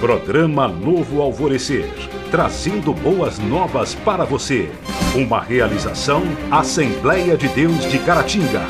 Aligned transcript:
Programa 0.00 0.66
Novo 0.66 1.20
Alvorecer, 1.20 1.84
trazendo 2.30 2.94
boas 2.94 3.38
novas 3.38 3.94
para 3.94 4.24
você. 4.24 4.70
Uma 5.14 5.42
realização 5.42 6.22
Assembleia 6.50 7.36
de 7.36 7.46
Deus 7.48 7.84
de 7.84 7.98
Caratinga. 7.98 8.62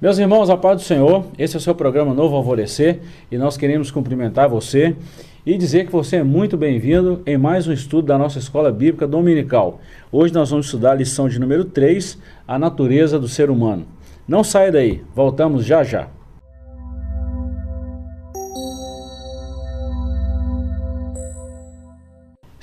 Meus 0.00 0.16
irmãos, 0.16 0.48
a 0.48 0.56
paz 0.56 0.76
do 0.76 0.84
Senhor, 0.84 1.26
esse 1.36 1.56
é 1.56 1.58
o 1.58 1.60
seu 1.60 1.74
programa 1.74 2.14
Novo 2.14 2.36
Alvorecer 2.36 3.00
e 3.32 3.36
nós 3.36 3.56
queremos 3.56 3.90
cumprimentar 3.90 4.48
você 4.48 4.94
e 5.44 5.58
dizer 5.58 5.86
que 5.86 5.92
você 5.92 6.18
é 6.18 6.22
muito 6.22 6.56
bem-vindo 6.56 7.20
em 7.26 7.36
mais 7.36 7.66
um 7.66 7.72
estudo 7.72 8.06
da 8.06 8.16
nossa 8.16 8.38
Escola 8.38 8.70
Bíblica 8.70 9.08
Dominical. 9.08 9.80
Hoje 10.12 10.32
nós 10.32 10.50
vamos 10.50 10.66
estudar 10.66 10.92
a 10.92 10.94
lição 10.94 11.28
de 11.28 11.40
número 11.40 11.64
3, 11.64 12.16
a 12.46 12.56
natureza 12.60 13.18
do 13.18 13.26
ser 13.26 13.50
humano. 13.50 13.86
Não 14.28 14.44
saia 14.44 14.70
daí, 14.70 15.02
voltamos 15.16 15.64
já 15.64 15.82
já. 15.82 16.06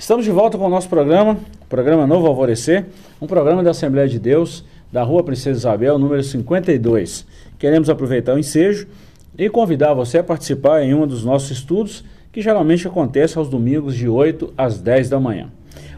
Estamos 0.08 0.24
de 0.24 0.30
volta 0.30 0.56
com 0.56 0.64
o 0.64 0.70
nosso 0.70 0.88
programa, 0.88 1.36
programa 1.68 2.06
Novo 2.06 2.26
Alvorecer, 2.28 2.86
um 3.20 3.26
programa 3.26 3.62
da 3.62 3.72
Assembleia 3.72 4.08
de 4.08 4.18
Deus, 4.18 4.64
da 4.90 5.02
Rua 5.02 5.22
Princesa 5.22 5.58
Isabel, 5.58 5.98
número 5.98 6.22
52. 6.22 7.26
Queremos 7.58 7.90
aproveitar 7.90 8.34
o 8.34 8.38
ensejo 8.38 8.88
e 9.36 9.50
convidar 9.50 9.92
você 9.92 10.16
a 10.16 10.24
participar 10.24 10.82
em 10.82 10.94
um 10.94 11.06
dos 11.06 11.26
nossos 11.26 11.50
estudos, 11.50 12.02
que 12.32 12.40
geralmente 12.40 12.88
acontece 12.88 13.36
aos 13.36 13.50
domingos 13.50 13.94
de 13.94 14.08
8 14.08 14.54
às 14.56 14.80
10 14.80 15.10
da 15.10 15.20
manhã. 15.20 15.52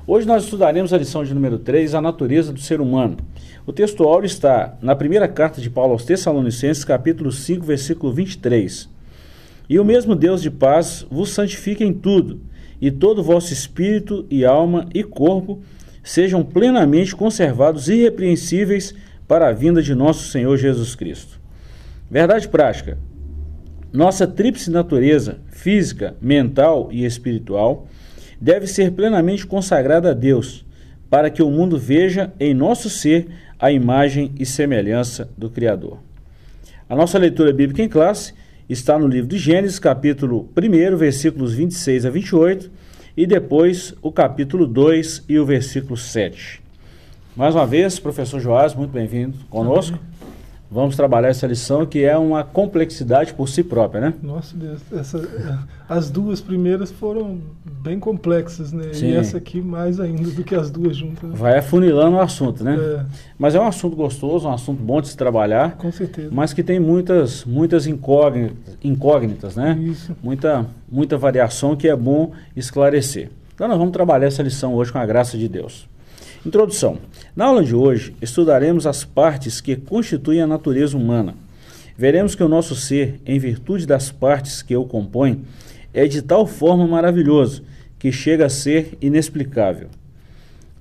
Hoje 0.05 0.27
nós 0.27 0.43
estudaremos 0.43 0.93
a 0.93 0.99
lição 0.99 1.23
de 1.23 1.33
número 1.33 1.61
3, 1.61 1.95
a 1.95 2.01
natureza 2.01 2.53
do 2.53 2.59
ser 2.59 2.81
humano. 2.81 3.17
O 3.65 3.73
texto 3.73 4.05
está 4.25 4.77
na 4.83 4.97
primeira 4.97 5.29
carta 5.29 5.61
de 5.61 5.71
Paulo 5.71 5.93
aos 5.93 6.05
Tessalonicenses, 6.05 6.83
capítulo 6.83 7.31
5, 7.31 7.65
versículo 7.65 8.13
23. 8.13 8.89
E 9.69 9.79
o 9.79 9.85
mesmo 9.85 10.17
Deus 10.17 10.43
de 10.43 10.51
paz 10.51 11.07
vos 11.09 11.31
santifique 11.31 11.85
em 11.85 11.93
tudo, 11.93 12.41
e 12.81 12.91
todo 12.91 13.23
vosso 13.23 13.53
espírito 13.53 14.27
e 14.31 14.45
alma 14.45 14.89
e 14.95 15.03
corpo 15.03 15.61
sejam 16.03 16.43
plenamente 16.43 17.15
conservados 17.15 17.89
irrepreensíveis 17.89 18.95
para 19.29 19.49
a 19.49 19.53
vinda 19.53 19.83
de 19.83 19.95
nosso 19.95 20.29
Senhor 20.29 20.57
Jesus 20.57 20.95
Cristo. 20.95 21.39
Verdade 22.11 22.49
prática. 22.49 22.99
Nossa 23.93 24.27
tríplice 24.27 24.71
natureza, 24.71 25.39
física, 25.49 26.17
mental 26.21 26.89
e 26.91 27.05
espiritual, 27.05 27.87
deve 28.41 28.67
ser 28.67 28.93
plenamente 28.93 29.47
consagrada 29.47 30.11
a 30.11 30.15
Deus, 30.15 30.65
para 31.11 31.29
que 31.29 31.43
o 31.43 31.51
mundo 31.51 31.77
veja 31.77 32.33
em 32.41 32.55
nosso 32.55 32.89
ser 32.89 33.29
a 33.59 33.71
imagem 33.71 34.33
e 34.39 34.47
semelhança 34.47 35.29
do 35.37 35.51
Criador. 35.51 35.99
A 36.89 36.97
nossa 36.97 37.19
leitura 37.19 37.53
bíblica 37.53 37.83
em 37.83 37.89
classe 37.89 38.33
está 38.73 38.97
no 38.97 39.09
livro 39.09 39.29
de 39.29 39.37
Gênesis, 39.37 39.81
capítulo 39.81 40.49
1, 40.57 40.97
versículos 40.97 41.53
26 41.53 42.07
a 42.07 42.11
28, 42.11 42.71
e 43.17 43.27
depois 43.27 43.95
o 44.01 44.13
capítulo 44.13 44.67
2 44.67 45.25
e 45.29 45.39
o 45.39 45.45
versículo 45.45 45.97
7. 45.97 46.63
Mais 47.35 47.55
uma 47.55 47.67
vez, 47.67 47.99
professor 47.99 48.39
Joás, 48.39 48.73
muito 48.75 48.93
bem-vindo 48.93 49.37
conosco. 49.51 49.99
Vamos 50.73 50.95
trabalhar 50.95 51.31
essa 51.31 51.49
lição 51.49 51.85
que 51.85 52.05
é 52.05 52.17
uma 52.17 52.45
complexidade 52.45 53.35
por 53.35 53.49
si 53.49 53.65
própria, 53.65 54.01
né? 54.01 54.15
Nossa 54.23 54.57
Deus, 54.57 54.81
essa, 54.93 55.29
as 55.89 56.09
duas 56.09 56.41
primeiras 56.41 56.93
foram 56.93 57.41
bem 57.83 57.99
complexas, 57.99 58.73
né? 58.73 58.93
Sim. 58.93 59.09
E 59.09 59.17
essa 59.17 59.39
aqui 59.39 59.61
mais 59.61 59.99
ainda 59.99 60.31
do 60.31 60.45
que 60.45 60.55
as 60.55 60.71
duas 60.71 60.97
juntas. 60.97 61.29
Né? 61.29 61.37
Vai 61.37 61.59
afunilando 61.59 62.19
o 62.19 62.21
assunto, 62.21 62.63
né? 62.63 62.77
É. 62.79 63.05
Mas 63.37 63.57
é 63.57 63.61
um 63.61 63.67
assunto 63.67 63.97
gostoso, 63.97 64.47
um 64.47 64.53
assunto 64.53 64.81
bom 64.81 65.01
de 65.01 65.09
se 65.09 65.17
trabalhar. 65.17 65.77
Com 65.77 65.91
certeza. 65.91 66.29
Mas 66.31 66.53
que 66.53 66.63
tem 66.63 66.79
muitas, 66.79 67.45
muitas 67.45 67.89
incógnitas, 67.89 68.77
incógnitas 68.85 69.57
né? 69.57 69.77
Isso. 69.83 70.17
Muita, 70.23 70.65
muita 70.89 71.19
variação 71.19 71.75
que 71.75 71.89
é 71.89 71.97
bom 71.97 72.31
esclarecer. 72.55 73.29
Então 73.53 73.67
nós 73.67 73.77
vamos 73.77 73.93
trabalhar 73.93 74.29
essa 74.29 74.43
lição 74.43 74.73
hoje 74.75 74.93
com 74.93 74.99
a 74.99 75.05
graça 75.05 75.37
de 75.37 75.49
Deus. 75.49 75.89
Introdução. 76.45 76.97
Na 77.37 77.45
aula 77.45 77.63
de 77.63 77.75
hoje, 77.75 78.15
estudaremos 78.23 78.87
as 78.87 79.05
partes 79.05 79.61
que 79.61 79.77
constituem 79.77 80.41
a 80.41 80.47
natureza 80.47 80.97
humana. 80.97 81.35
Veremos 81.99 82.35
que 82.35 82.43
o 82.43 82.49
nosso 82.49 82.75
ser, 82.75 83.21
em 83.27 83.39
virtude 83.39 83.87
das 83.87 84.11
partes 84.11 84.63
que 84.63 84.75
o 84.75 84.87
compõem, 84.87 85.43
é 85.93 86.07
de 86.07 86.23
tal 86.23 86.47
forma 86.47 86.87
maravilhoso 86.87 87.63
que 87.99 88.11
chega 88.11 88.47
a 88.47 88.49
ser 88.49 88.97
inexplicável. 89.03 89.89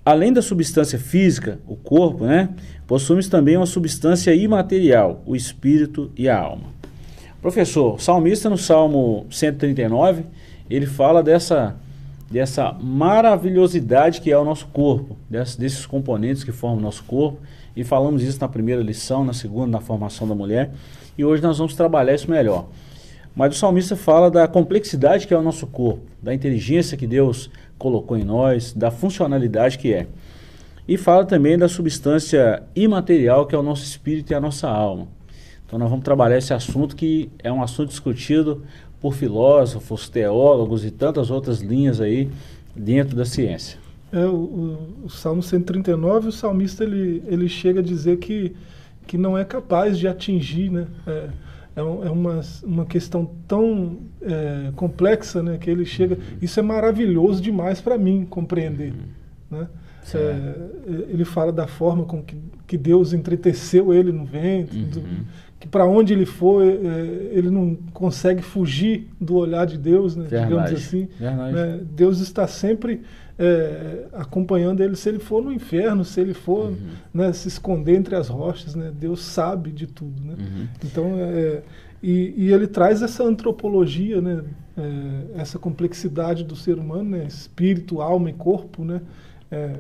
Além 0.06 0.32
da 0.32 0.42
substância 0.42 0.98
física, 0.98 1.60
o 1.68 1.76
corpo, 1.76 2.26
né, 2.26 2.48
possuímos 2.88 3.28
também 3.28 3.58
uma 3.58 3.66
substância 3.66 4.34
imaterial, 4.34 5.22
o 5.26 5.36
espírito 5.36 6.10
e 6.16 6.30
a 6.30 6.40
alma. 6.40 6.68
Professor, 7.42 7.96
o 7.96 8.00
salmista 8.00 8.50
no 8.50 8.58
Salmo 8.58 9.28
139, 9.30 10.24
ele 10.70 10.86
fala 10.86 11.22
dessa 11.22 11.76
dessa 12.30 12.74
maravilhosidade 12.74 14.22
que 14.22 14.32
é 14.32 14.38
o 14.38 14.46
nosso 14.46 14.68
corpo, 14.68 15.18
desses, 15.30 15.86
componentes 15.86 16.44
que 16.44 16.52
formam 16.52 16.80
o 16.80 16.82
nosso 16.82 17.04
corpo. 17.04 17.40
E 17.76 17.84
falamos 17.84 18.22
isso 18.22 18.40
na 18.40 18.48
primeira 18.48 18.82
lição, 18.82 19.24
na 19.24 19.34
segunda, 19.34 19.68
na 19.68 19.80
formação 19.80 20.28
da 20.28 20.36
mulher. 20.36 20.72
E 21.18 21.26
hoje 21.26 21.42
nós 21.42 21.58
vamos 21.58 21.76
trabalhar 21.76 22.14
isso 22.14 22.30
melhor. 22.30 22.68
Mas 23.36 23.56
o 23.56 23.58
salmista 23.58 23.96
fala 23.96 24.30
da 24.30 24.48
complexidade 24.48 25.26
que 25.26 25.34
é 25.34 25.38
o 25.38 25.42
nosso 25.42 25.66
corpo, 25.68 26.02
da 26.22 26.34
inteligência 26.34 26.98
que 26.98 27.08
Deus 27.08 27.50
colocou 27.78 28.18
em 28.18 28.24
nós, 28.24 28.74
da 28.74 28.92
funcionalidade 28.92 29.78
que 29.78 29.94
é. 29.94 30.08
E 30.88 30.98
fala 30.98 31.24
também 31.24 31.58
da 31.58 31.70
substância 31.70 32.64
imaterial 32.76 33.46
que 33.46 33.56
é 33.56 33.58
o 33.58 33.64
nosso 33.64 33.84
espírito 33.84 34.32
e 34.32 34.36
a 34.36 34.42
nossa 34.42 34.68
alma. 34.68 35.08
Então 35.66 35.78
nós 35.78 35.90
vamos 35.90 36.04
trabalhar 36.04 36.38
esse 36.38 36.54
assunto 36.54 36.96
que 36.96 37.30
é 37.38 37.52
um 37.52 37.62
assunto 37.62 37.90
discutido 37.90 38.64
por 39.02 39.14
filósofos, 39.14 40.10
teólogos 40.10 40.84
e 40.86 40.92
tantas 40.92 41.32
outras 41.32 41.62
linhas 41.62 42.02
aí 42.02 42.30
dentro 42.76 43.16
da 43.16 43.26
ciência. 43.26 43.80
É, 44.12 44.26
o, 44.26 44.78
o, 45.06 45.10
Salmo 45.10 45.44
139, 45.44 46.30
o 46.30 46.32
salmista 46.32 46.84
ele, 46.84 47.24
ele 47.28 47.48
chega 47.48 47.80
a 47.80 47.84
dizer 47.84 48.18
que, 48.18 48.56
que 49.06 49.18
não 49.18 49.38
é 49.38 49.46
capaz 49.46 49.98
de 49.98 50.08
atingir, 50.08 50.72
né? 50.72 50.88
É, 51.06 51.30
é, 51.76 51.80
é 51.80 51.82
uma, 51.84 52.42
uma 52.64 52.86
questão 52.86 53.30
tão 53.48 54.00
é, 54.22 54.72
complexa, 54.76 55.44
né? 55.44 55.58
Que 55.58 55.70
ele 55.70 55.86
chega... 55.86 56.18
Isso 56.42 56.60
é 56.60 56.64
maravilhoso 56.64 57.42
demais 57.42 57.80
para 57.80 57.98
mim 57.98 58.26
compreender, 58.28 58.94
uhum. 58.94 59.60
né? 59.60 59.68
É, 60.12 60.56
ele 61.10 61.24
fala 61.24 61.52
da 61.52 61.68
forma 61.68 62.04
com 62.04 62.24
que, 62.24 62.36
que 62.66 62.78
Deus 62.78 63.14
entreteceu 63.14 63.94
ele 63.94 64.12
no 64.12 64.26
ventre, 64.26 64.80
uhum. 64.80 64.90
do, 64.90 65.04
que 65.60 65.68
para 65.68 65.86
onde 65.86 66.14
ele 66.14 66.26
for, 66.26 66.64
é, 66.64 66.72
ele 67.32 67.50
não 67.50 67.76
consegue 67.94 68.42
fugir 68.42 69.10
do 69.20 69.36
olhar 69.36 69.66
de 69.66 69.78
Deus, 69.78 70.16
né, 70.16 70.26
digamos 70.30 70.72
assim. 70.72 71.08
Né, 71.20 71.82
Deus 71.92 72.20
está 72.20 72.48
sempre 72.48 73.02
é, 73.38 74.06
acompanhando 74.14 74.82
ele, 74.82 74.96
se 74.96 75.10
ele 75.10 75.20
for 75.20 75.44
no 75.44 75.52
inferno, 75.52 76.06
se 76.06 76.22
ele 76.22 76.34
for 76.34 76.68
uhum. 76.68 76.78
né, 77.14 77.34
se 77.34 77.48
esconder 77.50 77.96
entre 77.96 78.16
as 78.16 78.30
rochas, 78.30 78.74
né, 78.74 78.92
Deus 78.98 79.22
sabe 79.22 79.72
de 79.72 79.88
tudo. 79.88 80.22
Né? 80.22 80.36
Uhum. 80.40 80.68
Então, 80.84 81.16
é, 81.18 81.62
e, 82.02 82.34
e, 82.38 82.54
ele 82.54 82.68
traz 82.68 83.02
essa 83.02 83.24
antropologia, 83.24 84.22
né, 84.22 84.44
é, 84.78 85.42
essa 85.42 85.60
complexidade 85.60 86.44
do 86.46 86.56
ser 86.56 86.78
humano, 86.78 87.16
espírito, 87.24 88.02
alma 88.02 88.30
e 88.30 88.34
corpo, 88.34 88.86
né, 88.86 89.02
é, 89.52 89.76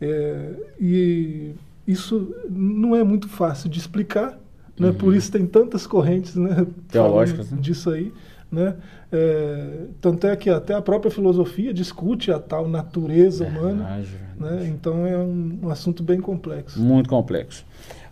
é, 0.00 0.50
e 0.80 1.54
isso 1.86 2.34
não 2.48 2.94
é 2.94 3.02
muito 3.02 3.28
fácil 3.28 3.70
de 3.70 3.78
explicar, 3.78 4.38
né? 4.78 4.88
Uhum. 4.88 4.94
Por 4.94 5.14
isso 5.14 5.30
tem 5.30 5.46
tantas 5.46 5.86
correntes 5.86 6.34
né, 6.34 6.66
teológicas 6.90 7.50
né? 7.50 7.58
disso 7.60 7.90
aí. 7.90 8.12
Né? 8.50 8.74
É, 9.12 9.84
tanto 10.00 10.26
é 10.26 10.34
que 10.34 10.48
até 10.48 10.74
a 10.74 10.80
própria 10.80 11.10
filosofia 11.10 11.72
discute 11.72 12.32
a 12.32 12.38
tal 12.38 12.66
natureza 12.66 13.44
verdade, 13.44 13.64
humana. 13.64 13.84
Verdade. 13.96 14.18
Né? 14.38 14.68
Então 14.68 15.06
é 15.06 15.18
um, 15.18 15.58
um, 15.64 15.68
assunto 15.68 16.02
bem 16.02 16.20
complexo. 16.20 16.80
Muito 16.80 17.08
complexo. 17.08 17.64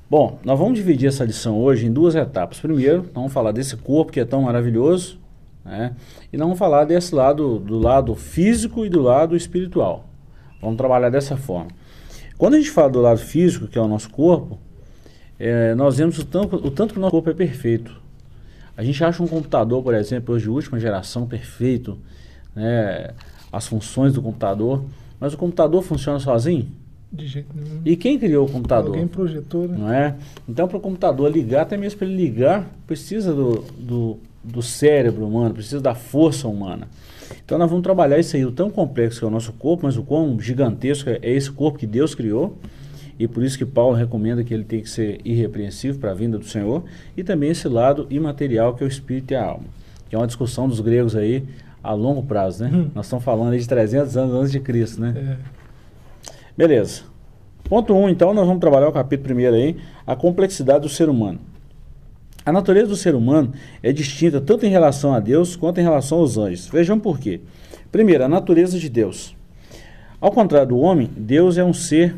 Bom, 0.08 0.38
nós 0.44 0.58
vamos 0.58 0.74
dividir 0.76 1.08
essa 1.08 1.24
lição 1.24 1.58
hoje 1.58 1.86
em 1.86 1.92
duas 1.92 2.14
etapas. 2.14 2.60
Primeiro, 2.60 3.04
vamos 3.14 3.32
falar 3.32 3.50
desse 3.50 3.76
corpo 3.76 4.12
que 4.12 4.20
é 4.20 4.24
tão 4.24 4.42
maravilhoso, 4.42 5.18
né? 5.64 5.96
e 6.32 6.36
vamos 6.36 6.58
falar 6.58 6.84
desse 6.84 7.14
lado, 7.14 7.58
do 7.58 7.78
lado 7.78 8.14
físico 8.14 8.84
e 8.84 8.88
do 8.88 9.02
lado 9.02 9.34
espiritual. 9.34 10.04
Vamos 10.60 10.76
trabalhar 10.76 11.10
dessa 11.10 11.36
forma. 11.36 11.70
Quando 12.38 12.54
a 12.54 12.58
gente 12.58 12.70
fala 12.70 12.90
do 12.90 13.00
lado 13.00 13.18
físico, 13.18 13.66
que 13.66 13.78
é 13.78 13.80
o 13.80 13.88
nosso 13.88 14.10
corpo, 14.10 14.58
é, 15.38 15.74
nós 15.74 15.98
vemos 15.98 16.18
o 16.18 16.24
tanto, 16.24 16.56
o 16.56 16.70
tanto 16.70 16.94
que 16.94 16.98
o 16.98 17.00
nosso 17.00 17.10
corpo 17.10 17.30
é 17.30 17.34
perfeito. 17.34 17.94
A 18.76 18.82
gente 18.82 19.02
acha 19.02 19.22
um 19.22 19.26
computador, 19.26 19.82
por 19.82 19.94
exemplo, 19.94 20.34
hoje 20.34 20.44
de 20.44 20.50
última 20.50 20.78
geração, 20.78 21.26
perfeito, 21.26 21.98
né, 22.54 23.10
as 23.50 23.66
funções 23.66 24.12
do 24.12 24.20
computador, 24.20 24.84
mas 25.18 25.32
o 25.32 25.38
computador 25.38 25.82
funciona 25.82 26.18
sozinho? 26.18 26.68
De 27.10 27.26
jeito 27.26 27.48
nenhum. 27.54 27.80
E 27.84 27.96
quem 27.96 28.18
criou 28.18 28.46
o 28.46 28.50
computador? 28.50 28.90
Alguém 28.90 29.06
projetou, 29.06 29.66
né? 29.66 29.76
Não 29.78 29.92
é? 29.92 30.14
Então, 30.48 30.68
para 30.68 30.76
o 30.76 30.80
computador 30.80 31.30
ligar, 31.30 31.62
até 31.62 31.76
mesmo 31.76 31.98
para 31.98 32.06
ele 32.06 32.16
ligar, 32.16 32.68
precisa 32.86 33.32
do, 33.32 33.64
do, 33.78 34.18
do 34.42 34.60
cérebro 34.60 35.26
humano, 35.26 35.54
precisa 35.54 35.80
da 35.80 35.94
força 35.94 36.48
humana. 36.48 36.88
Então, 37.44 37.56
nós 37.58 37.70
vamos 37.70 37.82
trabalhar 37.82 38.18
isso 38.18 38.36
aí, 38.36 38.44
o 38.44 38.52
tão 38.52 38.70
complexo 38.70 39.20
que 39.20 39.24
é 39.24 39.28
o 39.28 39.30
nosso 39.30 39.52
corpo, 39.52 39.86
mas 39.86 39.96
o 39.96 40.02
quão 40.02 40.38
gigantesco 40.40 41.08
é 41.08 41.18
esse 41.22 41.50
corpo 41.50 41.78
que 41.78 41.86
Deus 41.86 42.14
criou 42.14 42.58
e 43.18 43.26
por 43.26 43.42
isso 43.42 43.56
que 43.56 43.64
Paulo 43.64 43.94
recomenda 43.94 44.44
que 44.44 44.52
ele 44.52 44.64
tem 44.64 44.80
que 44.80 44.90
ser 44.90 45.20
irrepreensível 45.24 46.00
para 46.00 46.10
a 46.10 46.14
vinda 46.14 46.38
do 46.38 46.44
Senhor, 46.44 46.84
e 47.16 47.24
também 47.24 47.50
esse 47.50 47.68
lado 47.68 48.06
imaterial 48.10 48.74
que 48.74 48.82
é 48.82 48.86
o 48.86 48.88
espírito 48.88 49.32
e 49.32 49.34
a 49.34 49.44
alma, 49.44 49.64
que 50.08 50.14
é 50.14 50.18
uma 50.18 50.26
discussão 50.26 50.68
dos 50.68 50.80
gregos 50.80 51.16
aí 51.16 51.44
a 51.82 51.92
longo 51.92 52.22
prazo, 52.22 52.64
né? 52.64 52.70
Hum. 52.72 52.90
Nós 52.94 53.06
estamos 53.06 53.24
falando 53.24 53.52
aí 53.52 53.60
de 53.60 53.68
300 53.68 54.16
anos 54.16 54.34
antes 54.34 54.52
de 54.52 54.60
Cristo, 54.60 55.00
né? 55.00 55.14
É. 55.16 55.36
Beleza. 56.56 57.02
Ponto 57.64 57.94
1, 57.94 57.96
um, 57.96 58.08
então, 58.08 58.34
nós 58.34 58.46
vamos 58.46 58.60
trabalhar 58.60 58.88
o 58.88 58.92
capítulo 58.92 59.24
primeiro 59.24 59.54
aí, 59.54 59.76
a 60.06 60.16
complexidade 60.16 60.80
do 60.80 60.88
ser 60.88 61.08
humano. 61.08 61.38
A 62.44 62.52
natureza 62.52 62.86
do 62.86 62.96
ser 62.96 63.14
humano 63.14 63.52
é 63.82 63.92
distinta 63.92 64.40
tanto 64.40 64.64
em 64.64 64.68
relação 64.68 65.12
a 65.12 65.18
Deus 65.20 65.56
quanto 65.56 65.80
em 65.80 65.82
relação 65.82 66.18
aos 66.18 66.38
anjos. 66.38 66.68
Vejam 66.68 66.98
por 66.98 67.18
quê. 67.18 67.40
Primeiro, 67.90 68.24
a 68.24 68.28
natureza 68.28 68.78
de 68.78 68.88
Deus. 68.88 69.36
Ao 70.20 70.30
contrário 70.30 70.68
do 70.68 70.78
homem, 70.78 71.10
Deus 71.16 71.58
é 71.58 71.64
um 71.64 71.72
ser 71.72 72.16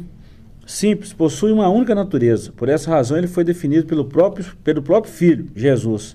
simples, 0.68 1.12
possui 1.14 1.50
uma 1.50 1.68
única 1.68 1.94
natureza. 1.94 2.52
Por 2.54 2.68
essa 2.68 2.90
razão, 2.90 3.16
ele 3.16 3.26
foi 3.26 3.42
definido 3.42 3.86
pelo 3.86 4.04
próprio, 4.04 4.44
pelo 4.62 4.82
próprio 4.82 5.12
Filho, 5.12 5.46
Jesus, 5.56 6.14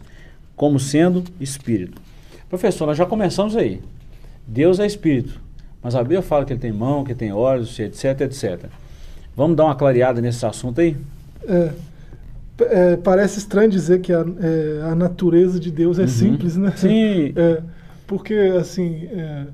como 0.55 0.79
sendo 0.79 1.23
Espírito. 1.39 1.99
Professor, 2.47 2.85
nós 2.85 2.95
já 2.97 3.05
começamos 3.05 3.55
aí. 3.57 3.81
Deus 4.47 4.79
é 4.79 4.85
Espírito, 4.85 5.41
mas 5.81 5.95
a 5.95 6.01
Bíblia 6.01 6.21
fala 6.21 6.45
que 6.45 6.53
ele 6.53 6.59
tem 6.59 6.71
mão, 6.71 7.03
que 7.03 7.11
ele 7.11 7.19
tem 7.19 7.33
olhos, 7.33 7.77
etc, 7.79 8.21
etc. 8.21 8.65
Vamos 9.35 9.57
dar 9.57 9.65
uma 9.65 9.75
clareada 9.75 10.21
nesse 10.21 10.45
assunto 10.45 10.79
aí? 10.81 10.95
É, 11.47 11.71
é, 12.61 12.95
parece 12.97 13.39
estranho 13.39 13.71
dizer 13.71 14.01
que 14.01 14.13
a, 14.13 14.23
é, 14.39 14.81
a 14.83 14.93
natureza 14.93 15.59
de 15.59 15.71
Deus 15.71 15.97
é 15.97 16.03
Uhum. 16.03 16.07
simples, 16.07 16.55
né? 16.57 16.71
Sim. 16.75 17.33
É, 17.35 17.61
porque, 18.05 18.35
assim, 18.59 19.07
é, 19.11 19.47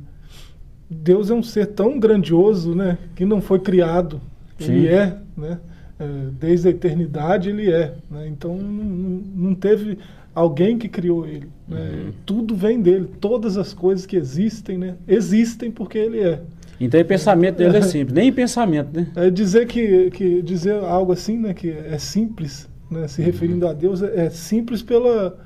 Deus 0.89 1.29
é 1.29 1.33
um 1.33 1.41
ser 1.43 1.67
tão 1.67 1.97
grandioso, 1.99 2.75
né? 2.75 2.97
Que 3.15 3.23
não 3.23 3.39
foi 3.39 3.59
criado. 3.59 4.19
Ele 4.59 4.81
Sim. 4.81 4.87
é, 4.87 5.17
né? 5.37 5.59
É, 5.99 6.05
desde 6.39 6.67
a 6.67 6.71
eternidade 6.71 7.49
ele 7.49 7.71
é. 7.71 7.93
Né? 8.09 8.27
Então 8.27 8.57
não, 8.57 9.53
teve 9.53 9.97
alguém 10.33 10.77
que 10.77 10.87
criou 10.87 11.25
ele. 11.25 11.47
né? 11.67 11.79
Uhum. 11.79 12.11
Tudo 12.25 12.55
vem 12.55 12.81
dele. 12.81 13.09
Todas 13.19 13.57
as 13.57 13.73
coisas 13.73 14.05
que 14.05 14.15
existem, 14.15 14.77
né? 14.77 14.95
Existem 15.07 15.69
porque 15.69 15.97
ele 15.97 16.19
é. 16.19 16.41
Então 16.79 16.99
o 16.99 17.05
pensamento 17.05 17.57
dele 17.57 17.77
é 17.77 17.81
simples. 17.81 18.13
Nem 18.13 18.31
pensamento, 18.31 18.89
né? 18.93 19.07
É 19.15 19.29
dizer 19.29 19.67
que, 19.67 20.09
que 20.11 20.41
dizer 20.41 20.75
algo 20.75 21.11
assim, 21.11 21.37
né, 21.37 21.53
que 21.53 21.69
é 21.69 21.97
simples, 21.97 22.69
né, 22.89 23.05
se 23.07 23.21
referindo 23.21 23.67
a 23.67 23.73
Deus, 23.73 24.01
é, 24.01 24.27
é 24.27 24.29
simples 24.29 24.81
pela 24.81 25.37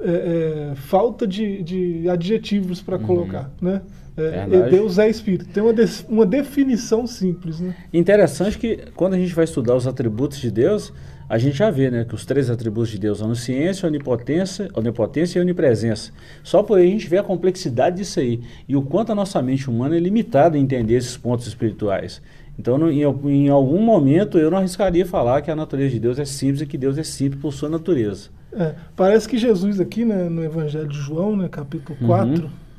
é, 0.00 0.10
é, 0.10 0.74
falta 0.74 1.26
de, 1.26 1.62
de 1.62 2.08
adjetivos 2.08 2.82
para 2.82 2.98
colocar, 2.98 3.50
né? 3.60 3.80
É, 4.16 4.46
Verdade. 4.46 4.70
Deus 4.70 4.98
é 4.98 5.08
Espírito. 5.10 5.46
Tem 5.52 5.62
uma, 5.62 5.72
des- 5.72 6.06
uma 6.08 6.24
definição 6.24 7.06
simples, 7.06 7.60
né? 7.60 7.74
Interessante 7.92 8.58
que 8.58 8.78
quando 8.94 9.14
a 9.14 9.18
gente 9.18 9.34
vai 9.34 9.44
estudar 9.44 9.74
os 9.74 9.86
atributos 9.86 10.38
de 10.38 10.50
Deus, 10.50 10.92
a 11.28 11.36
gente 11.38 11.56
já 11.58 11.70
vê, 11.70 11.90
né, 11.90 12.04
que 12.04 12.14
os 12.14 12.24
três 12.24 12.48
atributos 12.48 12.90
de 12.90 12.98
Deus, 12.98 13.20
onisciência, 13.20 13.86
onipotência, 13.86 14.68
onipotência 14.74 15.38
e 15.38 15.42
onipresença. 15.42 16.12
Só 16.42 16.62
por 16.62 16.78
aí 16.78 16.86
a 16.86 16.90
gente 16.90 17.08
vê 17.08 17.18
a 17.18 17.22
complexidade 17.22 17.96
disso 17.96 18.20
aí 18.20 18.40
e 18.68 18.74
o 18.76 18.82
quanto 18.82 19.10
a 19.12 19.14
nossa 19.14 19.42
mente 19.42 19.68
humana 19.68 19.96
é 19.96 19.98
limitada 20.00 20.56
em 20.56 20.62
entender 20.62 20.94
esses 20.94 21.16
pontos 21.16 21.46
espirituais. 21.46 22.22
Então, 22.58 22.78
no- 22.78 22.90
em, 22.90 23.02
em 23.02 23.48
algum 23.50 23.82
momento, 23.82 24.38
eu 24.38 24.50
não 24.50 24.58
arriscaria 24.58 25.04
falar 25.04 25.42
que 25.42 25.50
a 25.50 25.56
natureza 25.56 25.90
de 25.90 26.00
Deus 26.00 26.18
é 26.18 26.24
simples 26.24 26.62
e 26.62 26.66
que 26.66 26.78
Deus 26.78 26.96
é 26.96 27.02
simples 27.02 27.42
por 27.42 27.52
sua 27.52 27.68
natureza. 27.68 28.30
É, 28.52 28.74
parece 28.94 29.28
que 29.28 29.36
Jesus 29.36 29.78
aqui, 29.78 30.04
né, 30.06 30.28
no 30.30 30.42
Evangelho 30.42 30.88
de 30.88 30.96
João, 30.96 31.36
né, 31.36 31.48
capítulo 31.50 31.98
Uhum. 32.00 32.06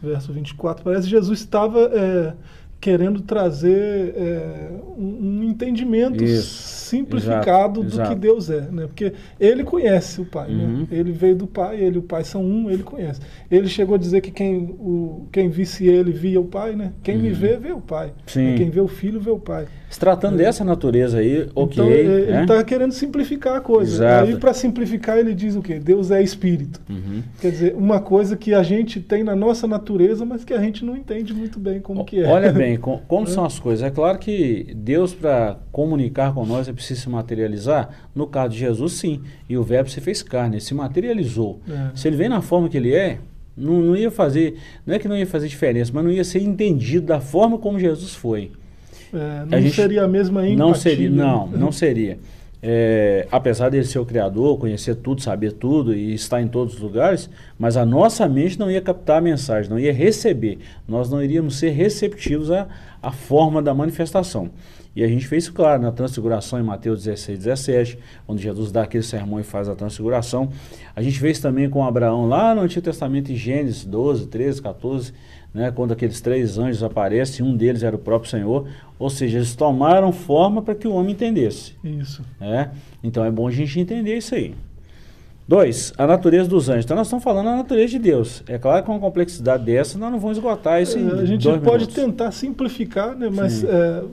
4, 0.01 0.09
verso 0.09 0.33
24, 0.33 0.83
parece 0.83 1.03
que 1.05 1.11
Jesus 1.11 1.39
estava 1.39 1.79
é, 1.93 2.33
querendo 2.79 3.21
trazer 3.21 4.13
é, 4.15 4.69
um, 4.97 5.39
um 5.39 5.43
entendimento 5.43 6.23
Isso. 6.23 6.76
Simplificado 6.87 7.81
Exato, 7.81 7.83
do 7.83 7.87
exato. 7.87 8.09
que 8.09 8.15
Deus 8.15 8.49
é, 8.49 8.61
né? 8.71 8.87
Porque 8.87 9.13
ele 9.39 9.63
conhece 9.63 10.21
o 10.21 10.25
Pai, 10.25 10.49
Uhum. 10.49 10.79
né? 10.81 10.87
Ele 10.91 11.11
veio 11.11 11.35
do 11.35 11.47
Pai, 11.47 11.79
ele 11.81 11.95
e 11.95 11.99
o 11.99 12.03
Pai 12.03 12.23
são 12.23 12.43
um, 12.43 12.69
ele 12.69 12.83
conhece. 12.83 13.19
Ele 13.49 13.67
chegou 13.67 13.95
a 13.95 13.97
dizer 13.97 14.21
que 14.21 14.31
quem, 14.31 14.57
o, 14.79 15.27
quem 15.31 15.49
visse 15.49 15.85
ele 15.87 16.11
via 16.11 16.39
o 16.39 16.45
Pai, 16.45 16.75
né? 16.75 16.91
Quem 17.03 17.17
me 17.17 17.29
vê, 17.29 17.57
vê 17.57 17.71
o 17.71 17.81
Pai. 17.81 18.07
Uhum. 18.07 18.13
Sim. 18.27 18.55
Quem 18.57 18.69
vê 18.69 18.79
o 18.81 18.87
Filho, 18.87 19.19
vê 19.19 19.29
o 19.31 19.39
Pai. 19.39 19.65
Se 19.89 19.97
tratando 19.99 20.35
dessa 20.35 20.65
natureza 20.65 21.19
aí, 21.19 21.47
ok. 21.55 21.73
Então, 21.81 21.89
ele 21.89 22.25
né? 22.31 22.41
está 22.41 22.61
querendo 22.63 22.91
simplificar 22.91 23.55
a 23.55 23.61
coisa. 23.61 23.95
Exato. 24.05 24.29
Aí, 24.29 24.35
para 24.37 24.53
simplificar, 24.53 25.17
ele 25.17 25.33
diz 25.33 25.55
o 25.55 25.61
quê? 25.61 25.79
Deus 25.79 26.11
é 26.11 26.21
Espírito. 26.21 26.81
Uhum. 26.89 27.23
Quer 27.39 27.51
dizer, 27.51 27.73
uma 27.77 28.01
coisa 28.01 28.35
que 28.35 28.53
a 28.53 28.61
gente 28.63 28.99
tem 28.99 29.23
na 29.23 29.33
nossa 29.33 29.65
natureza, 29.65 30.25
mas 30.25 30.43
que 30.43 30.53
a 30.53 30.59
gente 30.59 30.83
não 30.83 30.95
entende 30.97 31.33
muito 31.33 31.57
bem 31.57 31.79
como 31.79 32.03
que 32.03 32.19
é. 32.19 32.27
Olha 32.27 32.51
bem, 32.51 32.75
com- 32.77 32.99
como 33.07 33.25
são 33.27 33.45
as 33.45 33.59
coisas. 33.59 33.81
É 33.81 33.89
claro 33.89 34.19
que 34.19 34.73
Deus, 34.75 35.13
para 35.13 35.57
comunicar 35.71 36.33
com 36.33 36.45
nós, 36.45 36.67
é 36.67 36.73
preciso 36.77 37.01
se 37.01 37.09
materializar. 37.09 37.89
No 38.15 38.25
caso 38.25 38.53
de 38.53 38.59
Jesus, 38.59 38.93
sim. 38.93 39.21
E 39.49 39.57
o 39.57 39.63
verbo 39.63 39.89
se 39.89 39.99
fez 39.99 40.23
carne, 40.23 40.55
ele 40.55 40.61
se 40.63 40.73
materializou. 40.73 41.59
É. 41.69 41.89
Se 41.95 42.07
ele 42.07 42.15
vem 42.15 42.29
na 42.29 42.41
forma 42.41 42.69
que 42.69 42.77
ele 42.77 42.93
é, 42.93 43.17
não, 43.57 43.81
não 43.81 43.95
ia 43.97 44.09
fazer, 44.09 44.57
não 44.85 44.95
é 44.95 44.99
que 44.99 45.07
não 45.07 45.17
ia 45.17 45.27
fazer 45.27 45.47
diferença, 45.47 45.91
mas 45.93 46.03
não 46.03 46.11
ia 46.11 46.23
ser 46.23 46.41
entendido 46.41 47.07
da 47.07 47.19
forma 47.19 47.57
como 47.57 47.77
Jesus 47.79 48.13
foi. 48.15 48.51
É, 49.13 49.17
A 49.41 49.45
não 49.45 49.61
gente- 49.61 49.75
seria 49.75 50.03
a 50.03 50.07
mesma 50.07 50.41
empatia. 50.47 50.57
Não 50.65 50.73
seria, 50.73 51.09
não, 51.09 51.47
não 51.47 51.71
seria. 51.71 52.19
É, 52.61 53.27
apesar 53.31 53.69
dele 53.69 53.85
ser 53.85 53.99
o 53.99 54.05
criador, 54.05 54.57
conhecer 54.57 54.95
tudo, 54.95 55.21
saber 55.21 55.51
tudo 55.53 55.93
e 55.93 56.13
estar 56.13 56.41
em 56.41 56.47
todos 56.47 56.73
os 56.75 56.79
lugares, 56.79 57.29
mas 57.57 57.77
a 57.77 57.85
nossa 57.85 58.27
mente 58.27 58.57
não 58.57 58.69
ia 58.69 58.81
captar 58.81 59.19
a 59.19 59.21
mensagem, 59.21 59.69
não 59.69 59.79
ia 59.79 59.93
receber. 59.93 60.59
Nós 60.87 61.09
não 61.09 61.21
iríamos 61.21 61.57
ser 61.57 61.69
receptivos 61.69 62.49
à, 62.49 62.67
à 63.01 63.11
forma 63.11 63.61
da 63.61 63.73
manifestação. 63.73 64.49
E 64.97 65.03
a 65.03 65.07
gente 65.07 65.27
fez 65.27 65.43
isso 65.43 65.53
claro 65.53 65.79
na 65.79 65.91
transfiguração 65.91 66.59
em 66.59 66.63
Mateus 66.63 67.03
16, 67.03 67.37
17, 67.37 67.99
onde 68.27 68.41
Jesus 68.41 68.71
dá 68.71 68.81
aquele 68.81 69.03
sermão 69.03 69.39
e 69.39 69.43
faz 69.43 69.69
a 69.69 69.75
transfiguração. 69.75 70.49
A 70.95 71.03
gente 71.03 71.19
fez 71.19 71.39
também 71.39 71.69
com 71.69 71.85
Abraão 71.85 72.27
lá 72.27 72.55
no 72.55 72.61
Antigo 72.61 72.83
Testamento, 72.83 73.31
em 73.31 73.35
Gênesis 73.35 73.85
12, 73.85 74.25
13, 74.25 74.59
14, 74.59 75.13
né, 75.53 75.71
quando 75.71 75.91
aqueles 75.91 76.21
três 76.21 76.57
anjos 76.57 76.83
aparecem, 76.83 77.45
um 77.45 77.55
deles 77.55 77.83
era 77.83 77.95
o 77.95 77.99
próprio 77.99 78.29
Senhor. 78.29 78.67
Ou 78.99 79.09
seja, 79.09 79.37
eles 79.37 79.55
tomaram 79.55 80.11
forma 80.11 80.61
para 80.61 80.75
que 80.75 80.87
o 80.87 80.93
homem 80.93 81.13
entendesse. 81.13 81.73
Isso. 81.83 82.23
né? 82.39 82.71
Então 83.03 83.23
é 83.23 83.31
bom 83.31 83.47
a 83.47 83.51
gente 83.51 83.79
entender 83.79 84.17
isso 84.17 84.35
aí. 84.35 84.53
Dois, 85.47 85.93
a 85.97 86.05
natureza 86.05 86.49
dos 86.49 86.67
anjos. 86.67 86.83
Então 86.83 86.97
nós 86.97 87.07
estamos 87.07 87.23
falando 87.23 87.45
da 87.45 87.55
natureza 87.55 87.91
de 87.91 87.99
Deus. 87.99 88.43
É 88.47 88.57
claro 88.57 88.81
que 88.81 88.87
com 88.87 88.91
uma 88.91 88.99
complexidade 88.99 89.63
dessa 89.63 89.97
nós 89.97 90.11
não 90.11 90.19
vamos 90.19 90.37
esgotar 90.37 90.81
isso 90.81 90.99
em 90.99 91.09
a 91.09 91.23
gente 91.23 91.43
pode 91.43 91.61
minutos. 91.61 91.95
tentar 91.95 92.31
simplificar, 92.31 93.15
né? 93.15 93.29
mas 93.33 93.63
é, 93.63 94.03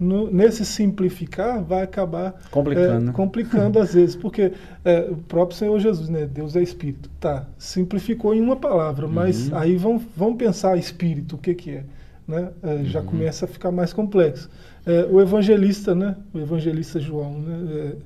no- 0.00 0.30
nesse 0.30 0.64
simplificar 0.64 1.62
vai 1.62 1.82
acabar 1.82 2.40
Complicando, 2.50 2.90
é, 2.92 2.98
né? 3.00 3.12
complicando 3.12 3.78
às 3.78 3.92
vezes, 3.94 4.16
porque 4.16 4.52
é, 4.84 5.00
o 5.10 5.16
próprio 5.16 5.56
Senhor 5.58 5.78
Jesus, 5.78 6.08
né? 6.08 6.26
Deus 6.26 6.56
é 6.56 6.62
Espírito. 6.62 7.10
Tá, 7.20 7.46
simplificou 7.58 8.34
em 8.34 8.40
uma 8.40 8.56
palavra, 8.56 9.06
mas 9.06 9.48
Uhum. 9.48 9.58
aí 9.58 9.76
vamos, 9.76 10.02
vamos 10.16 10.36
pensar 10.38 10.76
Espírito, 10.78 11.36
o 11.36 11.38
que, 11.38 11.54
que 11.54 11.70
é? 11.70 11.84
Né? 12.26 12.48
É, 12.62 12.84
já 12.84 13.00
Uhum. 13.00 13.06
começa 13.06 13.44
a 13.44 13.48
ficar 13.48 13.70
mais 13.70 13.92
complexo. 13.92 14.48
É, 14.86 15.06
o 15.10 15.20
evangelista, 15.20 15.94
né? 15.94 16.16
o 16.32 16.38
evangelista 16.38 16.98
João, 16.98 17.38
né? 17.38 17.96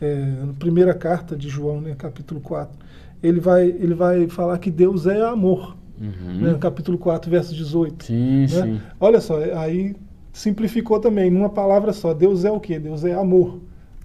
É, 0.00 0.06
é, 0.06 0.24
na 0.46 0.52
primeira 0.54 0.92
carta 0.94 1.36
de 1.36 1.48
João, 1.48 1.80
né? 1.80 1.94
capítulo 1.96 2.40
4, 2.40 2.76
ele 3.22 3.40
vai, 3.40 3.66
ele 3.66 3.94
vai 3.94 4.28
falar 4.28 4.58
que 4.58 4.70
Deus 4.70 5.06
é 5.06 5.20
amor. 5.22 5.76
Uhum. 6.00 6.40
Né? 6.40 6.58
Capítulo 6.60 6.98
4, 6.98 7.30
verso 7.30 7.54
18. 7.54 8.04
Sim, 8.04 8.40
né? 8.40 8.46
sim. 8.48 8.80
Olha 8.98 9.20
só, 9.20 9.38
aí 9.56 9.94
simplificou 10.34 10.98
também, 11.00 11.30
numa 11.30 11.48
palavra 11.48 11.92
só. 11.94 12.12
Deus 12.12 12.44
é 12.44 12.50
o 12.50 12.60
quê? 12.60 12.78
Deus 12.78 13.04
é 13.04 13.14
amor. 13.14 13.60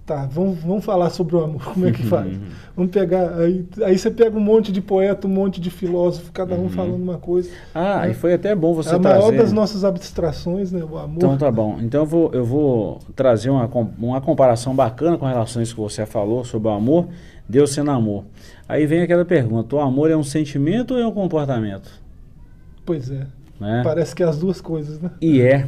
Tá, 0.06 0.26
vamos, 0.26 0.58
vamos 0.60 0.84
falar 0.84 1.10
sobre 1.10 1.36
o 1.36 1.44
amor, 1.44 1.62
como 1.72 1.86
é 1.86 1.92
que 1.92 2.02
faz? 2.02 2.32
Uhum. 2.32 2.40
Vamos 2.74 2.90
pegar, 2.90 3.32
aí, 3.38 3.64
aí 3.84 3.96
você 3.96 4.10
pega 4.10 4.36
um 4.36 4.40
monte 4.40 4.72
de 4.72 4.80
poeta, 4.80 5.28
um 5.28 5.30
monte 5.30 5.60
de 5.60 5.70
filósofo, 5.70 6.32
cada 6.32 6.54
um 6.56 6.62
Uhum. 6.62 6.68
falando 6.70 7.02
uma 7.02 7.18
coisa. 7.18 7.48
Ah, 7.72 8.08
e 8.08 8.14
foi 8.14 8.32
até 8.32 8.52
bom 8.54 8.74
você 8.74 8.90
é 8.90 8.94
a 8.96 8.98
maior 8.98 9.20
trazer. 9.28 9.36
das 9.36 9.52
nossas 9.52 9.84
abstrações, 9.84 10.72
né? 10.72 10.82
O 10.82 10.98
amor. 10.98 11.16
Então 11.16 11.36
tá 11.36 11.50
bom. 11.50 11.78
Então 11.80 12.00
eu 12.00 12.06
vou, 12.06 12.30
eu 12.32 12.44
vou 12.44 12.98
trazer 13.14 13.50
uma, 13.50 13.68
uma 13.98 14.20
comparação 14.20 14.74
bacana 14.74 15.16
com 15.16 15.26
relação 15.26 15.60
a 15.60 15.62
isso 15.62 15.74
que 15.76 15.80
você 15.80 16.04
falou 16.06 16.44
sobre 16.44 16.66
o 16.68 16.72
amor, 16.72 17.06
Deus 17.48 17.72
sendo 17.72 17.90
amor. 17.92 18.24
Aí 18.68 18.86
vem 18.86 19.02
aquela 19.02 19.24
pergunta: 19.24 19.76
o 19.76 19.80
amor 19.80 20.10
é 20.10 20.16
um 20.16 20.24
sentimento 20.24 20.94
ou 20.94 21.00
é 21.00 21.06
um 21.06 21.12
comportamento? 21.12 21.88
Pois 22.84 23.10
é. 23.12 23.26
Né? 23.60 23.82
Parece 23.84 24.14
que 24.14 24.22
é 24.22 24.26
as 24.26 24.38
duas 24.38 24.58
coisas, 24.58 24.98
né? 24.98 25.10
E 25.20 25.42
é. 25.42 25.66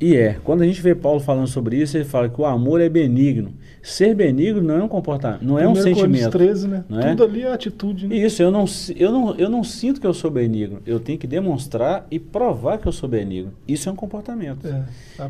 E 0.00 0.16
é. 0.16 0.38
Quando 0.42 0.62
a 0.62 0.66
gente 0.66 0.82
vê 0.82 0.92
Paulo 0.92 1.20
falando 1.20 1.46
sobre 1.46 1.76
isso, 1.76 1.96
ele 1.96 2.04
fala 2.04 2.28
que 2.28 2.40
o 2.40 2.44
amor 2.44 2.80
é 2.80 2.88
benigno. 2.88 3.52
Ser 3.80 4.12
benigno 4.12 4.60
não 4.60 4.76
é 4.76 4.82
um 4.82 4.88
comportamento, 4.88 5.42
não 5.42 5.56
é 5.56 5.68
um 5.68 5.70
1 5.70 5.74
Coríntios 5.74 5.98
sentimento. 6.00 6.30
13, 6.32 6.66
né? 6.68 6.84
não 6.88 6.98
é? 6.98 7.10
Tudo 7.10 7.22
ali 7.24 7.42
é 7.42 7.52
atitude, 7.52 8.08
né? 8.08 8.16
Isso, 8.16 8.42
eu 8.42 8.50
não, 8.50 8.64
eu, 8.96 9.12
não, 9.12 9.34
eu 9.36 9.48
não 9.48 9.62
sinto 9.62 10.00
que 10.00 10.06
eu 10.06 10.12
sou 10.12 10.32
benigno. 10.32 10.80
Eu 10.84 10.98
tenho 10.98 11.16
que 11.16 11.28
demonstrar 11.28 12.04
e 12.10 12.18
provar 12.18 12.78
que 12.78 12.88
eu 12.88 12.92
sou 12.92 13.08
benigno. 13.08 13.52
Isso 13.68 13.88
é 13.88 13.92
um 13.92 13.96
comportamento. 13.96 14.66
É, 14.66 14.82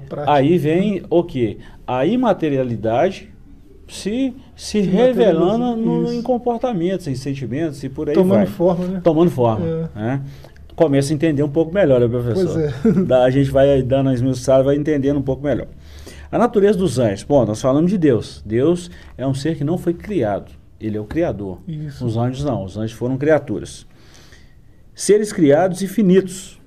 prática. 0.08 0.32
Aí 0.32 0.56
vem 0.56 1.02
o 1.10 1.22
quê? 1.22 1.58
A 1.86 2.06
imaterialidade 2.06 3.28
se, 3.88 4.34
se 4.56 4.82
Se 4.82 4.90
revelando 4.90 5.76
no- 5.76 6.12
em 6.12 6.20
comportamentos, 6.20 7.06
em 7.06 7.14
sentimentos 7.14 7.84
e 7.84 7.88
por 7.88 8.08
aí 8.08 8.14
Tomando 8.14 8.38
vai. 8.38 8.46
forma, 8.46 8.86
né? 8.86 9.00
Tomando 9.02 9.30
forma. 9.30 9.64
É. 9.94 9.98
né? 9.98 10.22
Começa 10.76 11.12
a 11.12 11.14
entender 11.14 11.42
um 11.42 11.48
pouco 11.48 11.72
melhor, 11.74 11.98
né, 12.00 12.06
professor? 12.06 12.70
Pois 12.82 12.96
é. 12.96 13.02
Da- 13.04 13.24
a 13.24 13.30
gente 13.30 13.50
vai 13.50 13.82
dando 13.82 14.10
as 14.10 14.16
esmiuçadas, 14.16 14.64
vai 14.66 14.76
entendendo 14.76 15.16
um 15.18 15.22
pouco 15.22 15.42
melhor. 15.42 15.66
A 16.30 16.38
natureza 16.38 16.78
dos 16.78 16.98
anjos. 16.98 17.24
Bom, 17.24 17.44
nós 17.46 17.60
falamos 17.60 17.90
de 17.90 17.96
Deus. 17.98 18.42
Deus 18.44 18.90
é 19.16 19.26
um 19.26 19.32
ser 19.34 19.56
que 19.56 19.64
não 19.64 19.78
foi 19.78 19.94
criado. 19.94 20.52
Ele 20.78 20.96
é 20.96 21.00
o 21.00 21.04
Criador. 21.04 21.58
Isso. 21.66 22.04
Os 22.04 22.16
anjos 22.16 22.44
não. 22.44 22.62
Os 22.64 22.76
anjos 22.76 22.92
foram 22.92 23.16
criaturas. 23.16 23.86
Seres 24.94 25.32
criados 25.32 25.80
e 25.82 25.86
finitos. 25.88 26.60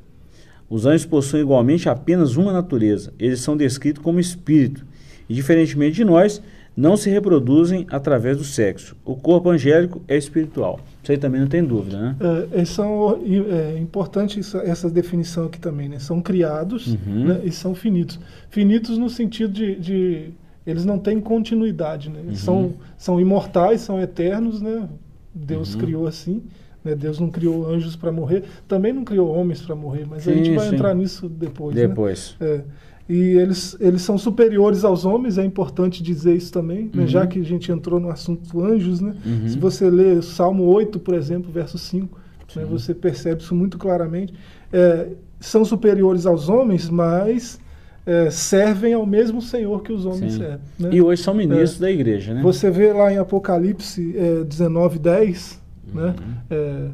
Os 0.70 0.86
anjos 0.86 1.06
possuem 1.06 1.44
igualmente 1.44 1.90
apenas 1.90 2.36
uma 2.36 2.52
natureza. 2.54 3.14
Eles 3.20 3.42
são 3.42 3.56
descritos 3.58 4.02
como 4.04 4.20
espírito. 4.20 4.86
E, 5.28 5.34
diferentemente 5.34 5.96
de 5.98 6.06
nós, 6.06 6.42
não 6.80 6.96
se 6.96 7.10
reproduzem 7.10 7.86
através 7.92 8.38
do 8.38 8.44
sexo. 8.46 8.96
O 9.04 9.14
corpo 9.14 9.50
angélico 9.50 10.02
é 10.08 10.16
espiritual. 10.16 10.80
Isso 11.04 11.12
aí 11.12 11.18
também 11.18 11.42
não 11.42 11.48
tem 11.48 11.62
dúvida, 11.62 12.00
né? 12.00 12.16
É, 12.54 12.64
são, 12.64 13.20
é 13.22 13.78
importante 13.78 14.40
essa, 14.40 14.60
essa, 14.60 14.90
definição 14.90 15.48
aqui 15.48 15.60
também, 15.60 15.90
né? 15.90 16.00
São 16.00 16.22
criados 16.22 16.88
uhum. 16.88 17.26
né? 17.26 17.42
e 17.44 17.52
são 17.52 17.76
finitos. 17.76 18.18
Finitos 18.50 18.98
no 18.98 19.10
sentido 19.10 19.52
de, 19.52 19.76
de 19.76 20.30
eles 20.66 20.86
não 20.86 20.98
têm 20.98 21.20
continuidade, 21.20 22.10
né? 22.10 22.22
Uhum. 22.26 22.36
São, 22.36 22.74
são 22.98 23.20
imortais, 23.20 23.82
são 23.82 24.02
eternos, 24.02 24.62
né? 24.62 24.88
Deus 25.36 25.74
uhum. 25.74 25.82
criou 25.82 26.08
assim. 26.08 26.42
Né? 26.82 26.96
Deus 26.96 27.20
não 27.20 27.30
criou 27.30 27.68
anjos 27.68 27.98
para 27.98 28.10
morrer, 28.10 28.46
também 28.70 28.94
não 28.94 29.04
criou 29.04 29.30
homens 29.36 29.62
para 29.62 29.76
morrer, 29.76 30.06
mas 30.10 30.24
sim, 30.24 30.32
a 30.32 30.34
gente 30.34 30.56
vai 30.56 30.70
sim. 30.70 30.76
entrar 30.76 30.94
nisso 30.94 31.28
depois. 31.28 31.76
Né? 31.76 31.88
Depois. 31.88 32.38
Né? 32.40 32.48
É. 32.48 32.64
E 33.10 33.40
eles, 33.40 33.76
eles 33.80 34.04
são 34.04 34.20
superiores 34.20 34.84
aos 34.84 35.04
homens, 35.04 35.40
é 35.40 35.44
importante 35.44 36.04
dizer 36.04 36.36
isso 36.36 36.54
também, 36.54 36.92
né? 36.94 37.02
uhum. 37.02 37.08
já 37.08 37.26
que 37.26 37.40
a 37.40 37.44
gente 37.44 37.72
entrou 37.72 38.00
no 38.00 38.12
assunto 38.12 38.64
anjos. 38.64 39.02
Né? 39.02 39.16
Uhum. 39.26 39.50
Se 39.50 39.58
você 39.58 39.90
ler 39.90 40.22
Salmo 40.22 40.64
8, 40.66 41.00
por 41.00 41.16
exemplo, 41.16 41.52
verso 41.52 41.80
5, 41.80 42.20
né? 42.56 42.66
você 42.66 42.94
percebe 42.94 43.42
isso 43.42 43.56
muito 43.56 43.80
claramente. 43.80 44.32
É, 44.72 45.08
são 45.40 45.66
superiores 45.66 46.28
aos 46.28 46.50
homens, 46.50 46.88
mas 46.88 47.60
é, 48.06 48.30
servem 48.30 48.94
ao 48.94 49.08
mesmo 49.08 49.42
Senhor 49.42 49.82
que 49.82 49.92
os 49.92 50.06
homens 50.06 50.34
Sim. 50.34 50.40
servem. 50.40 50.60
Né? 50.78 50.90
E 50.92 51.02
hoje 51.02 51.24
são 51.24 51.34
ministros 51.34 51.78
é, 51.78 51.82
da 51.82 51.92
igreja. 51.92 52.36
Né? 52.36 52.44
Você 52.44 52.70
vê 52.70 52.94
lá 52.94 53.12
em 53.12 53.18
Apocalipse 53.18 54.16
é, 54.16 54.44
19, 54.44 55.00
10, 55.00 55.60
uhum. 55.88 56.02
né? 56.02 56.16
É, 56.52 56.88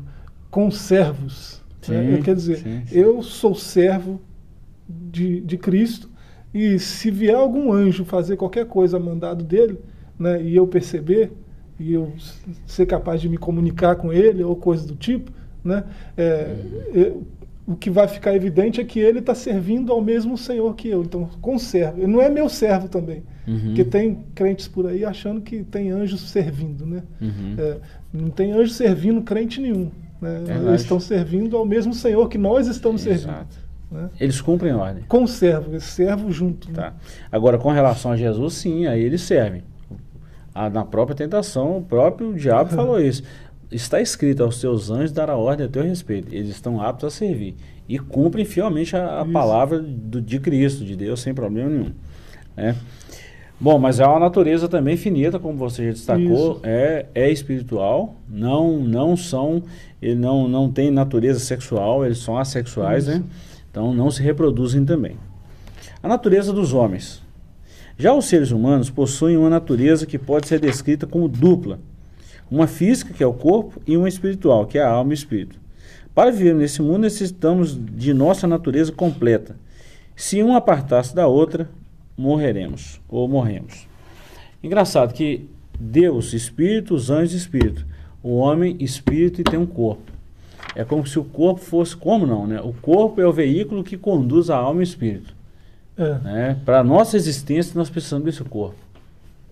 com 0.50 0.72
servos. 0.72 1.62
Né? 1.90 2.22
Quer 2.24 2.36
dizer, 2.36 2.60
sim, 2.60 2.82
sim. 2.86 2.98
eu 2.98 3.22
sou 3.22 3.54
servo 3.54 4.22
de, 4.88 5.42
de 5.42 5.58
Cristo, 5.58 6.10
e 6.54 6.80
se 6.80 7.12
vier 7.12 7.36
algum 7.36 7.72
anjo 7.72 8.06
fazer 8.06 8.38
qualquer 8.38 8.66
coisa 8.66 9.00
mandado 9.00 9.44
dele, 9.44 9.80
né, 10.18 10.42
e 10.42 10.56
eu 10.56 10.66
perceber, 10.66 11.32
e 11.80 11.94
eu 11.94 12.14
ser 12.66 12.86
capaz 12.86 13.20
de 13.20 13.28
me 13.28 13.38
comunicar 13.38 13.96
com 13.98 14.14
ele, 14.14 14.44
ou 14.44 14.56
coisa 14.56 14.88
do 14.88 14.96
tipo, 14.96 15.32
né, 15.64 15.84
é, 16.16 16.56
eu, 16.94 17.24
o 17.68 17.76
que 17.76 17.90
vai 17.90 18.08
ficar 18.08 18.36
evidente 18.36 18.80
é 18.80 18.84
que 18.84 19.00
ele 19.00 19.20
está 19.20 19.34
servindo 19.34 19.92
ao 19.92 20.00
mesmo 20.00 20.38
Senhor 20.38 20.76
que 20.76 20.88
eu. 20.88 21.02
Então, 21.02 21.28
conservo. 21.42 22.00
Ele 22.00 22.08
não 22.08 22.22
é 22.22 22.30
meu 22.30 22.48
servo 22.48 22.88
também. 22.88 23.24
Uhum. 23.48 23.60
Porque 23.66 23.84
tem 23.84 24.24
crentes 24.36 24.68
por 24.68 24.86
aí 24.86 25.04
achando 25.04 25.42
que 25.42 25.64
tem 25.64 25.90
anjos 25.90 26.30
servindo. 26.30 26.86
Né? 26.86 27.02
Uhum. 27.20 27.56
É, 27.58 27.78
não 28.14 28.30
tem 28.30 28.52
anjo 28.52 28.72
servindo 28.72 29.22
crente 29.24 29.60
nenhum. 29.60 29.90
Né? 30.22 30.44
Eles 30.68 30.82
estão 30.82 31.00
servindo 31.00 31.58
ao 31.58 31.66
mesmo 31.66 31.94
Senhor 31.94 32.30
que 32.30 32.38
nós 32.38 32.68
estamos 32.68 33.06
Exato. 33.06 33.24
servindo. 33.24 33.65
Né? 33.96 34.10
Eles 34.20 34.42
cumprem 34.42 34.74
ordem. 34.74 35.04
Conservam, 35.08 35.72
eles 35.72 35.84
servem 35.84 36.32
junto. 36.32 36.68
Né? 36.70 36.76
Tá. 36.76 36.94
Agora, 37.32 37.58
com 37.58 37.72
relação 37.72 38.12
a 38.12 38.18
Jesus, 38.18 38.54
sim, 38.56 38.86
aí 38.86 39.02
eles 39.02 39.22
servem. 39.22 39.64
A, 40.54 40.70
na 40.70 40.86
própria 40.86 41.16
tentação, 41.16 41.78
o 41.78 41.82
próprio 41.82 42.34
diabo 42.34 42.70
uhum. 42.72 42.76
falou 42.76 43.02
isso. 43.02 43.24
Está 43.72 44.00
escrito 44.00 44.44
aos 44.44 44.60
seus 44.60 44.90
anjos 44.92 45.12
dar 45.12 45.30
a 45.30 45.36
ordem 45.36 45.66
a 45.66 45.70
teu 45.70 45.84
respeito. 45.84 46.34
Eles 46.34 46.50
estão 46.50 46.82
aptos 46.82 47.08
a 47.08 47.10
servir. 47.10 47.56
E 47.90 47.98
cumprem 48.00 48.46
fielmente 48.46 48.96
a, 48.96 49.22
a 49.22 49.26
palavra 49.26 49.80
do, 49.80 50.22
de 50.22 50.40
Cristo, 50.40 50.86
de 50.86 50.96
Deus, 50.96 51.20
sem 51.22 51.34
problema 51.34 51.70
nenhum. 51.70 51.92
Né? 52.56 52.76
Bom, 53.60 53.80
mas 53.80 54.00
é 54.00 54.06
uma 54.06 54.20
natureza 54.20 54.68
também 54.68 54.98
finita, 54.98 55.40
como 55.40 55.58
você 55.58 55.86
já 55.86 55.92
destacou, 55.92 56.60
é, 56.64 57.06
é 57.16 57.32
espiritual, 57.32 58.16
não 58.28 58.80
não 58.80 59.16
são, 59.16 59.64
ele 60.02 60.16
não, 60.16 60.48
não 60.48 60.70
tem 60.70 60.92
natureza 60.92 61.40
sexual, 61.40 62.06
eles 62.06 62.18
são 62.18 62.38
assexuais, 62.38 63.08
né? 63.08 63.16
Isso. 63.16 63.24
né? 63.24 63.30
Então 63.76 63.94
não 63.94 64.10
se 64.10 64.24
reproduzem 64.24 64.86
também. 64.86 65.18
A 66.02 66.08
natureza 66.08 66.54
dos 66.54 66.72
homens. 66.72 67.22
Já 67.98 68.14
os 68.14 68.24
seres 68.24 68.52
humanos 68.52 68.90
possuem 68.90 69.36
uma 69.36 69.50
natureza 69.50 70.06
que 70.06 70.18
pode 70.18 70.48
ser 70.48 70.62
descrita 70.62 71.06
como 71.06 71.28
dupla. 71.28 71.78
Uma 72.50 72.68
física, 72.68 73.14
que 73.14 73.22
é 73.22 73.28
o 73.28 73.34
corpo, 73.34 73.82
e 73.86 73.98
uma 73.98 74.08
espiritual, 74.08 74.66
que 74.66 74.78
é 74.78 74.82
a 74.82 74.90
alma 74.90 75.12
e 75.12 75.14
o 75.14 75.16
espírito. 75.16 75.60
Para 76.14 76.32
viver 76.32 76.56
nesse 76.56 76.82
mundo, 76.82 77.00
necessitamos 77.00 77.78
de 77.78 78.14
nossa 78.14 78.48
natureza 78.48 78.94
completa. 78.94 79.58
Se 80.16 80.42
um 80.42 80.56
apartar-se 80.56 81.14
da 81.14 81.28
outra, 81.28 81.70
morreremos 82.18 83.02
ou 83.10 83.28
morremos. 83.28 83.90
Engraçado 84.64 85.14
que 85.14 85.50
Deus, 85.78 86.32
espírito, 86.32 86.96
os 86.96 87.10
anjos, 87.10 87.34
espírito. 87.34 87.86
O 88.24 88.38
homem, 88.38 88.78
espírito 88.80 89.42
e 89.42 89.44
tem 89.44 89.60
um 89.60 89.66
corpo. 89.66 90.15
É 90.76 90.84
como 90.84 91.08
se 91.08 91.18
o 91.18 91.24
corpo 91.24 91.62
fosse, 91.62 91.96
como 91.96 92.28
não, 92.28 92.46
né? 92.46 92.60
O 92.62 92.74
corpo 92.74 93.22
é 93.22 93.26
o 93.26 93.32
veículo 93.32 93.84
que 93.84 93.98
conduz 93.98 94.50
a 94.50 94.58
alma 94.58 94.82
e 94.82 94.84
o 94.84 94.84
espírito. 94.84 95.34
É. 95.98 96.14
Né? 96.20 96.58
Para 96.66 96.80
a 96.80 96.84
nossa 96.84 97.16
existência, 97.16 97.72
nós 97.76 97.90
precisamos 97.90 98.26
desse 98.26 98.44
corpo. 98.44 98.76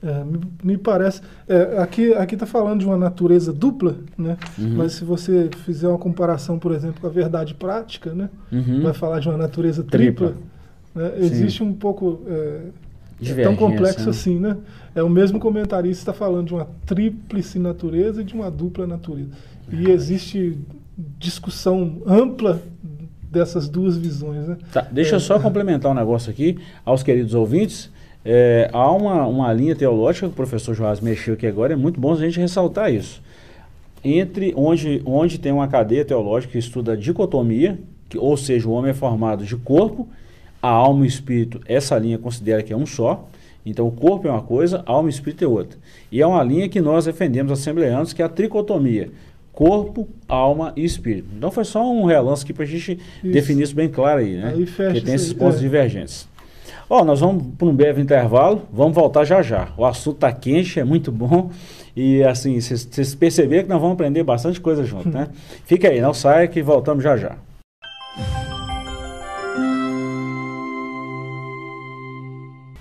É, 0.03 0.21
me, 0.25 0.41
me, 0.61 0.77
parece. 0.77 1.21
É, 1.47 1.77
aqui 1.77 2.11
está 2.33 2.45
falando 2.45 2.81
de 2.81 2.85
uma 2.85 2.97
natureza 2.97 3.53
dupla, 3.53 3.95
né? 4.17 4.37
Uhum. 4.59 4.75
mas 4.75 4.91
se 4.93 5.05
você 5.05 5.49
fizer 5.63 5.87
uma 5.87 5.97
comparação, 5.97 6.59
por 6.59 6.73
exemplo, 6.73 6.99
com 6.99 7.07
a 7.07 7.09
verdade 7.09 7.53
prática, 7.53 8.13
né? 8.13 8.29
Uhum. 8.51 8.81
vai 8.83 8.93
falar 8.93 9.21
de 9.21 9.29
uma 9.29 9.37
natureza 9.37 9.81
tripla. 9.81 10.31
tripla 10.31 10.53
né? 10.93 11.13
Existe 11.19 11.63
um 11.63 11.73
pouco. 11.73 12.21
É, 12.27 12.61
é 13.25 13.43
tão 13.43 13.55
complexo 13.55 14.03
né? 14.03 14.09
assim, 14.09 14.39
né? 14.39 14.57
É 14.93 15.01
o 15.01 15.09
mesmo 15.09 15.39
comentarista 15.39 16.01
está 16.01 16.13
falando 16.13 16.47
de 16.47 16.53
uma 16.53 16.67
tríplice 16.85 17.57
natureza 17.57 18.21
e 18.21 18.25
de 18.25 18.33
uma 18.33 18.51
dupla 18.51 18.85
natureza. 18.85 19.29
E 19.71 19.89
existe 19.89 20.57
discussão 20.97 22.01
ampla 22.05 22.61
dessas 23.33 23.67
duas 23.67 23.97
visões. 23.97 24.47
Né? 24.47 24.57
Tá, 24.71 24.87
deixa 24.91 25.11
é, 25.11 25.15
eu 25.15 25.19
só 25.19 25.39
complementar 25.39 25.91
um 25.91 25.95
negócio 25.95 26.29
aqui 26.29 26.59
aos 26.85 27.01
queridos 27.01 27.33
ouvintes. 27.33 27.91
É, 28.23 28.69
há 28.71 28.89
uma, 28.91 29.25
uma 29.25 29.51
linha 29.51 29.75
teológica 29.75 30.27
que 30.27 30.33
o 30.33 30.35
professor 30.35 30.73
Joás 30.73 31.01
mexeu 31.01 31.33
aqui 31.33 31.45
agora, 31.45 31.73
é 31.73 31.75
muito 31.75 31.99
bom 31.99 32.13
a 32.13 32.17
gente 32.17 32.39
ressaltar 32.39 32.93
isso. 32.93 33.21
Entre 34.03 34.53
onde, 34.55 35.01
onde 35.05 35.39
tem 35.39 35.51
uma 35.51 35.67
cadeia 35.67 36.05
teológica 36.05 36.53
que 36.53 36.59
estuda 36.59 36.93
a 36.93 36.95
dicotomia, 36.95 37.79
que, 38.07 38.17
ou 38.17 38.37
seja, 38.37 38.67
o 38.67 38.71
homem 38.71 38.91
é 38.91 38.93
formado 38.93 39.43
de 39.43 39.55
corpo, 39.57 40.07
a 40.61 40.69
alma 40.69 41.03
e 41.03 41.07
o 41.07 41.07
espírito, 41.07 41.59
essa 41.65 41.97
linha 41.97 42.17
considera 42.17 42.63
que 42.63 42.71
é 42.71 42.77
um 42.77 42.85
só. 42.85 43.27
Então, 43.65 43.87
o 43.87 43.91
corpo 43.91 44.27
é 44.27 44.31
uma 44.31 44.41
coisa, 44.41 44.83
a 44.85 44.91
alma 44.91 45.09
e 45.09 45.11
o 45.11 45.15
espírito 45.15 45.43
é 45.43 45.47
outra. 45.47 45.77
E 46.11 46.21
é 46.21 46.27
uma 46.27 46.43
linha 46.43 46.69
que 46.69 46.79
nós 46.79 47.05
defendemos 47.05 47.51
assembleanos, 47.51 48.13
que 48.13 48.21
é 48.21 48.25
a 48.25 48.29
tricotomia 48.29 49.09
corpo, 49.53 50.09
alma 50.27 50.73
e 50.75 50.83
espírito. 50.83 51.29
Então 51.37 51.51
foi 51.51 51.63
só 51.63 51.89
um 51.89 52.05
relance 52.05 52.43
aqui 52.43 52.51
para 52.51 52.63
a 52.63 52.67
gente 52.67 52.99
isso. 53.23 53.31
definir 53.31 53.63
isso 53.63 53.75
bem 53.75 53.87
claro 53.87 54.19
aí, 54.19 54.35
né? 54.35 54.51
Aí 54.53 54.65
fecha 54.65 54.91
Porque 54.91 55.05
tem 55.05 55.13
esses 55.13 55.31
pontos 55.31 55.57
é. 55.57 55.59
divergentes. 55.59 56.27
Ó, 56.89 57.05
nós 57.05 57.21
vamos 57.21 57.45
para 57.57 57.67
um 57.67 57.73
breve 57.73 58.01
intervalo, 58.01 58.63
vamos 58.71 58.93
voltar 58.93 59.23
já 59.23 59.41
já. 59.41 59.69
O 59.77 59.85
assunto 59.85 60.15
está 60.15 60.31
quente, 60.33 60.79
é 60.79 60.83
muito 60.83 61.11
bom. 61.11 61.49
E 61.95 62.23
assim, 62.23 62.59
vocês 62.59 63.15
perceberam 63.15 63.63
que 63.63 63.69
nós 63.69 63.79
vamos 63.79 63.93
aprender 63.93 64.23
bastante 64.23 64.59
coisa 64.59 64.83
junto, 64.83 65.09
né? 65.09 65.29
Fica 65.65 65.87
aí, 65.87 66.01
não 66.01 66.13
saia 66.13 66.47
que 66.47 66.61
voltamos 66.61 67.03
já 67.03 67.15
já. 67.15 67.37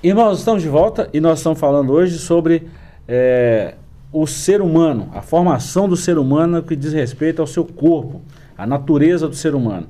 Irmãos, 0.03 0.39
estamos 0.39 0.63
de 0.63 0.69
volta 0.69 1.09
e 1.13 1.21
nós 1.21 1.39
estamos 1.39 1.61
falando 1.61 1.93
hoje 1.93 2.19
sobre 2.19 2.67
é, 3.07 3.75
o 4.13 4.27
ser 4.27 4.61
humano, 4.61 5.09
a 5.15 5.23
formação 5.23 5.89
do 5.89 5.97
ser 5.97 6.19
humano 6.19 6.63
que 6.63 6.77
diz 6.77 6.93
respeito 6.93 7.41
ao 7.41 7.47
seu 7.47 7.65
corpo, 7.65 8.21
a 8.57 8.67
natureza 8.67 9.27
do 9.27 9.35
ser 9.35 9.55
humano. 9.55 9.87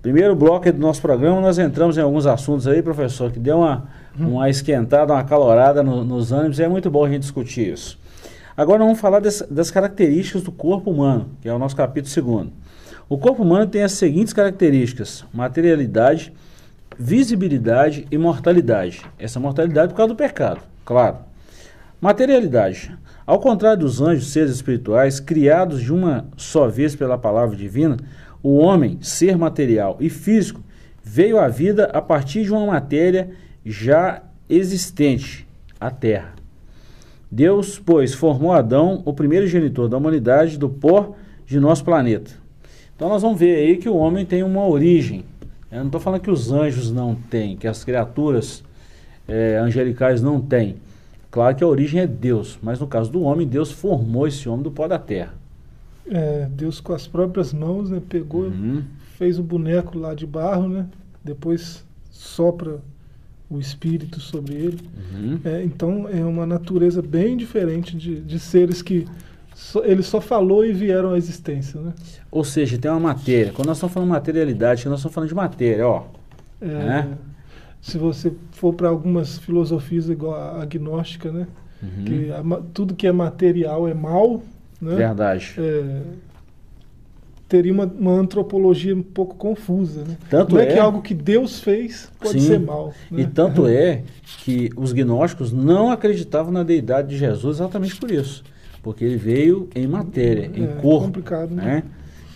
Primeiro 0.00 0.34
bloco 0.34 0.72
do 0.72 0.78
nosso 0.78 1.00
programa, 1.00 1.40
nós 1.40 1.58
entramos 1.58 1.96
em 1.96 2.00
alguns 2.00 2.26
assuntos 2.26 2.66
aí, 2.66 2.82
professor, 2.82 3.30
que 3.30 3.38
deu 3.38 3.58
uma, 3.58 3.86
uma 4.18 4.48
esquentada, 4.48 5.12
uma 5.12 5.22
calorada 5.22 5.82
no, 5.82 6.02
nos 6.02 6.32
ânimos, 6.32 6.58
e 6.58 6.62
é 6.62 6.68
muito 6.68 6.90
bom 6.90 7.04
a 7.04 7.08
gente 7.08 7.20
discutir 7.20 7.72
isso. 7.72 7.98
Agora 8.56 8.80
vamos 8.80 8.98
falar 8.98 9.20
des, 9.20 9.44
das 9.50 9.70
características 9.70 10.42
do 10.42 10.50
corpo 10.50 10.90
humano, 10.90 11.28
que 11.40 11.48
é 11.48 11.52
o 11.52 11.58
nosso 11.58 11.76
capítulo 11.76 12.10
segundo. 12.12 12.52
O 13.08 13.18
corpo 13.18 13.42
humano 13.42 13.66
tem 13.66 13.82
as 13.82 13.92
seguintes 13.92 14.32
características: 14.32 15.24
materialidade, 15.32 16.32
visibilidade 16.98 18.06
e 18.10 18.18
mortalidade. 18.18 19.02
Essa 19.18 19.38
mortalidade 19.38 19.92
por 19.92 19.98
causa 19.98 20.14
do 20.14 20.16
pecado, 20.16 20.60
claro. 20.84 21.18
Materialidade. 22.00 22.96
Ao 23.24 23.38
contrário 23.38 23.80
dos 23.80 24.00
anjos, 24.00 24.32
seres 24.32 24.50
espirituais, 24.50 25.20
criados 25.20 25.80
de 25.80 25.92
uma 25.92 26.26
só 26.36 26.66
vez 26.66 26.96
pela 26.96 27.16
palavra 27.16 27.56
divina, 27.56 27.96
o 28.42 28.56
homem, 28.56 28.98
ser 29.00 29.38
material 29.38 29.96
e 30.00 30.10
físico, 30.10 30.60
veio 31.02 31.38
à 31.38 31.48
vida 31.48 31.84
a 31.92 32.02
partir 32.02 32.42
de 32.42 32.52
uma 32.52 32.66
matéria 32.66 33.30
já 33.64 34.22
existente, 34.48 35.46
a 35.80 35.90
terra. 35.90 36.34
Deus, 37.30 37.78
pois, 37.78 38.12
formou 38.12 38.52
Adão, 38.52 39.02
o 39.04 39.12
primeiro 39.12 39.46
genitor 39.46 39.88
da 39.88 39.96
humanidade, 39.96 40.58
do 40.58 40.68
pó 40.68 41.14
de 41.46 41.58
nosso 41.60 41.84
planeta. 41.84 42.32
Então 42.94 43.08
nós 43.08 43.22
vamos 43.22 43.38
ver 43.38 43.56
aí 43.56 43.76
que 43.76 43.88
o 43.88 43.96
homem 43.96 44.26
tem 44.26 44.42
uma 44.42 44.66
origem. 44.66 45.24
Eu 45.70 45.78
não 45.78 45.86
estou 45.86 46.00
falando 46.00 46.20
que 46.20 46.30
os 46.30 46.52
anjos 46.52 46.92
não 46.92 47.14
têm, 47.14 47.56
que 47.56 47.66
as 47.66 47.84
criaturas 47.84 48.62
é, 49.26 49.56
angelicais 49.56 50.20
não 50.20 50.40
têm. 50.40 50.76
Claro 51.32 51.56
que 51.56 51.64
a 51.64 51.66
origem 51.66 52.00
é 52.00 52.06
Deus, 52.06 52.58
mas 52.62 52.78
no 52.78 52.86
caso 52.86 53.10
do 53.10 53.22
homem, 53.22 53.46
Deus 53.48 53.72
formou 53.72 54.28
esse 54.28 54.48
homem 54.48 54.62
do 54.62 54.70
pó 54.70 54.86
da 54.86 54.98
terra. 55.00 55.34
é, 56.10 56.46
Deus 56.50 56.78
com 56.80 56.92
as 56.92 57.06
próprias 57.06 57.52
mãos, 57.54 57.88
né, 57.90 58.00
pegou, 58.06 58.42
Uhum. 58.42 58.82
fez 59.16 59.38
o 59.38 59.42
boneco 59.42 59.96
lá 59.98 60.14
de 60.14 60.26
barro, 60.26 60.68
né, 60.68 60.86
depois 61.24 61.84
sopra 62.10 62.80
o 63.48 63.58
espírito 63.60 64.18
sobre 64.20 64.54
ele. 64.54 64.78
Uhum. 65.12 65.38
É, 65.44 65.62
então 65.64 66.08
é 66.08 66.24
uma 66.24 66.44
natureza 66.44 67.00
bem 67.00 67.36
diferente 67.36 67.96
de, 67.96 68.20
de 68.20 68.38
seres 68.38 68.82
que 68.82 69.06
só- 69.54 69.84
ele 69.84 70.02
só 70.02 70.20
falou 70.20 70.64
e 70.66 70.72
vieram 70.72 71.12
à 71.12 71.16
existência, 71.18 71.80
né? 71.80 71.92
Ou 72.30 72.42
seja, 72.44 72.76
tem 72.78 72.90
uma 72.90 72.98
matéria. 73.00 73.52
Quando 73.52 73.68
nós 73.68 73.76
estamos 73.76 73.92
falando 73.94 74.08
de 74.08 74.12
materialidade, 74.14 74.88
nós 74.88 74.98
estamos 74.98 75.14
falando 75.14 75.28
de 75.28 75.34
matéria, 75.36 75.86
ó. 75.86 76.04
É, 76.60 76.66
É. 76.66 77.08
Se 77.82 77.98
você 77.98 78.32
for 78.52 78.72
para 78.72 78.88
algumas 78.88 79.36
filosofias 79.38 80.08
igual 80.08 80.34
a 80.34 80.62
agnóstica, 80.62 81.30
né, 81.30 81.46
Uhum. 81.82 82.04
que 82.04 82.30
a 82.30 82.42
tudo 82.72 82.94
que 82.94 83.06
é 83.08 83.12
material 83.12 83.86
é 83.88 83.92
mal, 83.92 84.40
né? 84.80 84.94
Verdade. 84.94 85.52
é, 85.58 86.00
teria 87.48 87.72
uma, 87.72 87.84
uma 87.84 88.12
antropologia 88.12 88.94
um 88.96 89.02
pouco 89.02 89.34
confusa. 89.34 90.04
Né? 90.04 90.16
Tanto 90.30 90.58
é, 90.58 90.62
é- 90.62 90.72
que 90.72 90.78
algo 90.78 91.02
que 91.02 91.12
Deus 91.12 91.60
fez 91.60 92.10
pode 92.20 92.40
Sim. 92.40 92.46
ser 92.46 92.60
mal. 92.60 92.94
né? 93.10 93.22
E 93.22 93.26
tanto 93.26 93.66
é 93.66 94.04
que 94.38 94.70
os 94.76 94.92
gnósticos 94.92 95.52
não 95.52 95.90
acreditavam 95.90 96.50
na 96.52 96.62
deidade 96.62 97.08
de 97.08 97.18
Jesus 97.18 97.56
exatamente 97.58 97.96
por 97.96 98.10
isso. 98.10 98.42
Porque 98.82 99.04
ele 99.04 99.16
veio 99.16 99.68
em 99.74 99.86
matéria, 99.86 100.50
em 100.54 100.64
É 100.64 100.66
corpo. 100.80 101.06
complicado, 101.06 101.50
né? 101.50 101.62
né? 101.64 101.82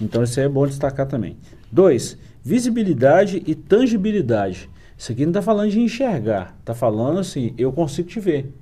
Então 0.00 0.22
isso 0.22 0.38
é 0.38 0.48
bom 0.48 0.66
destacar 0.66 1.06
também. 1.06 1.36
Dois, 1.72 2.18
visibilidade 2.44 3.42
e 3.46 3.54
tangibilidade. 3.54 4.68
Isso 4.96 5.12
aqui 5.12 5.22
não 5.22 5.30
está 5.30 5.42
falando 5.42 5.70
de 5.70 5.80
enxergar, 5.80 6.56
está 6.60 6.74
falando 6.74 7.18
assim, 7.18 7.54
eu 7.58 7.72
consigo 7.72 8.08
te 8.08 8.18
ver. 8.18 8.52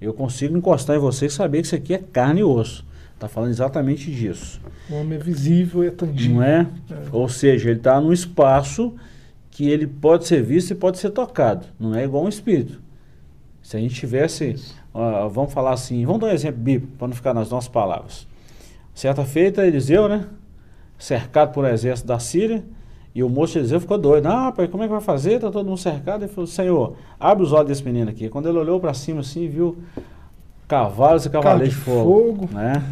Eu 0.00 0.12
consigo 0.12 0.56
encostar 0.56 0.96
em 0.96 0.98
você 0.98 1.26
e 1.26 1.30
saber 1.30 1.60
que 1.60 1.66
isso 1.66 1.74
aqui 1.74 1.94
é 1.94 1.98
carne 1.98 2.40
e 2.40 2.44
osso. 2.44 2.84
Está 3.14 3.28
falando 3.28 3.50
exatamente 3.50 4.10
disso. 4.10 4.60
O 4.90 4.94
homem 4.94 5.18
é 5.18 5.22
visível, 5.22 5.82
é 5.82 5.90
tangível. 5.90 6.36
Não 6.36 6.42
é? 6.42 6.68
É. 6.90 6.96
Ou 7.12 7.28
seja, 7.28 7.70
ele 7.70 7.78
está 7.78 8.00
num 8.00 8.12
espaço 8.12 8.94
que 9.50 9.68
ele 9.68 9.86
pode 9.86 10.26
ser 10.26 10.42
visto 10.42 10.72
e 10.72 10.74
pode 10.74 10.98
ser 10.98 11.10
tocado. 11.10 11.66
Não 11.78 11.94
é 11.94 12.04
igual 12.04 12.24
um 12.24 12.28
espírito. 12.28 12.82
Se 13.62 13.76
a 13.76 13.80
gente 13.80 13.94
tivesse, 13.94 14.56
ó, 14.92 15.28
vamos 15.28 15.52
falar 15.52 15.72
assim, 15.72 16.04
vamos 16.04 16.20
dar 16.20 16.26
um 16.26 16.32
exemplo 16.32 16.60
bíblico, 16.60 16.96
para 16.98 17.08
não 17.08 17.14
ficar 17.14 17.32
nas 17.32 17.48
nossas 17.48 17.68
palavras. 17.68 18.26
Certa 18.94 19.24
feita, 19.24 19.66
Eliseu, 19.66 20.08
né? 20.08 20.26
Cercado 20.98 21.52
por 21.52 21.64
um 21.64 21.68
exército 21.68 22.08
da 22.08 22.18
Síria, 22.18 22.62
e 23.14 23.22
o 23.22 23.28
moço 23.28 23.52
de 23.52 23.60
Eliseu 23.60 23.80
ficou 23.80 23.96
doido. 23.96 24.26
Ah, 24.26 24.50
pai, 24.50 24.66
como 24.66 24.82
é 24.82 24.86
que 24.86 24.92
vai 24.92 25.00
fazer? 25.00 25.34
Está 25.34 25.50
todo 25.50 25.66
mundo 25.66 25.78
cercado. 25.78 26.24
Ele 26.24 26.32
falou, 26.32 26.48
Senhor, 26.48 26.96
abre 27.18 27.44
os 27.44 27.52
olhos 27.52 27.68
desse 27.68 27.84
menino 27.84 28.10
aqui. 28.10 28.28
Quando 28.28 28.48
ele 28.48 28.58
olhou 28.58 28.80
para 28.80 28.92
cima 28.92 29.20
assim, 29.20 29.48
viu 29.48 29.78
cavalos 30.66 31.24
e 31.24 31.30
cavaleiros 31.30 31.74
de 31.74 31.80
fogo. 31.80 32.48
fogo. 32.48 32.48
Né? 32.52 32.82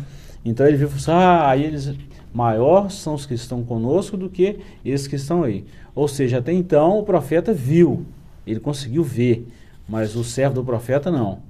Então 0.45 0.67
ele 0.67 0.77
viu 0.77 0.89
e 0.89 0.95
assim, 0.95 1.11
ah, 1.11 1.49
aí 1.49 1.65
eles, 1.65 1.93
maior 2.33 2.91
são 2.91 3.15
os 3.15 3.27
que 3.27 3.35
estão 3.35 3.65
conosco 3.65 4.17
do 4.17 4.29
que 4.29 4.61
esses 4.85 5.09
que 5.09 5.17
estão 5.17 5.43
aí. 5.43 5.65
Ou 5.95 6.07
seja, 6.07 6.39
até 6.39 6.53
então 6.53 6.99
o 6.99 7.03
profeta 7.03 7.53
viu, 7.53 8.07
ele 8.47 8.61
conseguiu 8.61 9.03
ver, 9.03 9.49
mas 9.89 10.17
o 10.17 10.25
servo 10.25 10.55
do 10.55 10.65
profeta 10.65 11.11
não. 11.11 11.41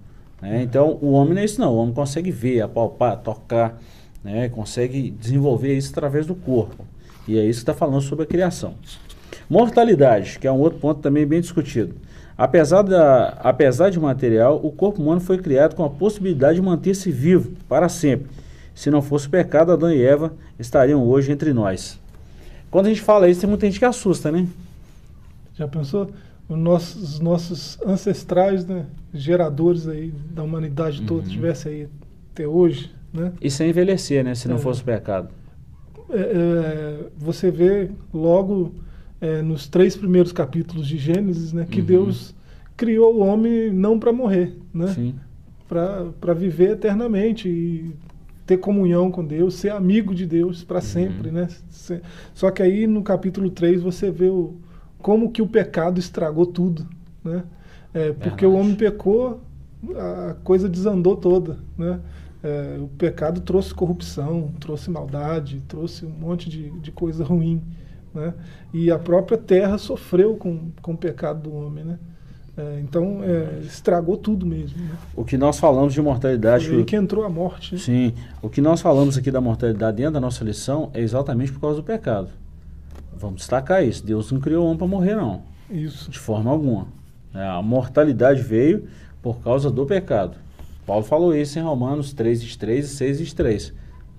né? 0.40 0.62
Então 0.62 0.98
o 1.00 1.12
homem 1.12 1.34
não 1.34 1.42
é 1.42 1.44
isso 1.44 1.60
não, 1.60 1.74
o 1.74 1.76
homem 1.76 1.94
consegue 1.94 2.30
ver, 2.30 2.62
apalpar, 2.62 3.18
tocar, 3.18 3.80
né? 4.24 4.48
consegue 4.48 5.10
desenvolver 5.10 5.76
isso 5.76 5.90
através 5.92 6.26
do 6.26 6.34
corpo. 6.34 6.84
E 7.28 7.38
é 7.38 7.44
isso 7.44 7.60
que 7.60 7.70
está 7.70 7.74
falando 7.74 8.00
sobre 8.00 8.24
a 8.24 8.26
criação. 8.26 8.74
Mortalidade, 9.48 10.38
que 10.38 10.46
é 10.46 10.52
um 10.52 10.58
outro 10.60 10.78
ponto 10.78 11.00
também 11.00 11.26
bem 11.26 11.40
discutido. 11.40 11.94
Apesar, 12.36 12.82
da, 12.82 13.28
apesar 13.40 13.90
de 13.90 14.00
material, 14.00 14.60
o 14.62 14.70
corpo 14.72 15.02
humano 15.02 15.20
foi 15.20 15.38
criado 15.38 15.74
com 15.74 15.84
a 15.84 15.90
possibilidade 15.90 16.56
de 16.56 16.62
manter-se 16.62 17.10
vivo 17.10 17.52
para 17.68 17.88
sempre. 17.88 18.26
Se 18.74 18.90
não 18.90 19.02
fosse 19.02 19.28
pecado, 19.28 19.70
Adão 19.72 19.92
e 19.92 20.02
Eva 20.02 20.32
estariam 20.58 21.04
hoje 21.06 21.30
entre 21.30 21.52
nós. 21.52 22.00
Quando 22.70 22.86
a 22.86 22.88
gente 22.88 23.02
fala 23.02 23.28
isso, 23.28 23.40
tem 23.42 23.48
muita 23.48 23.66
gente 23.66 23.78
que 23.78 23.84
assusta, 23.84 24.32
né? 24.32 24.46
Já 25.54 25.68
pensou? 25.68 26.10
Os 26.48 26.56
nossos, 26.58 27.02
os 27.14 27.20
nossos 27.20 27.78
ancestrais, 27.86 28.64
né, 28.66 28.86
geradores 29.12 29.86
aí 29.86 30.12
da 30.30 30.42
humanidade 30.42 31.02
toda, 31.02 31.22
Uhum. 31.22 31.28
tivesse 31.28 31.68
aí 31.68 31.88
até 32.32 32.48
hoje, 32.48 32.90
né? 33.12 33.32
Isso 33.42 33.62
é 33.62 33.68
envelhecer, 33.68 34.24
né? 34.24 34.34
Se 34.34 34.48
não 34.48 34.56
É. 34.56 34.58
fosse 34.58 34.80
o 34.80 34.84
pecado. 34.84 35.28
É, 36.12 36.18
é, 36.20 37.06
você 37.16 37.50
vê 37.50 37.90
logo 38.12 38.74
é, 39.20 39.40
nos 39.42 39.68
três 39.68 39.96
primeiros 39.96 40.32
capítulos 40.32 40.86
de 40.86 40.98
Gênesis, 40.98 41.52
né, 41.52 41.66
que 41.70 41.80
Uhum. 41.80 41.86
Deus 41.86 42.34
criou 42.76 43.14
o 43.14 43.20
homem 43.20 43.70
não 43.72 43.98
para 43.98 44.12
morrer, 44.12 44.56
né? 44.74 44.86
Para 45.68 46.34
viver 46.34 46.72
eternamente 46.72 47.48
e 47.48 47.94
ter 48.46 48.56
comunhão 48.58 49.10
com 49.10 49.24
Deus, 49.24 49.54
ser 49.54 49.70
amigo 49.70 50.14
de 50.14 50.26
Deus 50.26 50.64
para 50.64 50.80
sempre, 50.80 51.30
né? 51.30 51.48
Só 52.34 52.50
que 52.50 52.62
aí 52.62 52.86
no 52.86 53.02
capítulo 53.02 53.48
3 53.50 53.80
você 53.82 54.10
vê 54.10 54.28
o, 54.28 54.56
como 54.98 55.30
que 55.30 55.40
o 55.40 55.46
pecado 55.46 55.98
estragou 55.98 56.44
tudo, 56.46 56.86
né? 57.24 57.44
É, 57.94 58.12
porque 58.12 58.44
o 58.44 58.50
Verdade. 58.50 58.66
homem 58.66 58.74
pecou, 58.76 59.40
a 59.96 60.34
coisa 60.42 60.68
desandou 60.68 61.16
toda, 61.16 61.58
né? 61.78 62.00
É, 62.42 62.78
o 62.80 62.88
pecado 62.88 63.40
trouxe 63.40 63.72
corrupção, 63.72 64.50
trouxe 64.58 64.90
maldade, 64.90 65.62
trouxe 65.68 66.04
um 66.04 66.10
monte 66.10 66.48
de, 66.50 66.70
de 66.80 66.90
coisa 66.90 67.22
ruim, 67.24 67.62
né? 68.14 68.34
E 68.72 68.90
a 68.90 68.98
própria 68.98 69.38
terra 69.38 69.78
sofreu 69.78 70.36
com, 70.36 70.70
com 70.82 70.92
o 70.92 70.96
pecado 70.96 71.48
do 71.48 71.54
homem, 71.54 71.84
né? 71.84 71.98
É, 72.56 72.80
então 72.80 73.20
é, 73.22 73.60
estragou 73.60 74.16
tudo 74.16 74.44
mesmo. 74.44 74.76
Né? 74.82 74.90
O 75.16 75.24
que 75.24 75.38
nós 75.38 75.58
falamos 75.58 75.94
de 75.94 76.02
mortalidade. 76.02 76.66
Foi 76.68 76.78
aí 76.78 76.84
que 76.84 76.96
entrou 76.96 77.24
a 77.24 77.28
morte. 77.30 77.74
né? 77.74 77.80
Sim, 77.80 78.12
o 78.42 78.48
que 78.50 78.60
nós 78.60 78.82
falamos 78.82 79.16
aqui 79.16 79.30
da 79.30 79.40
mortalidade 79.40 79.96
dentro 79.96 80.12
da 80.14 80.20
nossa 80.20 80.44
lição 80.44 80.90
é 80.92 81.00
exatamente 81.00 81.50
por 81.52 81.60
causa 81.60 81.76
do 81.76 81.82
pecado. 81.82 82.28
Vamos 83.16 83.36
destacar 83.36 83.82
isso. 83.84 84.04
Deus 84.04 84.30
não 84.32 84.40
criou 84.40 84.64
o 84.64 84.66
homem 84.66 84.78
para 84.78 84.86
morrer, 84.86 85.14
não. 85.14 85.42
Isso. 85.70 86.10
De 86.10 86.18
forma 86.18 86.50
alguma. 86.50 86.88
É, 87.32 87.42
A 87.46 87.62
mortalidade 87.62 88.42
veio 88.42 88.84
por 89.22 89.38
causa 89.40 89.70
do 89.70 89.86
pecado. 89.86 90.36
Paulo 90.86 91.04
falou 91.04 91.34
isso 91.34 91.58
em 91.58 91.62
Romanos 91.62 92.12
3, 92.12 92.42
23 92.42 92.84
e 92.84 92.88
6, 92.88 93.18
23. 93.20 93.74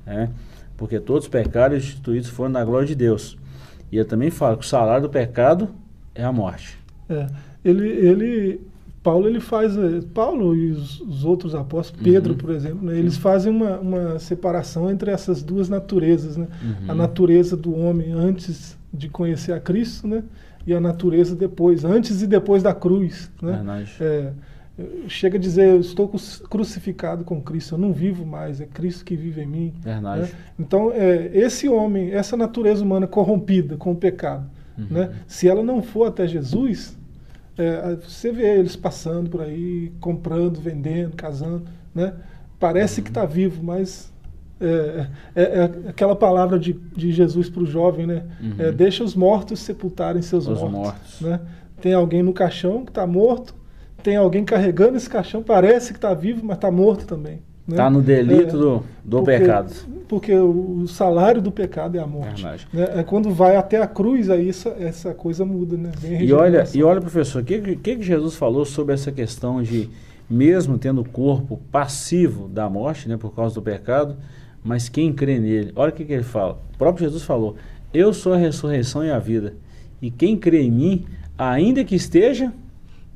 né? 0.05 0.29
Porque 0.77 0.99
todos 0.99 1.25
os 1.25 1.29
pecados 1.29 1.77
instituídos 1.77 2.29
foram 2.29 2.51
na 2.51 2.63
glória 2.63 2.87
de 2.87 2.95
Deus. 2.95 3.37
E 3.91 3.97
ele 3.97 4.05
também 4.05 4.29
fala 4.31 4.57
que 4.57 4.65
o 4.65 4.67
salário 4.67 5.03
do 5.03 5.09
pecado 5.09 5.69
é 6.15 6.23
a 6.23 6.31
morte. 6.31 6.77
É, 7.07 7.27
ele, 7.63 7.87
ele, 7.87 8.61
Paulo 9.03 9.27
ele 9.27 9.39
faz, 9.39 9.77
eh, 9.77 10.01
Paulo 10.13 10.55
e 10.55 10.71
os, 10.71 10.99
os 11.01 11.23
outros 11.25 11.53
apóstolos, 11.53 12.01
Pedro, 12.03 12.31
Uhum. 12.33 12.37
por 12.39 12.49
exemplo, 12.49 12.85
né, 12.87 12.97
eles 12.97 13.17
fazem 13.17 13.51
uma, 13.51 13.77
uma 13.79 14.19
separação 14.19 14.89
entre 14.89 15.11
essas 15.11 15.43
duas 15.43 15.69
naturezas, 15.69 16.37
né? 16.37 16.47
Uhum. 16.63 16.91
A 16.91 16.95
natureza 16.95 17.55
do 17.55 17.77
homem 17.77 18.11
antes 18.13 18.75
de 18.91 19.07
conhecer 19.09 19.51
a 19.51 19.59
Cristo, 19.59 20.07
né? 20.07 20.23
E 20.65 20.73
a 20.73 20.79
natureza 20.79 21.35
depois, 21.35 21.83
antes 21.85 22.21
e 22.21 22.27
depois 22.27 22.63
da 22.63 22.73
cruz, 22.73 23.29
né? 23.41 23.51
Verdade. 23.57 23.91
É, 23.99 24.31
chega 25.07 25.37
a 25.37 25.39
dizer, 25.39 25.67
eu 25.69 25.79
estou 25.79 26.07
cru- 26.07 26.47
crucificado 26.49 27.23
com 27.23 27.39
Cristo, 27.41 27.75
eu 27.75 27.79
não 27.79 27.93
vivo 27.93 28.25
mais, 28.25 28.59
é 28.59 28.65
Cristo 28.65 29.05
que 29.05 29.15
vive 29.15 29.41
em 29.41 29.45
mim. 29.47 29.73
Verdade. 29.81 30.21
né? 30.23 30.29
Então, 30.59 30.91
é, 30.91 31.29
esse 31.33 31.69
homem, 31.69 32.11
essa 32.11 32.35
natureza 32.35 32.83
humana 32.83 33.05
corrompida 33.07 33.77
com 33.77 33.91
o 33.91 33.95
pecado, 33.95 34.49
Uhum. 34.77 34.87
né? 34.89 35.11
se 35.27 35.47
ela 35.47 35.61
não 35.63 35.83
for 35.83 36.05
até 36.07 36.25
Jesus, 36.27 36.97
é, 37.55 37.95
você 38.03 38.31
vê 38.31 38.57
eles 38.57 38.75
passando 38.75 39.29
por 39.29 39.41
aí, 39.41 39.91
comprando, 39.99 40.59
vendendo, 40.59 41.15
casando, 41.15 41.65
né? 41.93 42.13
parece 42.59 42.99
Uhum. 42.99 43.03
que 43.03 43.09
está 43.11 43.25
vivo, 43.25 43.63
mas 43.63 44.11
é, 44.59 45.07
é- 45.35 45.41
é 45.85 45.89
aquela 45.89 46.15
palavra 46.15 46.57
de, 46.57 46.73
de 46.73 47.11
Jesus 47.11 47.49
para 47.49 47.61
o 47.61 47.65
jovem, 47.65 48.07
né? 48.07 48.23
Uhum. 48.41 48.53
É, 48.57 48.71
deixa 48.71 49.03
os 49.03 49.13
mortos 49.13 49.59
sepultarem 49.59 50.21
seus 50.21 50.47
Os 50.47 50.59
mortos. 50.61 50.71
mortos. 50.71 51.21
Né? 51.21 51.39
Tem 51.81 51.93
alguém 51.93 52.23
no 52.23 52.31
caixão 52.33 52.83
que 52.85 52.89
está 52.91 53.05
morto, 53.05 53.53
tem 54.03 54.15
alguém 54.17 54.43
carregando 54.43 54.97
esse 54.97 55.09
caixão, 55.09 55.41
parece 55.41 55.91
que 55.93 55.97
está 55.97 56.13
vivo, 56.13 56.41
mas 56.45 56.57
está 56.57 56.69
morto 56.69 57.05
também. 57.05 57.35
né? 57.67 57.75
Está 57.75 57.89
no 57.89 58.01
delito 58.01 58.41
É, 58.55 58.59
do, 58.59 58.83
do 59.03 59.17
porque- 59.23 59.39
pecado. 59.39 59.73
Porque 60.07 60.35
o 60.35 60.85
salário 60.87 61.41
do 61.41 61.51
pecado 61.51 61.97
é 61.97 61.99
a 62.01 62.05
morte. 62.05 62.45
Né? 62.73 62.99
É 62.99 63.03
quando 63.03 63.31
vai 63.31 63.55
até 63.55 63.81
a 63.81 63.87
cruz, 63.87 64.29
aí 64.29 64.49
essa, 64.49 64.69
essa 64.79 65.13
coisa 65.13 65.43
muda, 65.45 65.75
né? 65.77 65.91
E 66.21 66.31
olha, 66.33 66.65
e 66.75 66.83
olha, 66.83 66.99
professor, 67.01 67.41
o 67.41 67.45
que, 67.45 67.59
que, 67.77 67.95
que 67.95 68.01
Jesus 68.03 68.35
falou 68.35 68.63
sobre 68.65 68.93
essa 68.93 69.11
questão 69.11 69.63
de, 69.63 69.89
mesmo 70.29 70.77
tendo 70.77 71.01
o 71.01 71.09
corpo 71.09 71.59
passivo 71.71 72.47
da 72.47 72.69
morte, 72.69 73.07
né, 73.09 73.17
por 73.17 73.33
causa 73.33 73.55
do 73.55 73.61
pecado, 73.61 74.17
mas 74.63 74.87
quem 74.89 75.11
crê 75.11 75.39
nele, 75.39 75.71
olha 75.75 75.89
o 75.89 75.93
que, 75.95 76.05
que 76.05 76.13
ele 76.13 76.23
fala. 76.23 76.59
O 76.75 76.77
próprio 76.77 77.05
Jesus 77.07 77.23
falou: 77.23 77.55
Eu 77.93 78.13
sou 78.13 78.33
a 78.33 78.37
ressurreição 78.37 79.03
e 79.03 79.09
a 79.09 79.17
vida, 79.19 79.55
e 80.01 80.11
quem 80.11 80.37
crê 80.37 80.61
em 80.61 80.71
mim, 80.71 81.05
ainda 81.37 81.83
que 81.83 81.95
esteja 81.95 82.53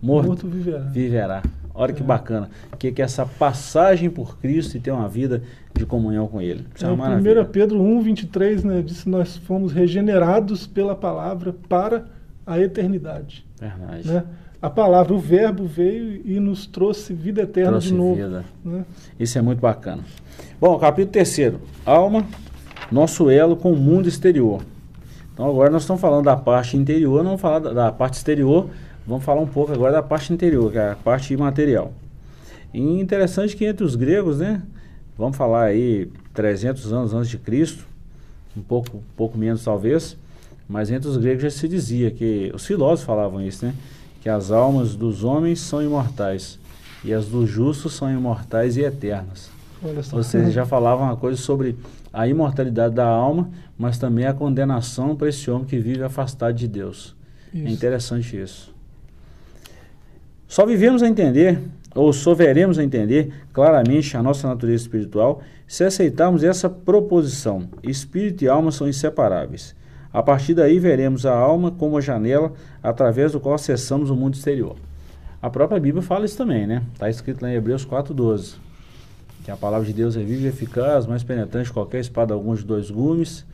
morto, 0.01 0.27
morto 0.27 0.47
viverá. 0.47 0.79
viverá. 0.79 1.43
Olha 1.73 1.93
que 1.93 2.01
É. 2.01 2.05
bacana. 2.05 2.49
Que 2.79 2.91
que 2.91 3.01
é 3.01 3.05
essa 3.05 3.25
passagem 3.25 4.09
por 4.09 4.37
Cristo 4.39 4.75
e 4.77 4.79
ter 4.79 4.91
uma 4.91 5.07
vida 5.07 5.43
de 5.75 5.85
comunhão 5.85 6.27
com 6.27 6.41
Ele. 6.41 6.65
Isso 6.75 6.85
é 6.85 6.89
É, 6.89 6.91
uma 6.91 7.05
1 7.05 7.07
maravilha. 7.09 7.45
Pedro 7.45 7.81
1, 7.81 8.01
23, 8.01 8.63
né, 8.63 8.81
diz 8.83 9.03
que 9.03 9.09
nós 9.09 9.37
fomos 9.37 9.71
regenerados 9.71 10.65
pela 10.65 10.95
palavra 10.95 11.53
para 11.69 12.05
a 12.45 12.59
eternidade. 12.59 13.45
Verdade. 13.59 14.07
Né? 14.07 14.23
A 14.59 14.71
palavra, 14.71 15.13
o 15.13 15.19
verbo 15.19 15.65
veio 15.67 16.19
e 16.25 16.39
nos 16.39 16.65
trouxe 16.65 17.13
vida 17.13 17.43
eterna 17.43 17.71
Trouxe 17.73 17.89
de 17.89 17.93
novo. 17.93 18.15
vida. 18.15 18.43
né? 18.65 18.83
Isso 19.19 19.37
é 19.37 19.41
muito 19.41 19.59
bacana. 19.59 20.01
Bom, 20.59 20.79
capítulo 20.79 21.11
terceiro. 21.13 21.59
Alma, 21.85 22.25
nosso 22.91 23.29
elo 23.29 23.55
com 23.55 23.71
o 23.71 23.75
mundo 23.77 24.07
exterior. 24.07 24.63
Então 25.31 25.47
agora 25.47 25.69
nós 25.69 25.83
estamos 25.83 26.01
falando 26.01 26.25
da 26.25 26.35
parte 26.35 26.75
interior, 26.75 27.17
não 27.17 27.25
vamos 27.37 27.41
falar 27.41 27.59
da, 27.59 27.71
da 27.71 27.91
parte 27.91 28.15
exterior, 28.15 28.67
vamos 29.07 29.23
falar 29.23 29.41
um 29.41 29.47
pouco 29.47 29.71
agora 29.71 29.93
da 29.93 30.03
parte 30.03 30.33
interior, 30.33 30.71
que 30.71 30.77
é 30.77 30.91
a 30.91 30.95
parte 30.95 31.33
imaterial. 31.33 31.93
E 32.73 32.81
interessante 32.81 33.55
que 33.55 33.65
entre 33.65 33.85
os 33.85 33.95
gregos, 33.95 34.39
né, 34.39 34.61
vamos 35.17 35.37
falar 35.37 35.63
aí 35.63 36.11
300 36.33 36.91
anos 36.91 37.13
antes 37.13 37.29
de 37.29 37.37
Cristo, 37.37 37.87
um 38.55 38.61
pouco, 38.61 38.97
um 38.97 39.15
pouco 39.15 39.37
menos 39.37 39.63
talvez, 39.63 40.17
mas 40.67 40.91
entre 40.91 41.07
os 41.07 41.15
gregos 41.15 41.43
já 41.43 41.49
se 41.49 41.67
dizia 41.67 42.11
que, 42.11 42.51
os 42.53 42.65
filósofos 42.65 43.05
falavam 43.05 43.41
isso, 43.41 43.65
né, 43.65 43.73
que 44.21 44.27
as 44.27 44.51
almas 44.51 44.93
dos 44.93 45.23
homens 45.23 45.61
são 45.61 45.81
imortais 45.81 46.59
e 47.03 47.13
as 47.13 47.25
dos 47.27 47.49
justos 47.49 47.93
são 47.93 48.11
imortais 48.11 48.75
e 48.75 48.81
eternas. 48.81 49.49
Ou 50.11 50.23
seja, 50.23 50.51
já 50.51 50.65
falavam 50.67 51.05
uma 51.05 51.15
coisa 51.15 51.41
sobre 51.41 51.77
a 52.11 52.27
imortalidade 52.27 52.95
da 52.95 53.07
alma, 53.07 53.49
mas 53.77 53.97
também 53.97 54.25
a 54.25 54.33
condenação 54.33 55.15
para 55.15 55.29
esse 55.29 55.49
homem 55.49 55.65
que 55.65 55.77
vive 55.77 56.03
afastado 56.03 56.55
de 56.55 56.67
Deus. 56.67 57.15
É 57.53 57.59
isso. 57.59 57.67
É 57.67 57.71
interessante 57.71 58.41
isso. 58.41 58.76
Só 60.47 60.65
vivemos 60.65 61.03
a 61.03 61.07
entender, 61.07 61.59
ou 61.93 62.13
só 62.13 62.33
veremos 62.33 62.79
a 62.79 62.83
entender 62.83 63.33
claramente 63.51 64.15
a 64.15 64.23
nossa 64.23 64.47
natureza 64.47 64.83
espiritual 64.83 65.41
se 65.67 65.83
aceitarmos 65.83 66.43
essa 66.43 66.69
proposição: 66.69 67.67
espírito 67.83 68.43
e 68.43 68.47
alma 68.47 68.71
são 68.71 68.87
inseparáveis. 68.87 69.75
A 70.13 70.23
partir 70.23 70.53
daí 70.53 70.79
veremos 70.79 71.25
a 71.25 71.35
alma 71.35 71.69
como 71.71 71.97
a 71.97 72.01
janela 72.01 72.53
através 72.81 73.33
do 73.33 73.39
qual 73.39 73.55
acessamos 73.55 74.09
o 74.09 74.15
mundo 74.15 74.35
exterior. 74.35 74.75
A 75.41 75.49
própria 75.49 75.79
Bíblia 75.79 76.01
fala 76.01 76.25
isso 76.25 76.37
também, 76.37 76.65
né? 76.65 76.81
Está 76.93 77.09
escrito 77.09 77.41
lá 77.41 77.51
em 77.51 77.55
Hebreus 77.55 77.85
4,12 77.85 78.67
que 79.47 79.51
a 79.51 79.55
palavra 79.55 79.87
de 79.87 79.93
Deus 79.93 80.17
é 80.17 80.23
viva 80.23 80.43
e 80.43 80.47
eficaz, 80.47 81.07
mais 81.07 81.23
penetrante 81.23 81.69
que 81.69 81.73
qualquer 81.73 82.01
espada 82.01 82.33
alguns 82.33 82.59
de 82.59 82.65
dois 82.65 82.91
gumes, 82.91 83.45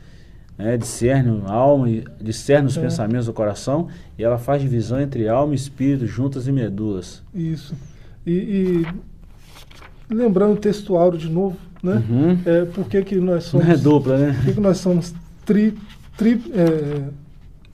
né, 0.56 0.76
discerne 0.76 1.42
a 1.46 1.52
alma, 1.52 1.88
discerne 2.20 2.68
os 2.68 2.76
é. 2.76 2.80
pensamentos 2.80 3.26
do 3.26 3.32
coração, 3.32 3.88
e 4.18 4.22
ela 4.22 4.38
faz 4.38 4.62
divisão 4.62 5.00
entre 5.00 5.28
alma 5.28 5.52
e 5.52 5.56
espírito, 5.56 6.06
juntas 6.06 6.46
e 6.46 6.52
medulas. 6.52 7.22
Isso. 7.34 7.74
E, 8.26 8.32
e 10.10 10.14
lembrando 10.14 10.54
o 10.54 10.56
texto 10.56 10.96
áureo 10.96 11.18
de 11.18 11.28
novo, 11.28 11.56
né? 11.82 12.02
Uhum. 12.08 12.38
É, 12.44 12.64
por 12.64 12.88
que, 12.88 13.02
que 13.02 13.16
nós 13.16 13.44
somos. 13.44 13.66
Não 13.66 13.74
é 13.74 13.76
dupla, 13.76 14.18
né? 14.18 14.32
Por 14.32 14.44
que, 14.44 14.52
que 14.54 14.60
nós 14.60 14.78
somos 14.78 15.14
tri, 15.44 15.76
tri, 16.16 16.40
é, 16.52 17.08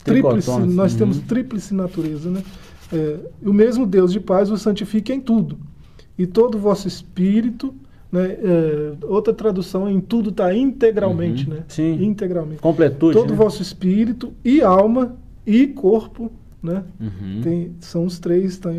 tríplice, 0.03 0.51
nós 0.59 0.93
uhum. 0.93 0.99
temos 0.99 1.19
tríplice 1.19 1.73
natureza, 1.73 2.29
né? 2.29 2.43
É, 2.91 3.19
o 3.41 3.53
mesmo 3.53 3.85
Deus 3.85 4.11
de 4.11 4.19
paz 4.19 4.51
o 4.51 4.57
santifica 4.57 5.13
em 5.13 5.21
tudo. 5.21 5.57
E 6.17 6.27
todo 6.27 6.55
o 6.55 6.59
vosso 6.59 6.87
espírito, 6.87 7.73
né? 8.11 8.37
É, 8.43 8.93
outra 9.03 9.33
tradução 9.33 9.89
em 9.89 10.01
tudo 10.01 10.29
está 10.29 10.53
integralmente, 10.53 11.47
uhum. 11.47 11.55
né? 11.55 11.63
Sim. 11.67 12.03
Integralmente. 12.03 12.61
Completude. 12.61 13.13
Todo 13.13 13.29
o 13.29 13.31
né? 13.31 13.37
vosso 13.37 13.61
espírito 13.61 14.33
e 14.43 14.61
alma 14.61 15.15
e 15.45 15.67
corpo, 15.67 16.31
né? 16.61 16.83
Uhum. 16.99 17.41
Tem, 17.41 17.71
são 17.79 18.05
os 18.05 18.19
três, 18.19 18.57
tá, 18.57 18.69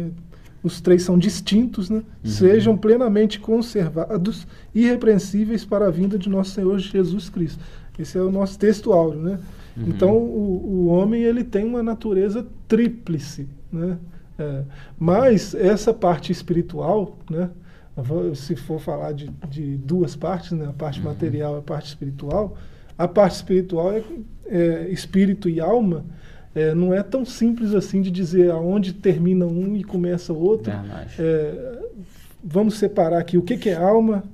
os 0.62 0.80
três 0.80 1.02
são 1.02 1.18
distintos, 1.18 1.88
né? 1.88 1.98
Uhum. 1.98 2.30
Sejam 2.30 2.76
plenamente 2.76 3.40
conservados, 3.40 4.46
irrepreensíveis 4.74 5.64
para 5.64 5.86
a 5.86 5.90
vinda 5.90 6.18
de 6.18 6.28
nosso 6.28 6.50
Senhor 6.52 6.78
Jesus 6.78 7.28
Cristo. 7.30 7.62
Esse 7.98 8.18
é 8.18 8.22
o 8.22 8.30
nosso 8.30 8.58
texto 8.58 8.92
áureo, 8.92 9.20
né? 9.20 9.38
Uhum. 9.76 9.84
Então 9.88 10.16
o, 10.16 10.62
o 10.64 10.86
homem 10.88 11.22
ele 11.22 11.42
tem 11.42 11.64
uma 11.64 11.82
natureza 11.82 12.46
tríplice, 12.68 13.48
né? 13.72 13.96
É, 14.38 14.62
mas 14.98 15.54
essa 15.54 15.92
parte 15.92 16.32
espiritual, 16.32 17.18
né? 17.30 17.50
Se 18.34 18.56
for 18.56 18.80
falar 18.80 19.12
de, 19.12 19.30
de 19.48 19.76
duas 19.76 20.16
partes, 20.16 20.52
né, 20.52 20.66
a 20.66 20.72
parte 20.72 20.98
uhum. 21.00 21.06
material 21.06 21.56
e 21.56 21.58
a 21.58 21.62
parte 21.62 21.86
espiritual, 21.86 22.56
a 22.96 23.06
parte 23.06 23.34
espiritual 23.34 23.92
é, 23.92 24.02
é 24.46 24.88
espírito 24.90 25.48
e 25.48 25.60
alma, 25.60 26.04
é, 26.54 26.74
não 26.74 26.92
é 26.92 27.02
tão 27.02 27.24
simples 27.24 27.74
assim 27.74 28.02
de 28.02 28.10
dizer 28.10 28.50
aonde 28.50 28.92
termina 28.92 29.46
um 29.46 29.74
e 29.76 29.82
começa 29.82 30.32
o 30.32 30.38
outro. 30.38 30.72
É, 31.18 31.78
vamos 32.42 32.78
separar 32.78 33.18
aqui 33.18 33.38
o 33.38 33.42
que, 33.42 33.56
que 33.56 33.70
é 33.70 33.74
alma, 33.74 34.24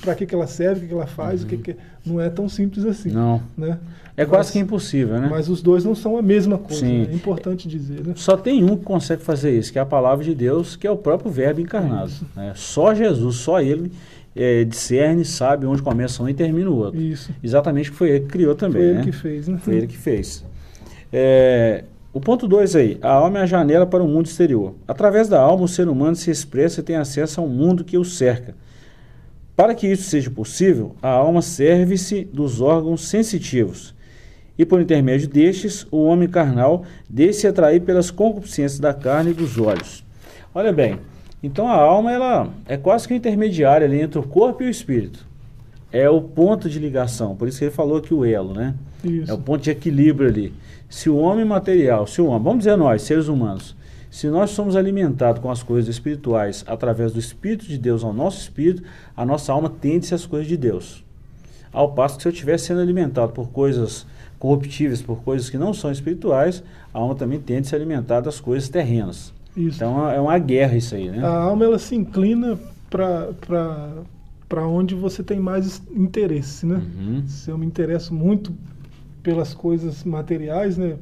para 0.00 0.14
que, 0.14 0.26
que 0.26 0.34
ela 0.34 0.46
serve, 0.46 0.80
o 0.80 0.82
que, 0.82 0.88
que 0.88 0.94
ela 0.94 1.06
faz, 1.06 1.40
uhum. 1.40 1.46
o 1.46 1.50
que, 1.50 1.56
que 1.58 1.70
é, 1.72 1.76
não 2.04 2.20
é 2.20 2.30
tão 2.30 2.48
simples 2.48 2.84
assim. 2.84 3.10
Não. 3.10 3.42
Né? 3.56 3.78
É 4.16 4.22
mas, 4.22 4.28
quase 4.28 4.52
que 4.52 4.58
impossível, 4.58 5.20
né? 5.20 5.28
Mas 5.30 5.48
os 5.48 5.60
dois 5.60 5.84
não 5.84 5.94
são 5.94 6.16
a 6.16 6.22
mesma 6.22 6.56
coisa. 6.56 6.86
Né? 6.86 7.06
É 7.10 7.14
importante 7.14 7.68
dizer. 7.68 8.06
Né? 8.06 8.14
Só 8.16 8.36
tem 8.36 8.64
um 8.64 8.76
que 8.76 8.84
consegue 8.84 9.22
fazer 9.22 9.56
isso, 9.56 9.70
que 9.70 9.78
é 9.78 9.82
a 9.82 9.86
palavra 9.86 10.24
de 10.24 10.34
Deus, 10.34 10.74
que 10.74 10.86
é 10.86 10.90
o 10.90 10.96
próprio 10.96 11.30
Verbo 11.30 11.60
encarnado. 11.60 12.12
Né? 12.34 12.52
Só 12.54 12.94
Jesus, 12.94 13.36
só 13.36 13.60
Ele 13.60 13.92
é, 14.34 14.64
discerne, 14.64 15.24
sabe 15.24 15.66
onde 15.66 15.82
começa 15.82 16.22
um 16.22 16.28
e 16.28 16.34
termina 16.34 16.70
o 16.70 16.76
outro. 16.76 17.00
Isso. 17.00 17.30
Exatamente 17.42 17.90
que 17.90 17.96
foi 17.96 18.10
ele 18.10 18.20
que 18.20 18.26
criou 18.26 18.54
também. 18.54 18.82
Foi 18.82 18.90
ele 18.90 18.98
né? 18.98 19.04
que 19.04 19.12
fez, 19.12 19.48
né? 19.48 19.58
Foi 19.60 19.74
ele 19.74 19.86
que 19.86 19.98
fez. 19.98 20.44
É, 21.12 21.84
o 22.12 22.20
ponto 22.20 22.48
2 22.48 22.74
aí, 22.76 22.98
a 23.02 23.12
alma 23.12 23.40
é 23.40 23.42
a 23.42 23.46
janela 23.46 23.86
para 23.86 24.02
o 24.02 24.08
mundo 24.08 24.26
exterior. 24.26 24.74
Através 24.88 25.28
da 25.28 25.40
alma, 25.40 25.64
o 25.64 25.68
ser 25.68 25.88
humano 25.88 26.16
se 26.16 26.30
expressa 26.30 26.80
e 26.80 26.82
tem 26.82 26.96
acesso 26.96 27.40
ao 27.40 27.46
mundo 27.46 27.84
que 27.84 27.98
o 27.98 28.04
cerca 28.04 28.54
para 29.56 29.74
que 29.74 29.86
isso 29.86 30.04
seja 30.04 30.30
possível, 30.30 30.94
a 31.02 31.08
alma 31.08 31.40
serve-se 31.40 32.24
dos 32.24 32.60
órgãos 32.60 33.08
sensitivos, 33.08 33.94
e 34.58 34.64
por 34.64 34.80
intermédio 34.80 35.28
destes, 35.28 35.86
o 35.90 36.02
homem 36.04 36.28
carnal 36.28 36.84
deixa-se 37.08 37.46
atrair 37.46 37.80
pelas 37.80 38.10
concupiscências 38.10 38.80
da 38.80 38.94
carne 38.94 39.30
e 39.30 39.34
dos 39.34 39.58
olhos. 39.58 40.04
Olha 40.54 40.72
bem, 40.72 40.98
então 41.42 41.68
a 41.68 41.74
alma 41.74 42.10
ela 42.12 42.48
é 42.66 42.76
quase 42.76 43.06
que 43.06 43.14
intermediária 43.14 43.86
ali 43.86 44.00
entre 44.00 44.18
o 44.18 44.22
corpo 44.22 44.62
e 44.62 44.66
o 44.66 44.70
espírito. 44.70 45.26
É 45.92 46.08
o 46.10 46.20
ponto 46.20 46.68
de 46.68 46.78
ligação, 46.78 47.36
por 47.36 47.48
isso 47.48 47.58
que 47.58 47.64
ele 47.66 47.70
falou 47.70 48.00
que 48.00 48.12
o 48.12 48.24
elo, 48.24 48.52
né? 48.54 48.74
Isso. 49.04 49.30
É 49.30 49.34
o 49.34 49.38
ponto 49.38 49.62
de 49.62 49.70
equilíbrio 49.70 50.28
ali. 50.28 50.52
Se 50.88 51.08
o 51.08 51.16
homem 51.16 51.44
material, 51.44 52.06
se 52.06 52.20
o 52.20 52.26
homem, 52.26 52.42
vamos 52.42 52.58
dizer 52.58 52.76
nós, 52.76 53.02
seres 53.02 53.28
humanos, 53.28 53.76
se 54.10 54.28
nós 54.28 54.50
somos 54.50 54.76
alimentados 54.76 55.42
com 55.42 55.50
as 55.50 55.62
coisas 55.62 55.88
espirituais 55.88 56.64
através 56.66 57.12
do 57.12 57.18
Espírito 57.18 57.66
de 57.66 57.76
Deus 57.76 58.02
ao 58.02 58.12
nosso 58.12 58.40
espírito, 58.40 58.82
a 59.16 59.26
nossa 59.26 59.52
alma 59.52 59.68
tende-se 59.68 60.14
às 60.14 60.24
coisas 60.24 60.48
de 60.48 60.56
Deus. 60.56 61.04
Ao 61.72 61.92
passo 61.92 62.16
que 62.16 62.22
se 62.22 62.28
eu 62.28 62.32
estiver 62.32 62.58
sendo 62.58 62.80
alimentado 62.80 63.32
por 63.32 63.50
coisas 63.50 64.06
corruptíveis, 64.46 65.02
por 65.02 65.22
coisas 65.22 65.50
que 65.50 65.58
não 65.58 65.74
são 65.74 65.90
espirituais, 65.90 66.62
a 66.94 66.98
alma 67.00 67.16
também 67.16 67.40
tende 67.40 67.62
a 67.62 67.70
se 67.70 67.74
alimentar 67.74 68.20
das 68.20 68.38
coisas 68.38 68.68
terrenas. 68.68 69.32
Isso. 69.56 69.76
Então 69.76 70.08
é 70.08 70.20
uma 70.20 70.38
guerra 70.38 70.76
isso 70.76 70.94
aí, 70.94 71.10
né? 71.10 71.24
A 71.26 71.36
alma 71.36 71.64
ela 71.64 71.80
se 71.80 71.96
inclina 71.96 72.56
para 72.88 74.68
onde 74.68 74.94
você 74.94 75.24
tem 75.24 75.40
mais 75.40 75.82
interesse, 75.90 76.64
né? 76.64 76.76
Uhum. 76.76 77.24
Se 77.26 77.50
eu 77.50 77.58
me 77.58 77.66
interesso 77.66 78.14
muito 78.14 78.54
pelas 79.20 79.52
coisas 79.52 80.04
materiais, 80.04 80.78
né? 80.78 80.94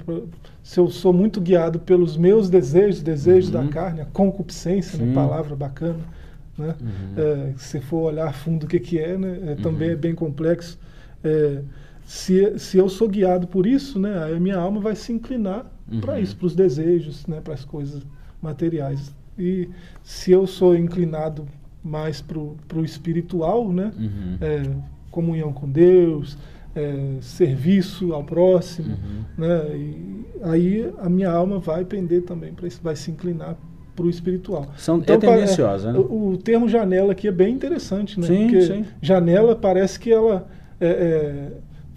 Se 0.62 0.80
eu 0.80 0.88
sou 0.88 1.12
muito 1.12 1.38
guiado 1.38 1.78
pelos 1.78 2.16
meus 2.16 2.48
desejos, 2.48 3.02
desejos 3.02 3.52
uhum. 3.52 3.66
da 3.66 3.70
carne, 3.70 4.00
a 4.00 4.07
concupiscência, 4.07 5.04
né? 5.04 5.12
palavra 5.12 5.54
bacana, 5.54 6.00
né? 6.57 6.74
Uhum. 6.80 7.50
É, 7.50 7.52
se 7.59 7.78
for 7.78 8.11
olhar 8.11 8.33
fundo 8.33 8.64
o 8.64 8.66
que 8.66 8.80
que 8.80 8.98
é, 8.98 9.18
né? 9.18 9.38
É, 9.48 9.54
também 9.57 9.90
é 9.90 9.92
uhum. 9.92 9.98
bem 9.98 10.14
complexo. 10.14 10.78
É, 11.22 11.61
se, 12.04 12.58
se 12.58 12.78
eu 12.78 12.88
sou 12.88 13.08
guiado 13.08 13.46
por 13.46 13.66
isso, 13.66 13.98
né? 13.98 14.32
A 14.34 14.40
minha 14.40 14.56
alma 14.56 14.80
vai 14.80 14.94
se 14.94 15.12
inclinar 15.12 15.66
para 16.00 16.14
uhum. 16.14 16.18
isso, 16.20 16.36
para 16.36 16.46
os 16.46 16.54
desejos, 16.54 17.26
né? 17.26 17.40
Para 17.40 17.54
as 17.54 17.64
coisas 17.64 18.02
materiais. 18.40 19.14
E 19.38 19.68
se 20.02 20.30
eu 20.30 20.46
sou 20.46 20.76
inclinado 20.76 21.46
mais 21.82 22.20
para 22.20 22.38
o 22.38 22.84
espiritual, 22.84 23.72
né? 23.72 23.92
Uhum. 23.98 24.36
É, 24.40 24.62
comunhão 25.10 25.52
com 25.52 25.68
Deus, 25.68 26.36
é, 26.74 27.16
serviço 27.20 28.12
ao 28.12 28.24
próximo, 28.24 28.96
uhum. 28.96 29.24
né? 29.38 29.76
E 29.76 30.26
aí 30.42 30.92
a 30.98 31.08
minha 31.08 31.30
alma 31.30 31.58
vai 31.58 31.84
pender 31.84 32.22
também 32.22 32.52
para 32.52 32.66
isso, 32.66 32.80
vai 32.82 32.96
se 32.96 33.10
inclinar 33.10 33.56
para 33.94 34.04
o 34.06 34.10
espiritual. 34.10 34.72
São, 34.76 34.98
então, 34.98 35.14
é 35.14 35.18
tendenciosa, 35.18 35.90
é, 35.90 35.92
né? 35.92 35.98
O, 35.98 36.32
o, 36.32 36.36
termo 36.36 36.68
janela 36.68 37.12
aqui 37.12 37.28
é 37.28 37.32
bem 37.32 37.54
interessante, 37.54 38.18
né? 38.18 38.26
Sim, 38.26 38.42
Porque 38.48 38.62
sim. 38.62 38.84
janela 39.00 39.54
parece 39.54 39.98
que 40.00 40.12
ela 40.12 40.48
é, 40.80 40.88
é 40.88 41.52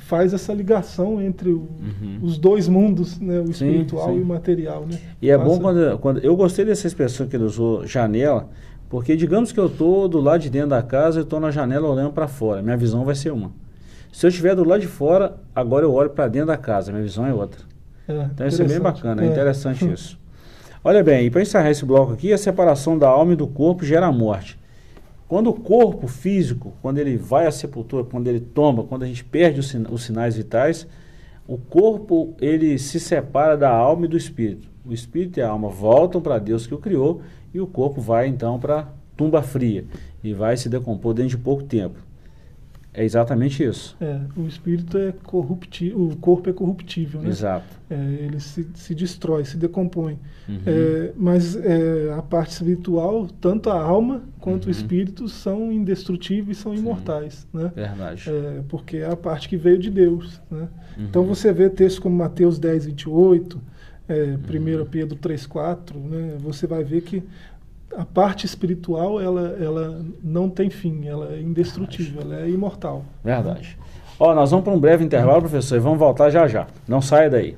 faz 0.08 0.34
essa 0.34 0.54
ligação 0.54 1.22
entre 1.22 1.50
o, 1.50 1.68
uhum. 1.80 2.20
os 2.22 2.38
dois 2.38 2.70
mundos, 2.70 3.20
né? 3.20 3.42
O 3.42 3.52
espiritual 3.52 4.08
sim, 4.08 4.14
sim. 4.14 4.20
e 4.20 4.22
o 4.22 4.26
material, 4.26 4.86
né? 4.86 4.98
E 5.22 5.30
é 5.30 5.38
bom 5.38 5.60
quando, 5.60 6.00
quando 6.00 6.20
eu 6.20 6.34
gostei 6.36 6.64
dessa 6.64 6.88
expressão 6.88 7.28
que 7.28 7.36
ele 7.36 7.44
usou, 7.44 7.86
janela, 7.86 8.48
porque 8.90 9.18
digamos 9.18 9.52
que 9.52 9.60
eu 9.60 9.66
estou 9.66 10.08
do 10.08 10.22
lado 10.22 10.40
de 10.40 10.50
dentro 10.50 10.70
da 10.70 10.82
casa, 10.82 11.20
eu 11.20 11.24
estou 11.24 11.42
na 11.42 11.52
janela 11.52 11.90
olhando 11.90 12.14
para 12.14 12.26
fora, 12.26 12.62
minha 12.62 12.78
visão 12.78 13.04
vai 13.04 13.16
ser 13.16 13.32
uma. 13.32 13.52
Se 14.14 14.26
eu 14.26 14.30
estiver 14.30 14.56
do 14.56 14.64
lado 14.64 14.80
de 14.80 14.88
fora, 14.88 15.36
agora 15.54 15.84
eu 15.84 15.94
olho 15.94 16.10
para 16.10 16.30
dentro 16.30 16.48
da 16.48 16.58
casa, 16.58 16.90
minha 16.90 17.04
visão 17.04 17.26
é 17.26 17.34
outra. 17.34 17.60
É, 18.08 18.14
então 18.34 18.48
isso 18.48 18.62
é 18.62 18.66
bem 18.66 18.80
bacana, 18.80 19.22
é, 19.22 19.28
é 19.28 19.30
interessante 19.30 19.86
isso. 19.92 20.18
Olha 20.82 21.04
bem, 21.04 21.26
e 21.26 21.30
para 21.30 21.42
encerrar 21.42 21.70
esse 21.70 21.84
bloco 21.84 22.14
aqui, 22.14 22.32
a 22.32 22.38
separação 22.38 22.98
da 22.98 23.10
alma 23.10 23.34
e 23.34 23.36
do 23.36 23.46
corpo 23.46 23.84
gera 23.84 24.06
a 24.08 24.12
morte. 24.12 24.57
Quando 25.28 25.50
o 25.50 25.54
corpo 25.54 26.08
físico, 26.08 26.74
quando 26.82 27.00
ele 27.00 27.18
vai 27.18 27.48
à 27.48 27.52
sepultura, 27.52 28.04
quando 28.04 28.28
ele 28.28 28.40
toma, 28.40 28.84
quando 28.84 29.04
a 29.04 29.08
gente 29.08 29.24
perde 29.24 29.60
os, 29.60 29.74
os 29.92 30.04
sinais 30.04 30.38
vitais, 30.38 30.88
o 31.46 31.58
corpo 31.58 32.34
ele 32.40 32.80
se 32.80 33.00
separa 33.00 33.58
da 33.58 33.70
alma 33.70 34.06
e 34.06 34.10
do 34.10 34.18
espírito. 34.18 34.70
O 34.86 34.94
espírito 34.94 35.40
e 35.40 35.42
a 35.42 35.50
alma 35.50 35.68
voltam 35.68 36.22
para 36.22 36.40
Deus 36.40 36.66
que 36.66 36.74
o 36.74 36.78
criou 36.78 37.22
e 37.54 37.60
o 37.60 37.68
corpo 37.68 38.00
vai 38.00 38.28
então 38.28 38.58
para 38.60 38.88
tumba 39.18 39.42
fria 39.42 39.86
e 40.24 40.34
vai 40.34 40.56
se 40.56 40.70
decompor 40.70 41.14
dentro 41.14 41.32
de 41.32 41.44
pouco 41.44 41.64
tempo 41.64 42.07
É 42.98 43.04
exatamente 43.06 43.64
isso. 43.64 43.96
É, 44.02 44.20
o 44.36 44.48
espírito 44.48 44.98
é 44.98 45.14
corruptível, 45.24 46.02
o 46.02 46.16
corpo 46.18 46.50
é 46.50 46.54
corruptível, 46.54 47.22
né? 47.22 47.30
Exato. 47.30 47.68
É, 47.90 47.96
ele 47.96 48.40
se, 48.40 48.68
se 48.74 48.96
destrói, 48.96 49.46
se 49.46 49.56
decompõe. 49.56 50.18
Uhum. 50.50 50.60
É, 50.66 51.12
mas 51.16 51.56
é, 51.56 52.12
a 52.18 52.22
parte 52.24 52.52
espiritual, 52.54 53.28
tanto 53.40 53.70
a 53.70 53.80
alma 53.80 54.24
quanto 54.40 54.64
Uhum. 54.64 54.70
o 54.70 54.72
espírito 54.72 55.30
são 55.30 55.72
indestrutíveis, 55.72 56.58
são 56.58 56.74
imortais, 56.74 57.48
né? 57.54 57.72
Verdade. 57.76 58.24
É, 58.30 58.62
porque 58.68 58.98
é 58.98 59.06
a 59.12 59.16
parte 59.16 59.48
que 59.48 59.56
veio 59.58 59.78
de 59.78 59.92
Deus. 59.92 60.42
Né? 60.50 60.68
Uhum. 60.98 61.04
Então 61.06 61.24
você 61.24 61.54
vê 61.54 61.70
textos 61.70 62.00
como 62.00 62.16
Mateus 62.16 62.58
10, 62.58 62.88
28, 62.88 63.62
é, 64.10 64.24
Uhum. 64.24 64.82
1 64.82 64.86
Pedro 64.86 65.16
3, 65.18 65.46
4, 65.46 66.00
né? 66.00 66.36
você 66.40 66.66
vai 66.66 66.84
ver 66.84 67.02
que 67.02 67.22
a 67.96 68.06
parte 68.06 68.46
espiritual 68.46 69.22
ela, 69.22 69.58
ela 69.60 70.06
não 70.24 70.50
tem 70.50 70.70
fim, 70.70 71.08
ela 71.08 71.34
é 71.34 71.42
indestrutível, 71.42 72.22
ela 72.22 72.42
é 72.42 72.50
imortal. 72.50 73.06
Verdade. 73.24 73.78
Ó, 74.20 74.34
nós 74.34 74.52
vamos 74.52 74.64
para 74.64 74.74
um 74.74 74.80
breve 74.80 75.04
intervalo, 75.04 75.42
professor, 75.42 75.76
e 75.76 75.80
vamos 75.80 76.00
voltar 76.00 76.30
já 76.30 76.48
já. 76.48 76.68
Não 76.88 77.02
saia 77.02 77.30
daí. 77.30 77.56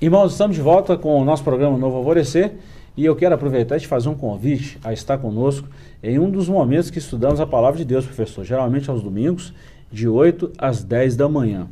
Irmãos, 0.00 0.32
estamos 0.32 0.56
de 0.56 0.62
volta 0.62 0.96
com 0.96 1.20
o 1.20 1.24
nosso 1.24 1.42
programa 1.42 1.76
Novo 1.76 1.96
Alvorecer 1.96 2.54
e 2.96 3.04
eu 3.04 3.16
quero 3.16 3.34
aproveitar 3.34 3.76
e 3.76 3.80
te 3.80 3.86
fazer 3.86 4.08
um 4.08 4.14
convite 4.14 4.78
a 4.84 4.92
estar 4.92 5.18
conosco 5.18 5.68
em 6.02 6.18
um 6.18 6.30
dos 6.30 6.48
momentos 6.48 6.90
que 6.90 6.98
estudamos 6.98 7.40
a 7.40 7.46
Palavra 7.46 7.78
de 7.78 7.84
Deus, 7.84 8.04
professor, 8.04 8.44
geralmente 8.44 8.90
aos 8.90 9.02
domingos, 9.02 9.52
de 9.90 10.08
8 10.08 10.52
às 10.58 10.84
10 10.84 11.16
da 11.16 11.28
manhã. 11.28 11.68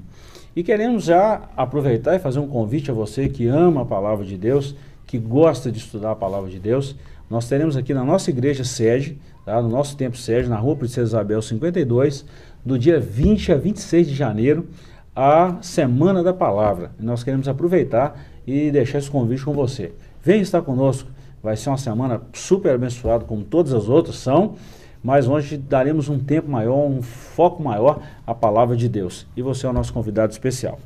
E 0.57 0.63
queremos 0.63 1.05
já 1.05 1.43
aproveitar 1.55 2.17
e 2.17 2.19
fazer 2.19 2.39
um 2.39 2.49
convite 2.49 2.91
a 2.91 2.95
você 2.95 3.29
que 3.29 3.47
ama 3.47 3.83
a 3.83 3.85
Palavra 3.85 4.25
de 4.25 4.39
Deus, 4.39 4.75
que 5.07 5.19
gosta 5.19 5.71
de 5.71 5.79
estudar 5.79 6.13
a 6.13 6.17
Palavra 6.17 6.49
de 6.49 6.59
Deus. 6.59 6.97
Nós 7.29 7.47
teremos 7.47 7.77
aqui 7.77 7.93
na 7.93 8.03
nossa 8.03 8.31
igreja 8.31 8.65
sede, 8.65 9.19
tá? 9.45 9.61
no 9.61 9.69
nosso 9.69 9.95
tempo 9.99 10.17
sede, 10.17 10.49
na 10.49 10.57
rua 10.57 10.75
Princesa 10.75 11.09
Isabel 11.09 11.43
52, 11.43 12.25
do 12.65 12.79
dia 12.79 12.99
20 12.99 13.53
a 13.53 13.57
26 13.59 14.09
de 14.09 14.15
janeiro, 14.15 14.67
a 15.15 15.59
Semana 15.61 16.23
da 16.23 16.33
Palavra. 16.33 16.93
E 16.99 17.05
nós 17.05 17.23
queremos 17.23 17.49
aproveitar 17.49 18.19
e 18.47 18.71
deixar 18.71 18.97
esse 18.97 19.11
convite 19.11 19.45
com 19.45 19.53
você. 19.53 19.93
Venha 20.23 20.41
estar 20.41 20.63
conosco, 20.63 21.11
vai 21.43 21.55
ser 21.55 21.69
uma 21.69 21.77
semana 21.77 22.23
super 22.33 22.75
abençoada, 22.75 23.27
como 23.27 23.45
todas 23.45 23.75
as 23.75 23.91
outras 23.91 24.17
são, 24.17 24.55
mas 25.03 25.29
onde 25.29 25.57
daremos 25.57 26.09
um 26.09 26.19
tempo 26.19 26.51
maior, 26.51 26.87
um 26.87 27.03
foco 27.03 27.63
maior 27.63 28.03
à 28.27 28.35
palavra 28.35 28.77
de 28.77 28.89
Deus. 28.89 29.27
E 29.37 29.43
você 29.43 29.67
é 29.67 29.71
o 29.71 29.73
nosso 29.73 29.93
convidado 29.93 30.33
especial. 30.33 30.79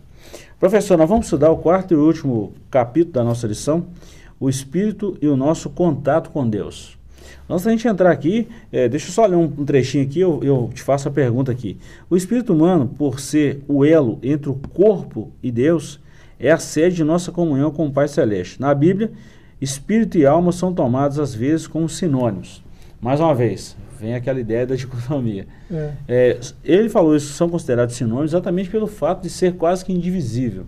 Professor, 0.59 0.99
nós 0.99 1.09
vamos 1.09 1.27
estudar 1.27 1.51
o 1.51 1.59
quarto 1.59 1.95
e 1.95 1.97
último 1.97 2.53
capítulo 2.71 3.15
da 3.15 3.25
nossa 3.25 3.47
lição, 3.47 3.87
o 4.39 4.49
Espírito 4.49 5.17
e 5.21 5.27
o 5.27 5.37
nosso 5.37 5.71
contato 5.71 6.31
com 6.31 6.49
Deus. 6.49 6.99
Antes 7.49 7.65
da 7.65 7.71
gente 7.73 7.89
entrar 7.89 8.13
aqui, 8.13 8.47
é, 8.71 8.89
deixa 8.89 9.09
eu 9.09 9.13
só 9.13 9.27
ler 9.27 9.35
um, 9.35 9.43
um 9.43 9.65
trechinho 9.65 10.05
aqui, 10.05 10.21
eu, 10.21 10.39
eu, 10.43 10.71
te 10.73 10.83
faço 10.83 11.09
a 11.09 11.11
pergunta 11.11 11.51
aqui. 11.51 11.77
O 12.09 12.17
espírito 12.17 12.53
humano, 12.53 12.87
por 12.87 13.19
ser 13.19 13.61
o 13.67 13.85
elo 13.85 14.21
entre 14.23 14.49
o 14.49 14.55
corpo 14.55 15.33
e 15.43 15.51
Deus, 15.51 15.99
é 16.39 16.53
a 16.53 16.59
sede 16.59 16.97
de 16.97 17.05
nossa 17.05 17.33
comunhão 17.33 17.73
com 17.73 17.89
o 17.89 17.93
Pai 17.93 18.07
Celeste. 18.07 18.61
Na 18.61 18.73
Bíblia, 18.73 19.11
espírito 19.61 20.17
e 20.17 20.25
alma 20.25 20.53
são 20.53 20.73
tomados 20.73 21.19
às 21.19 21.35
vezes 21.35 21.67
como 21.67 21.89
sinônimos. 21.89 22.63
Mais 23.01 23.19
uma 23.19 23.35
vez, 23.35 23.77
vem 24.01 24.15
aquela 24.15 24.41
ideia 24.41 24.67
da 24.67 24.75
dicotomia. 24.75 25.47
É. 25.71 25.93
É, 26.09 26.41
ele 26.65 26.89
falou 26.89 27.15
isso, 27.15 27.33
são 27.35 27.49
considerados 27.49 27.95
sinônimos 27.95 28.33
exatamente 28.33 28.71
pelo 28.71 28.87
fato 28.87 29.23
de 29.23 29.31
ser 29.31 29.57
quase 29.57 29.85
que 29.85 29.93
indivisível. 29.93 30.65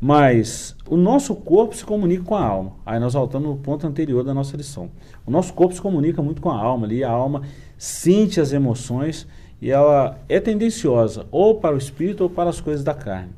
Mas 0.00 0.74
o 0.88 0.96
nosso 0.96 1.34
corpo 1.36 1.76
se 1.76 1.84
comunica 1.84 2.24
com 2.24 2.34
a 2.34 2.42
alma. 2.42 2.72
Aí 2.86 2.98
nós 2.98 3.12
voltamos 3.12 3.50
no 3.50 3.56
ponto 3.56 3.86
anterior 3.86 4.24
da 4.24 4.32
nossa 4.32 4.56
lição. 4.56 4.90
O 5.26 5.30
nosso 5.30 5.52
corpo 5.52 5.74
se 5.74 5.80
comunica 5.80 6.22
muito 6.22 6.40
com 6.40 6.50
a 6.50 6.58
alma 6.58 6.86
ali, 6.86 7.04
a 7.04 7.10
alma 7.10 7.42
sente 7.76 8.40
as 8.40 8.52
emoções 8.52 9.26
e 9.60 9.70
ela 9.70 10.18
é 10.28 10.40
tendenciosa 10.40 11.26
ou 11.30 11.56
para 11.56 11.74
o 11.74 11.78
espírito 11.78 12.22
ou 12.22 12.30
para 12.30 12.48
as 12.48 12.60
coisas 12.60 12.82
da 12.82 12.94
carne. 12.94 13.30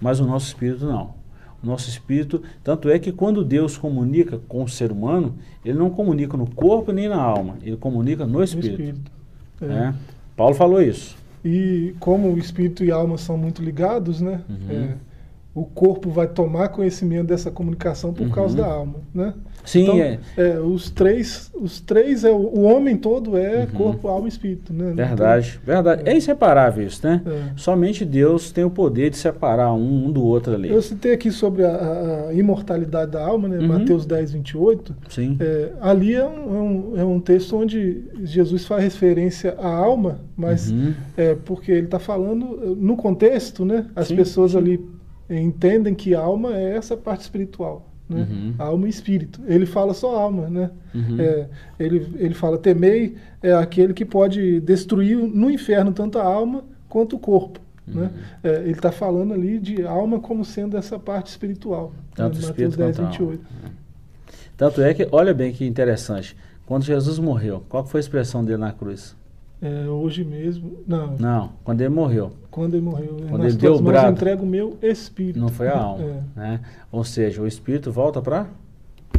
Mas 0.00 0.18
o 0.18 0.26
nosso 0.26 0.48
espírito 0.48 0.84
não. 0.84 1.19
Nosso 1.62 1.88
espírito, 1.90 2.42
tanto 2.64 2.88
é 2.88 2.98
que 2.98 3.12
quando 3.12 3.44
Deus 3.44 3.76
comunica 3.76 4.38
com 4.48 4.64
o 4.64 4.68
ser 4.68 4.90
humano, 4.90 5.34
ele 5.64 5.78
não 5.78 5.90
comunica 5.90 6.36
no 6.36 6.48
corpo 6.50 6.90
nem 6.90 7.08
na 7.08 7.20
alma, 7.20 7.56
ele 7.62 7.76
comunica 7.76 8.24
no 8.26 8.34
no 8.38 8.42
espírito. 8.44 8.80
espírito. 8.80 9.12
É. 9.60 9.66
né? 9.66 9.94
Paulo 10.36 10.54
falou 10.54 10.80
isso. 10.80 11.16
E 11.44 11.94
como 12.00 12.32
o 12.32 12.38
espírito 12.38 12.82
e 12.84 12.90
a 12.90 12.96
alma 12.96 13.18
são 13.18 13.36
muito 13.36 13.62
ligados, 13.62 14.20
né? 14.22 14.40
Uhum. 14.48 14.70
É, 14.70 14.94
o 15.54 15.64
corpo 15.64 16.08
vai 16.10 16.26
tomar 16.28 16.68
conhecimento 16.68 17.26
dessa 17.26 17.50
comunicação 17.50 18.12
por 18.14 18.24
Uhum. 18.26 18.32
causa 18.32 18.56
da 18.56 18.66
alma, 18.66 18.94
né? 19.12 19.34
Sim, 19.64 19.82
então, 19.82 19.98
é. 19.98 20.18
é, 20.36 20.58
os 20.60 20.90
três, 20.90 21.50
os 21.54 21.80
três 21.80 22.24
é 22.24 22.30
o, 22.30 22.36
o 22.36 22.62
homem 22.62 22.96
todo 22.96 23.36
é 23.36 23.60
Uhum. 23.60 23.66
corpo, 23.76 24.08
alma 24.08 24.26
e 24.26 24.28
espírito, 24.28 24.72
né? 24.72 24.92
Verdade, 24.94 25.60
verdade. 25.64 26.02
É 26.08 26.16
inseparável 26.16 26.86
isso, 26.86 27.06
né? 27.06 27.22
é. 27.26 27.52
Somente 27.56 28.04
Deus 28.04 28.50
tem 28.52 28.64
o 28.64 28.70
poder 28.70 29.10
de 29.10 29.16
separar 29.16 29.72
um, 29.74 30.06
um 30.06 30.10
do 30.12 30.24
outro 30.24 30.54
ali. 30.54 30.68
Eu 30.70 30.80
citei 30.82 31.12
aqui 31.12 31.30
sobre 31.30 31.64
a, 31.64 32.28
a- 32.28 32.34
imortalidade 32.34 33.10
da 33.12 33.24
alma, 33.24 33.48
né? 33.48 33.58
Uhum. 33.58 33.68
Mateus 33.68 34.06
10, 34.06 34.32
28. 34.32 34.96
Sim. 35.08 35.36
É, 35.40 35.72
ali 35.80 36.14
é 36.14 36.24
um, 36.24 36.30
é, 36.30 36.60
um, 36.60 37.00
é 37.00 37.04
um 37.04 37.20
texto 37.20 37.56
onde 37.56 38.02
Jesus 38.22 38.64
faz 38.64 38.82
referência 38.82 39.54
à 39.58 39.68
alma, 39.68 40.20
mas 40.36 40.70
Uhum. 40.70 40.94
é 41.16 41.34
porque 41.34 41.70
ele 41.70 41.84
está 41.84 41.98
falando 41.98 42.58
eh, 42.62 42.74
no 42.78 42.96
contexto, 42.96 43.64
né? 43.64 43.86
As 43.94 44.08
Sim, 44.08 44.16
pessoas 44.16 44.56
ali 44.56 44.80
entendem 45.28 45.94
que 45.94 46.14
alma 46.14 46.56
é 46.56 46.76
essa 46.76 46.96
parte 46.96 47.20
espiritual, 47.22 47.86
né? 48.10 48.26
Uhum. 48.28 48.54
Alma 48.58 48.86
e 48.86 48.90
espírito. 48.90 49.40
Ele 49.46 49.64
fala 49.64 49.94
só 49.94 50.16
alma, 50.16 50.48
né? 50.48 50.70
Uhum. 50.94 51.20
É, 51.20 51.46
ele, 51.78 52.06
ele 52.16 52.34
fala 52.34 52.58
temei 52.58 53.16
é 53.42 53.52
aquele 53.52 53.94
que 53.94 54.04
pode 54.04 54.60
destruir 54.60 55.16
no 55.16 55.50
inferno 55.50 55.92
tanto 55.92 56.18
a 56.18 56.24
alma 56.24 56.64
quanto 56.88 57.16
o 57.16 57.18
corpo. 57.18 57.60
Uhum. 57.86 57.94
Né? 58.02 58.10
É, 58.42 58.56
ele 58.62 58.72
está 58.72 58.90
falando 58.90 59.32
ali 59.32 59.58
de 59.58 59.86
alma 59.86 60.20
como 60.20 60.44
sendo 60.44 60.76
essa 60.76 60.98
parte 60.98 61.28
espiritual. 61.28 61.92
Tanto 62.14 62.38
o 62.38 62.40
né? 62.40 62.46
espírito 62.46 62.78
Mateus 62.78 62.96
10, 62.96 62.96
quanto 62.96 63.00
a 63.00 63.24
alma. 63.24 63.32
28. 63.32 63.46
Tanto 64.56 64.82
é 64.82 64.92
que, 64.92 65.08
olha 65.10 65.32
bem 65.32 65.52
que 65.52 65.64
interessante. 65.64 66.36
Quando 66.66 66.84
Jesus 66.84 67.18
morreu, 67.18 67.64
qual 67.68 67.84
foi 67.84 67.98
a 67.98 68.02
expressão 68.02 68.44
dele 68.44 68.58
na 68.58 68.72
cruz? 68.72 69.16
É, 69.62 69.86
hoje 69.88 70.24
mesmo. 70.24 70.78
Não, 70.86 71.16
Não, 71.18 71.52
quando 71.62 71.80
ele 71.82 71.90
morreu. 71.90 72.32
quando 72.50 72.74
ele 72.74 72.84
morreu. 72.84 73.16
Quando 73.28 73.42
nas 73.42 73.52
ele 73.52 73.60
deu 73.60 73.74
o 73.74 73.82
brado. 73.82 74.06
eu 74.06 74.12
entrego 74.12 74.42
o 74.42 74.46
meu 74.46 74.78
espírito. 74.82 75.38
Não 75.38 75.48
foi 75.48 75.68
a 75.68 75.78
alma. 75.78 76.04
É, 76.36 76.40
Né? 76.40 76.60
Ou 76.90 77.04
seja, 77.04 77.42
o 77.42 77.46
espírito 77.46 77.92
volta 77.92 78.22
para 78.22 78.46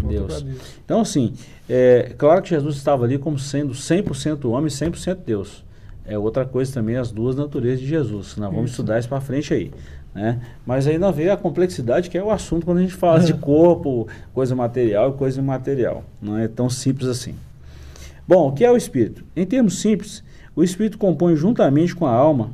Deus. 0.08 0.42
Deus. 0.42 0.60
Então, 0.84 1.02
assim, 1.02 1.34
é 1.70 2.14
claro 2.18 2.42
que 2.42 2.50
Jesus 2.50 2.76
estava 2.76 3.06
ali 3.06 3.20
como 3.20 3.38
sendo 3.38 3.74
100% 3.74 4.46
homem 4.50 4.68
e 4.68 4.70
100% 4.70 5.20
Deus. 5.26 5.64
É 6.06 6.18
outra 6.18 6.44
coisa 6.44 6.74
também 6.74 6.98
as 6.98 7.12
duas 7.12 7.36
naturezas 7.36 7.80
de 7.80 7.88
Jesus. 7.88 8.36
Nós 8.36 8.50
vamos 8.50 8.72
Isso. 8.72 8.82
estudar 8.82 8.98
isso 9.00 9.08
para 9.08 9.22
frente 9.22 9.54
aí. 9.54 9.72
Né? 10.14 10.42
Mas 10.66 10.88
aí 10.88 10.98
nós 10.98 11.16
vemos 11.16 11.32
a 11.34 11.38
complexidade 11.38 12.10
que 12.10 12.18
é 12.18 12.24
o 12.24 12.32
assunto 12.32 12.66
quando 12.66 12.80
a 12.80 12.82
gente 12.82 12.94
fala 12.94 13.20
de 13.20 13.34
corpo, 13.38 14.08
coisa 14.34 14.56
material 14.56 15.12
e 15.12 15.14
coisa 15.14 15.40
imaterial. 15.40 16.04
Não 16.22 16.38
é 16.38 16.48
tão 16.48 16.70
simples 16.70 17.08
assim. 17.08 17.36
Bom, 18.28 18.50
o 18.50 18.52
que 18.54 18.66
é 18.66 18.72
o 18.72 18.76
espírito? 18.76 19.24
Em 19.36 19.46
termos 19.46 19.80
simples, 19.80 20.24
o 20.62 20.64
espírito 20.64 20.98
compõe 21.00 21.36
juntamente 21.36 21.96
com 21.96 22.06
a 22.06 22.12
alma 22.12 22.52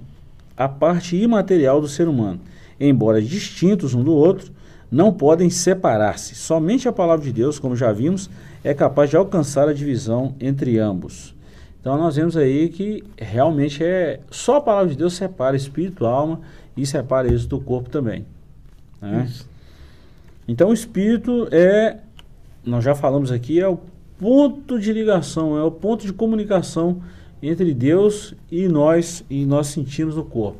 a 0.55 0.67
parte 0.67 1.15
imaterial 1.17 1.81
do 1.81 1.89
ser 1.89 2.07
humano. 2.07 2.39
Embora 2.79 3.21
distintos 3.21 3.93
um 3.93 4.01
do 4.01 4.13
outro, 4.13 4.51
não 4.89 5.11
podem 5.11 5.49
separar-se. 5.49 6.33
Somente 6.33 6.87
a 6.87 6.93
palavra 6.93 7.25
de 7.25 7.33
Deus, 7.33 7.59
como 7.59 7.75
já 7.75 7.91
vimos, 7.91 8.29
é 8.63 8.73
capaz 8.73 9.09
de 9.09 9.17
alcançar 9.17 9.67
a 9.67 9.73
divisão 9.73 10.33
entre 10.39 10.79
ambos. 10.79 11.35
Então 11.81 11.97
nós 11.97 12.15
vemos 12.15 12.37
aí 12.37 12.69
que 12.69 13.03
realmente 13.17 13.83
é 13.83 14.21
só 14.31 14.55
a 14.55 14.61
palavra 14.61 14.89
de 14.89 14.97
Deus 14.97 15.13
separa 15.13 15.57
espírito, 15.57 16.05
alma 16.05 16.39
e 16.77 16.85
separa 16.85 17.27
isso 17.27 17.47
do 17.47 17.59
corpo 17.59 17.89
também. 17.89 18.25
né? 19.01 19.29
Então 20.47 20.69
o 20.69 20.73
espírito 20.73 21.49
é, 21.51 21.97
nós 22.65 22.85
já 22.85 22.95
falamos 22.95 23.33
aqui, 23.33 23.59
é 23.59 23.67
o 23.67 23.77
ponto 24.17 24.79
de 24.79 24.93
ligação, 24.93 25.57
é 25.57 25.63
o 25.63 25.71
ponto 25.71 26.05
de 26.05 26.13
comunicação 26.13 27.01
entre 27.41 27.73
Deus 27.73 28.33
e 28.51 28.67
nós, 28.67 29.23
e 29.29 29.45
nós 29.45 29.67
sentimos 29.67 30.15
no 30.15 30.23
corpo. 30.23 30.57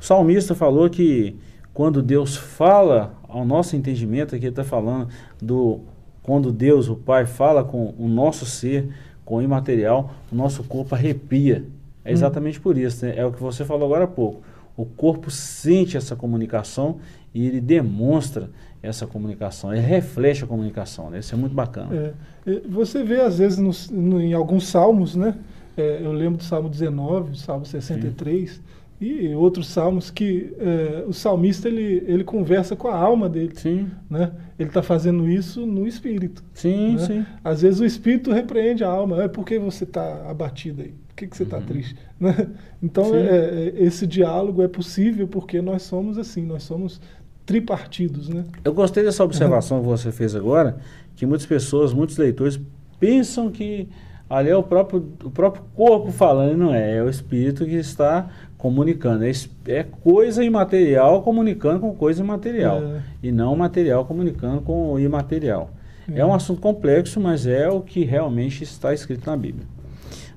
O 0.00 0.04
salmista 0.04 0.54
falou 0.54 0.88
que 0.88 1.36
quando 1.74 2.02
Deus 2.02 2.36
fala 2.36 3.14
ao 3.28 3.44
nosso 3.44 3.76
entendimento, 3.76 4.34
aqui 4.34 4.44
ele 4.46 4.50
está 4.52 4.64
falando 4.64 5.08
do 5.40 5.80
quando 6.22 6.52
Deus, 6.52 6.88
o 6.88 6.96
Pai, 6.96 7.24
fala 7.24 7.64
com 7.64 7.94
o 7.98 8.06
nosso 8.08 8.44
ser, 8.44 8.88
com 9.24 9.36
o 9.36 9.42
imaterial, 9.42 10.12
o 10.30 10.34
nosso 10.34 10.62
corpo 10.64 10.94
arrepia. 10.94 11.64
É 12.04 12.12
exatamente 12.12 12.60
por 12.60 12.76
isso, 12.76 13.04
né? 13.06 13.14
é 13.16 13.24
o 13.24 13.32
que 13.32 13.40
você 13.42 13.64
falou 13.64 13.84
agora 13.86 14.04
há 14.04 14.08
pouco. 14.08 14.40
O 14.76 14.84
corpo 14.84 15.30
sente 15.30 15.96
essa 15.96 16.14
comunicação 16.16 16.98
e 17.34 17.46
ele 17.46 17.60
demonstra 17.60 18.50
essa 18.82 19.06
comunicação, 19.06 19.72
ele 19.72 19.82
reflete 19.84 20.44
a 20.44 20.46
comunicação. 20.46 21.10
Né? 21.10 21.18
Isso 21.18 21.34
é 21.34 21.38
muito 21.38 21.54
bacana. 21.54 22.14
É, 22.46 22.50
é, 22.52 22.60
você 22.68 23.02
vê, 23.02 23.20
às 23.20 23.38
vezes, 23.38 23.58
nos- 23.58 23.90
no- 23.90 24.20
em 24.20 24.32
alguns 24.34 24.68
salmos, 24.68 25.16
né? 25.16 25.34
É, 25.80 26.00
eu 26.02 26.12
lembro 26.12 26.38
do 26.38 26.44
Salmo 26.44 26.68
19, 26.68 27.30
do 27.30 27.36
Salmo 27.36 27.64
63, 27.64 28.60
e 29.00 29.32
outros 29.32 29.68
salmos 29.68 30.10
que 30.10 30.52
é, 30.58 31.04
o 31.06 31.12
salmista 31.12 31.68
ele, 31.68 32.02
ele 32.06 32.24
conversa 32.24 32.74
com 32.74 32.88
a 32.88 32.96
alma 32.96 33.28
dele. 33.28 33.52
Sim. 33.54 33.88
Né? 34.10 34.32
Ele 34.58 34.68
está 34.68 34.82
fazendo 34.82 35.28
isso 35.28 35.64
no 35.64 35.86
espírito. 35.86 36.42
Sim, 36.52 36.96
né? 36.96 36.98
sim. 36.98 37.26
Às 37.44 37.62
vezes 37.62 37.78
o 37.78 37.84
espírito 37.84 38.32
repreende 38.32 38.82
a 38.82 38.88
alma. 38.88 39.22
É 39.22 39.28
por 39.28 39.44
que 39.44 39.56
você 39.56 39.84
está 39.84 40.28
abatido 40.28 40.82
aí? 40.82 40.92
Por 41.06 41.14
que, 41.14 41.26
que 41.28 41.36
você 41.36 41.44
está 41.44 41.58
Uhum. 41.58 41.62
triste? 41.66 41.96
Né? 42.18 42.48
Então 42.82 43.14
é, 43.14 43.20
é, 43.28 43.74
esse 43.76 44.04
diálogo 44.04 44.60
é 44.60 44.66
possível 44.66 45.28
porque 45.28 45.62
nós 45.62 45.82
somos 45.82 46.18
assim, 46.18 46.44
nós 46.44 46.64
somos 46.64 47.00
tripartidos, 47.46 48.28
né? 48.28 48.44
Eu 48.64 48.74
gostei 48.74 49.04
dessa 49.04 49.22
observação 49.22 49.80
que 49.80 49.86
você 49.86 50.10
fez 50.10 50.34
agora, 50.34 50.78
que 51.14 51.24
muitas 51.24 51.46
pessoas, 51.46 51.92
muitos 51.94 52.16
leitores 52.18 52.58
pensam 52.98 53.52
que 53.52 53.88
ali 54.28 54.50
é 54.50 54.56
o 54.56 54.62
próprio, 54.62 55.06
o 55.24 55.30
próprio 55.30 55.64
corpo 55.74 56.10
falando, 56.10 56.52
e 56.52 56.56
não 56.56 56.74
é, 56.74 56.96
é 56.96 57.02
o 57.02 57.08
espírito 57.08 57.64
que 57.64 57.74
está 57.76 58.28
comunicando. 58.56 59.24
É, 59.24 59.32
é 59.68 59.82
coisa 59.84 60.44
imaterial 60.44 61.22
comunicando 61.22 61.80
com 61.80 61.94
coisa 61.94 62.22
imaterial, 62.22 62.82
É. 62.82 63.00
e 63.22 63.32
não 63.32 63.56
material 63.56 64.04
comunicando 64.04 64.60
com 64.62 64.92
o 64.92 65.00
imaterial. 65.00 65.70
É. 66.12 66.20
É. 66.20 66.24
um 66.24 66.32
assunto 66.32 66.60
complexo, 66.60 67.20
mas 67.20 67.46
é 67.46 67.68
o 67.68 67.80
que 67.80 68.04
realmente 68.04 68.64
está 68.64 68.94
escrito 68.94 69.26
na 69.28 69.36
Bíblia. 69.36 69.66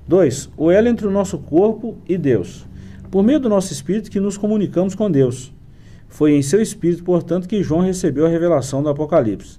2. 0.06 0.50
O 0.56 0.70
elo 0.70 0.88
entre 0.88 1.06
o 1.06 1.10
nosso 1.10 1.38
corpo 1.38 1.96
e 2.08 2.18
Deus. 2.18 2.66
Por 3.10 3.22
meio 3.22 3.40
do 3.40 3.48
nosso 3.48 3.72
espírito 3.72 4.10
que 4.10 4.20
nos 4.20 4.36
comunicamos 4.36 4.94
com 4.94 5.10
Deus. 5.10 5.52
Foi 6.08 6.32
em 6.34 6.42
seu 6.42 6.60
espírito, 6.60 7.02
portanto, 7.02 7.48
que 7.48 7.62
João 7.62 7.80
recebeu 7.80 8.26
a 8.26 8.28
revelação 8.28 8.82
do 8.82 8.88
Apocalipse. 8.90 9.58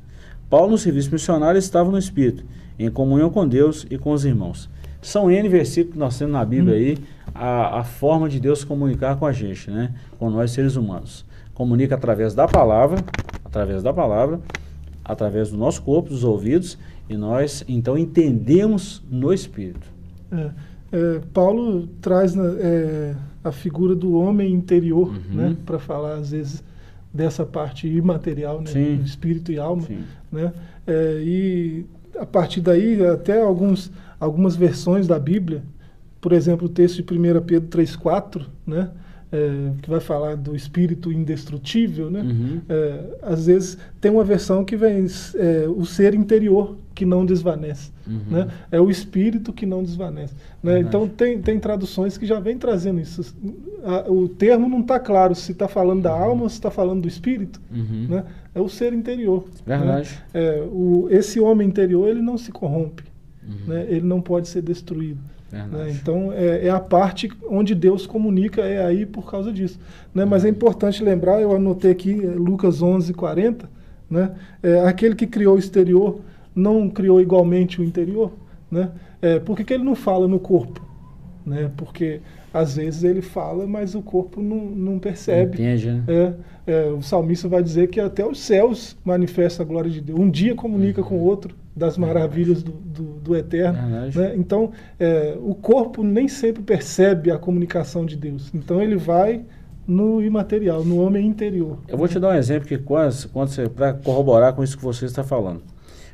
Paulo, 0.50 0.72
no 0.72 0.78
serviço 0.78 1.12
missionário, 1.12 1.58
estava 1.58 1.90
no 1.90 1.98
espírito, 1.98 2.46
em 2.78 2.90
comunhão 2.90 3.30
com 3.30 3.48
Deus 3.48 3.86
e 3.90 3.98
com 3.98 4.12
os 4.12 4.26
irmãos. 4.26 4.70
São 5.02 5.30
N 5.30 5.48
versículos 5.50 5.94
que 5.94 6.00
nós 6.00 6.18
temos 6.18 6.34
na 6.34 6.46
Bíblia 6.46 6.76
aí, 6.76 6.98
a, 7.36 7.80
a 7.80 7.84
forma 7.84 8.30
de 8.30 8.40
Deus 8.40 8.64
comunicar 8.64 9.18
com 9.18 9.26
a 9.26 9.32
gente, 9.32 9.70
né? 9.70 9.94
Com 10.18 10.30
nós 10.30 10.52
seres 10.52 10.76
humanos. 10.76 11.26
Comunica 11.54 11.96
através 11.96 12.34
da 12.34 12.48
palavra, 12.48 13.04
através 13.44 13.84
da 13.84 13.92
palavra, 13.94 14.40
através 15.04 15.50
do 15.52 15.58
nosso 15.58 15.82
corpo, 15.82 16.10
dos 16.10 16.24
ouvidos, 16.24 16.78
e 17.10 17.18
nós 17.18 17.64
então 17.68 17.98
entendemos 17.98 19.04
no 19.12 19.34
espírito. 19.34 19.86
É, 20.32 20.50
é, 20.92 21.22
Paulo 21.34 21.88
traz 22.02 22.34
na- 22.34 22.56
é, 22.60 23.14
a 23.44 23.52
figura 23.52 23.94
do 23.94 24.14
homem 24.18 24.54
interior, 24.54 25.10
Uhum. 25.10 25.36
né, 25.36 25.58
para 25.66 25.78
falar 25.80 26.14
às 26.16 26.32
vezes 26.32 26.64
dessa 27.14 27.46
parte 27.46 27.88
imaterial, 27.88 28.62
né, 28.62 28.72
espírito 29.04 29.52
e 29.52 29.60
alma, 29.60 29.82
Sim. 29.84 30.04
né? 30.32 30.52
É, 30.88 31.22
e 31.22 31.86
a 32.20 32.26
partir 32.26 32.62
daí 32.62 33.06
até 33.06 33.42
alguns 33.42 33.92
algumas 34.20 34.56
versões 34.56 35.06
da 35.08 35.20
Bíblia, 35.20 35.64
por 36.22 36.32
exemplo, 36.32 36.68
o 36.68 36.70
texto 36.70 37.04
de 37.04 37.04
1 37.04 37.42
Pedro 37.42 37.68
3:4, 37.70 38.46
né, 38.66 38.90
é, 39.34 39.72
que 39.82 39.90
vai 39.90 40.00
falar 40.00 40.38
do 40.38 40.56
espírito 40.56 41.12
indestrutível, 41.12 42.12
né? 42.12 42.22
Uhum. 42.22 42.62
É, 42.70 43.00
às 43.24 43.48
vezes 43.48 43.78
tem 44.00 44.12
uma 44.12 44.24
versão 44.24 44.64
que 44.64 44.78
vem 44.78 45.08
é, 45.36 45.66
o 45.68 45.84
ser 45.86 46.14
interior 46.14 46.78
que 46.94 47.04
não 47.04 47.26
desvanece. 47.26 47.92
Uhum. 48.06 48.22
Né? 48.30 48.48
É 48.72 48.80
o 48.80 48.92
espírito 48.92 49.52
que 49.52 49.66
não 49.66 49.82
desvanece. 49.82 50.36
Né? 50.62 50.74
Verdade. 50.74 50.88
Então 50.88 51.08
tem, 51.08 51.42
tem 51.42 51.60
traduções 51.60 52.16
que 52.16 52.28
já 52.28 52.40
vem 52.40 52.58
trazendo 52.60 53.00
isso. 53.00 53.36
A- 53.84 54.12
o 54.12 54.30
termo 54.30 54.70
não 54.70 54.82
está 54.82 55.00
claro 55.00 55.34
se 55.34 55.52
está 55.54 55.68
falando 55.68 56.04
da 56.04 56.12
alma 56.12 56.44
ou 56.44 56.50
se 56.50 56.56
está 56.56 56.70
falando 56.70 57.02
do 57.02 57.08
espírito. 57.08 57.60
Uhum. 57.72 58.06
Né? 58.10 58.24
É 58.54 58.62
o 58.62 58.70
ser 58.70 58.94
interior. 58.94 59.46
Verdade. 59.66 60.12
Né? 60.32 60.42
É, 60.42 60.62
o, 60.72 61.08
esse 61.10 61.40
homem 61.40 61.68
interior 61.68 62.08
ele 62.08 62.22
não 62.22 62.38
se 62.38 62.52
corrompe. 62.52 63.04
Uhum. 63.42 63.74
Né? 63.74 63.88
Ele 63.90 64.06
não 64.06 64.22
pode 64.22 64.48
ser 64.48 64.62
destruído. 64.62 65.20
Né? 65.54 65.92
Então 65.92 66.34
é, 66.34 66.66
é 66.66 66.70
a 66.70 66.80
parte 66.80 67.30
onde 67.48 67.76
Deus 67.76 68.08
comunica, 68.08 68.62
é 68.62 68.84
aí 68.84 69.06
por 69.06 69.30
causa 69.30 69.54
disso. 69.54 69.80
Né? 70.14 70.26
Mas 70.26 70.44
é 70.44 70.50
importante 70.50 71.04
lembrar, 71.04 71.40
eu 71.40 71.56
anotei 71.56 71.92
aqui 71.92 72.12
é, 72.12 72.28
Lucas 72.28 72.82
11, 72.82 73.14
40, 73.14 73.70
né? 74.10 74.32
É, 74.62 74.80
aquele 74.82 75.16
que 75.16 75.26
criou 75.28 75.56
o 75.56 75.60
exterior 75.60 76.20
não 76.56 76.90
criou 76.90 77.22
igualmente 77.22 77.80
o 77.80 77.84
interior. 77.84 78.32
Né? 78.70 78.90
É, 79.22 79.40
por 79.40 79.56
que, 79.56 79.64
que 79.64 79.74
ele 79.74 79.84
não 79.84 79.96
fala 79.96 80.28
no 80.28 80.40
corpo? 80.40 80.84
Né? 81.46 81.72
Porque 81.78 82.22
às 82.54 82.76
vezes 82.76 83.04
ele 83.04 83.22
fala, 83.22 83.66
mas 83.66 83.96
o 83.96 84.02
corpo 84.02 84.42
não, 84.42 84.66
não 84.66 85.00
percebe. 85.00 85.56
Entende, 85.56 85.92
né? 85.92 86.04
É, 86.08 86.34
é, 86.68 86.86
o 86.88 87.02
salmista 87.02 87.48
vai 87.48 87.64
dizer 87.64 87.90
que 87.90 88.00
até 88.00 88.26
os 88.26 88.40
céus 88.40 88.96
manifestam 89.04 89.66
a 89.66 89.68
glória 89.68 89.90
de 89.90 90.02
Deus. 90.02 90.20
Um 90.20 90.30
dia 90.30 90.54
comunica 90.56 91.02
com 91.02 91.16
o 91.16 91.24
outro 91.24 91.56
das 91.76 91.98
maravilhas 91.98 92.62
do, 92.62 92.72
do, 92.72 93.04
do 93.20 93.36
eterno. 93.36 93.80
Verdade. 93.90 94.18
né? 94.20 94.36
Então, 94.36 94.72
é, 95.00 95.36
o 95.42 95.56
corpo 95.56 96.04
nem 96.04 96.28
sempre 96.28 96.62
percebe 96.62 97.32
a 97.32 97.38
comunicação 97.38 98.06
de 98.06 98.16
Deus. 98.16 98.52
Então, 98.54 98.82
ele 98.82 98.96
vai 98.96 99.44
no 99.88 100.22
imaterial, 100.22 100.86
no 100.86 101.00
homem 101.02 101.28
interior. 101.28 101.80
Eu 101.88 101.98
vou 101.98 102.08
te 102.08 102.20
dar 102.20 102.30
um 102.30 102.36
exemplo 102.36 102.68
que 102.68 102.78
quando, 102.78 103.28
quando 103.30 103.50
você 103.50 103.68
para 103.68 103.94
corroborar 103.94 104.54
com 104.54 104.64
isso 104.64 104.78
que 104.78 104.84
você 104.84 105.06
está 105.06 105.24
falando. 105.24 105.62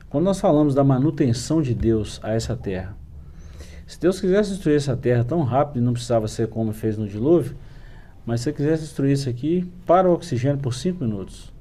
Quando 0.10 0.24
nós 0.24 0.39
falamos 0.39 0.74
da 0.74 0.84
manutenção 0.84 1.62
de 1.62 1.76
Deus 1.76 2.19
a 2.24 2.32
essa 2.34 2.56
terra, 2.56 2.98
se 3.86 4.00
Deus 4.00 4.19
quisesse 4.19 4.52
destruir 4.52 4.76
essa 4.78 4.95
terra 4.98 5.24
tão 5.24 5.43
rápido, 5.43 5.84
não 5.84 5.93
precisava 5.93 6.28
ser 6.28 6.48
como 6.48 6.72
fez 6.72 6.98
no 6.98 7.08
dilúvio, 7.08 7.56
mas 8.26 8.41
se 8.41 8.50
ele 8.50 8.58
quisesse 8.58 8.84
destruir 8.84 9.13
isso 9.13 9.30
aqui, 9.30 9.69
para 9.86 10.10
o 10.10 10.13
oxigênio 10.13 10.58
por 10.58 10.74
cinco 10.74 11.04
minutos. 11.04 11.54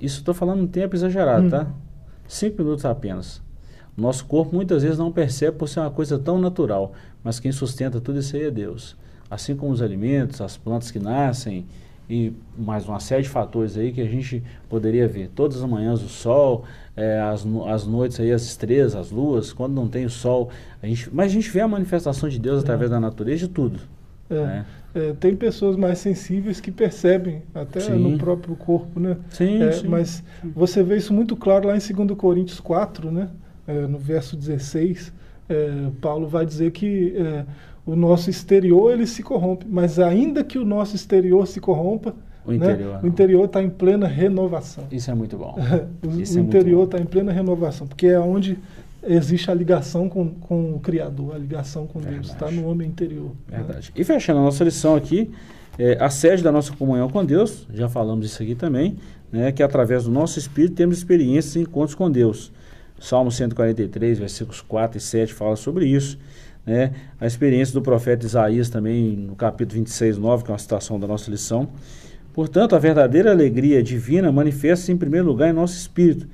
Isso 0.00 0.18
estou 0.18 0.34
falando 0.34 0.62
um 0.62 0.66
tempo 0.66 0.94
exagerado, 0.96 1.46
Hum. 1.46 1.50
tá? 1.50 1.66
Cinco 2.30 2.62
minutos 2.62 2.84
apenas. 2.84 3.42
Nosso 3.96 4.24
corpo 4.24 4.54
muitas 4.54 4.84
vezes 4.84 4.96
não 4.96 5.10
percebe 5.10 5.58
por 5.58 5.68
ser 5.68 5.80
uma 5.80 5.90
coisa 5.90 6.16
tão 6.16 6.38
natural, 6.38 6.92
mas 7.24 7.40
quem 7.40 7.50
sustenta 7.50 8.00
tudo 8.00 8.20
isso 8.20 8.36
aí 8.36 8.44
é 8.44 8.50
Deus. 8.52 8.96
Assim 9.28 9.56
como 9.56 9.72
os 9.72 9.82
alimentos, 9.82 10.40
as 10.40 10.56
plantas 10.56 10.92
que 10.92 11.00
nascem 11.00 11.66
e 12.08 12.32
mais 12.56 12.86
uma 12.86 13.00
série 13.00 13.24
de 13.24 13.28
fatores 13.28 13.76
aí 13.76 13.90
que 13.90 14.00
a 14.00 14.06
gente 14.06 14.44
poderia 14.68 15.08
ver. 15.08 15.28
Todas 15.34 15.60
as 15.60 15.68
manhãs 15.68 16.04
o 16.04 16.08
sol, 16.08 16.62
eh, 16.96 17.18
as, 17.20 17.44
as 17.66 17.84
noites 17.84 18.20
aí 18.20 18.30
as 18.30 18.42
estrelas, 18.42 18.94
as 18.94 19.10
luas, 19.10 19.52
quando 19.52 19.74
não 19.74 19.88
tem 19.88 20.04
o 20.04 20.10
sol, 20.10 20.50
a 20.80 20.86
gente, 20.86 21.12
mas 21.12 21.32
a 21.32 21.34
gente 21.34 21.50
vê 21.50 21.60
a 21.60 21.66
manifestação 21.66 22.28
de 22.28 22.38
Deus 22.38 22.62
através 22.62 22.92
da 22.92 23.00
natureza 23.00 23.48
de 23.48 23.48
tudo. 23.48 23.80
É, 24.30 24.34
né? 24.34 24.66
é, 24.94 25.12
tem 25.18 25.34
pessoas 25.34 25.76
mais 25.76 25.98
sensíveis 25.98 26.60
que 26.60 26.70
percebem, 26.70 27.42
até 27.54 27.80
Sim. 27.80 27.98
no 27.98 28.16
próprio 28.16 28.54
corpo, 28.54 29.00
né? 29.00 29.16
Sim, 29.30 29.62
É, 29.62 29.72
sim. 29.72 29.88
Mas 29.88 30.22
você 30.54 30.82
vê 30.82 30.96
isso 30.96 31.12
muito 31.12 31.36
claro 31.36 31.68
lá 31.68 31.76
em 31.76 32.06
2 32.06 32.16
Coríntios 32.16 32.60
4, 32.60 33.10
né? 33.10 33.28
É, 33.66 33.86
no 33.86 33.98
verso 33.98 34.36
16, 34.36 35.12
é, 35.48 35.88
Paulo 36.00 36.26
vai 36.26 36.46
dizer 36.46 36.70
que 36.70 37.14
é, 37.16 37.44
o 37.84 37.96
nosso 37.96 38.30
exterior 38.30 38.92
ele 38.92 39.06
se 39.06 39.22
corrompe, 39.22 39.66
mas 39.68 39.98
ainda 39.98 40.44
que 40.44 40.58
o 40.58 40.64
nosso 40.64 40.94
exterior 40.94 41.46
se 41.46 41.60
corrompa, 41.60 42.14
O 42.46 42.52
né, 42.52 43.00
interior, 43.04 43.44
está 43.44 43.62
em 43.62 43.68
plena 43.68 44.06
renovação. 44.06 44.84
Isso 44.90 45.10
é 45.10 45.14
muito 45.14 45.36
bom. 45.36 45.56
o 46.02 46.08
o 46.08 46.38
interior 46.40 46.84
está 46.84 46.98
em 46.98 47.04
plena 47.04 47.32
renovação, 47.32 47.86
porque 47.86 48.06
é 48.06 48.18
onde 48.18 48.58
existe 49.02 49.50
a 49.50 49.54
ligação 49.54 50.08
com, 50.08 50.28
com 50.28 50.74
o 50.74 50.80
Criador, 50.80 51.34
a 51.34 51.38
ligação 51.38 51.86
com 51.86 52.00
Deus, 52.00 52.26
está 52.28 52.46
Verdade. 52.46 52.56
no 52.56 52.68
homem 52.68 52.88
interior. 52.88 53.32
né? 53.48 53.58
Verdade. 53.58 53.92
E 53.94 54.04
fechando 54.04 54.40
a 54.40 54.42
nossa 54.42 54.62
lição 54.64 54.94
aqui, 54.94 55.30
é, 55.78 55.96
a 56.00 56.10
sede 56.10 56.42
da 56.42 56.52
nossa 56.52 56.72
comunhão 56.72 57.08
com 57.08 57.24
Deus, 57.24 57.66
já 57.72 57.88
falamos 57.88 58.26
isso 58.26 58.42
aqui 58.42 58.54
também, 58.54 58.96
né, 59.32 59.52
que 59.52 59.62
através 59.62 60.04
do 60.04 60.10
nosso 60.10 60.38
espírito 60.38 60.74
temos 60.74 60.98
experiências 60.98 61.56
e 61.56 61.60
encontros 61.60 61.94
com 61.94 62.10
Deus. 62.10 62.52
Salmo 62.98 63.30
143, 63.30 64.18
versículos 64.18 64.60
4 64.60 64.98
e 64.98 65.00
7 65.00 65.32
fala 65.32 65.56
sobre 65.56 65.86
isso. 65.86 66.18
Né? 66.66 66.92
A 67.18 67.26
experiência 67.26 67.72
do 67.72 67.80
profeta 67.80 68.26
Isaías 68.26 68.68
também, 68.68 69.16
no 69.16 69.34
capítulo 69.34 69.78
26, 69.78 70.18
9, 70.18 70.44
que 70.44 70.50
é 70.50 70.52
uma 70.52 70.58
citação 70.58 71.00
da 71.00 71.06
nossa 71.06 71.30
lição. 71.30 71.68
Portanto, 72.34 72.76
a 72.76 72.78
verdadeira 72.78 73.30
alegria 73.30 73.82
divina 73.82 74.30
manifesta-se 74.30 74.92
em 74.92 74.96
primeiro 74.96 75.26
lugar 75.26 75.48
em 75.48 75.52
nosso 75.52 75.74
espírito, 75.76 76.28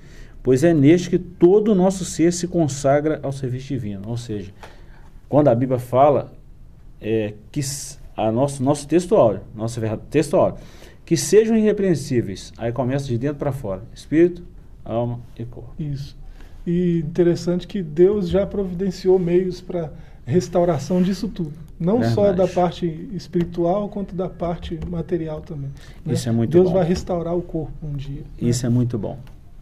pois 0.47 0.63
é 0.63 0.73
neste 0.73 1.11
que 1.11 1.19
todo 1.19 1.73
o 1.73 1.75
nosso 1.75 2.05
ser 2.05 2.33
se 2.33 2.47
consagra 2.47 3.19
ao 3.21 3.33
serviço 3.33 3.67
divino. 3.67 4.03
Ou 4.07 4.17
seja, 4.17 4.53
quando 5.29 5.49
a 5.49 5.55
Bíblia 5.57 5.81
fala 5.81 6.33
é, 7.01 7.35
que 7.51 7.61
a 8.17 8.31
nosso, 8.31 8.63
nosso 8.63 8.87
verdade, 9.81 10.03
texto 10.09 10.37
áureo, 10.37 10.59
que 11.05 11.17
sejam 11.17 11.57
irrepreensíveis, 11.57 12.53
aí 12.57 12.71
começa 12.71 13.07
de 13.07 13.19
dentro 13.19 13.39
para 13.39 13.51
fora, 13.51 13.83
espírito, 13.93 14.45
alma 14.85 15.19
e 15.37 15.45
corpo. 15.45 15.75
Isso. 15.81 16.17
E 16.65 17.01
interessante 17.01 17.67
que 17.67 17.83
Deus 17.83 18.29
já 18.29 18.47
providenciou 18.47 19.19
meios 19.19 19.61
para 19.61 19.93
restauração 20.25 21.03
disso 21.03 21.27
tudo. 21.27 21.55
Não 21.79 22.05
só 22.05 22.27
Verdade. 22.27 22.37
da 22.37 22.55
parte 22.55 23.09
espiritual, 23.13 23.89
quanto 23.89 24.15
da 24.15 24.29
parte 24.29 24.79
material 24.89 25.41
também. 25.41 25.71
né? 26.05 26.15
Isso 26.15 26.29
é 26.29 26.33
muito 26.33 26.53
Deus 26.53 26.69
bom. 26.69 26.75
vai 26.75 26.85
restaurar 26.85 27.37
o 27.37 27.43
corpo 27.43 27.73
um 27.85 27.97
dia. 27.97 28.21
né? 28.41 28.49
Isso 28.49 28.65
é 28.65 28.69
muito 28.69 28.97
bom. 28.97 29.19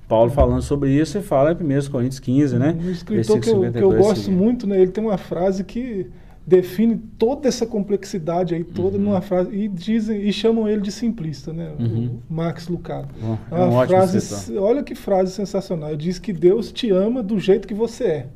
Paulo 0.08 0.30
falando 0.30 0.62
sobre 0.62 0.90
isso, 0.90 1.16
ele 1.18 1.24
fala 1.24 1.52
em 1.52 1.54
1 1.78 1.90
Coríntios 1.90 2.20
15, 2.20 2.58
né? 2.58 2.76
Um 2.78 2.90
escritor 2.90 3.40
que 3.40 3.48
eu, 3.48 3.60
que 3.60 3.66
eu 3.66 3.72
52 3.72 3.98
gosto 3.98 4.20
seguinte. 4.22 4.36
muito, 4.42 4.66
né, 4.66 4.80
ele 4.80 4.90
tem 4.90 5.02
uma 5.02 5.16
frase 5.18 5.64
que 5.64 6.06
define 6.46 7.00
toda 7.18 7.48
essa 7.48 7.64
complexidade 7.64 8.54
aí 8.54 8.62
toda 8.62 8.98
Uhum. 8.98 9.04
numa 9.04 9.22
frase 9.22 9.50
e 9.54 9.66
dizem 9.66 10.20
e 10.28 10.30
chamam 10.32 10.68
ele 10.68 10.82
de 10.82 10.92
simplista, 10.92 11.54
né? 11.54 11.72
Uhum. 11.78 12.18
O 12.28 12.34
Max 12.34 12.68
Lucado. 12.68 13.08
Bom, 13.18 13.38
É 13.50 13.54
é 13.54 13.64
um 13.64 13.68
uma 13.70 13.78
ótimo 13.78 13.96
frase, 13.98 14.58
olha 14.58 14.82
que 14.82 14.94
frase 14.94 15.32
sensacional. 15.32 15.88
Ele 15.88 15.96
diz 15.96 16.18
que 16.18 16.34
Deus 16.34 16.70
te 16.70 16.90
ama 16.90 17.22
do 17.22 17.38
jeito 17.38 17.66
que 17.66 17.72
você 17.72 18.04
é. 18.04 18.26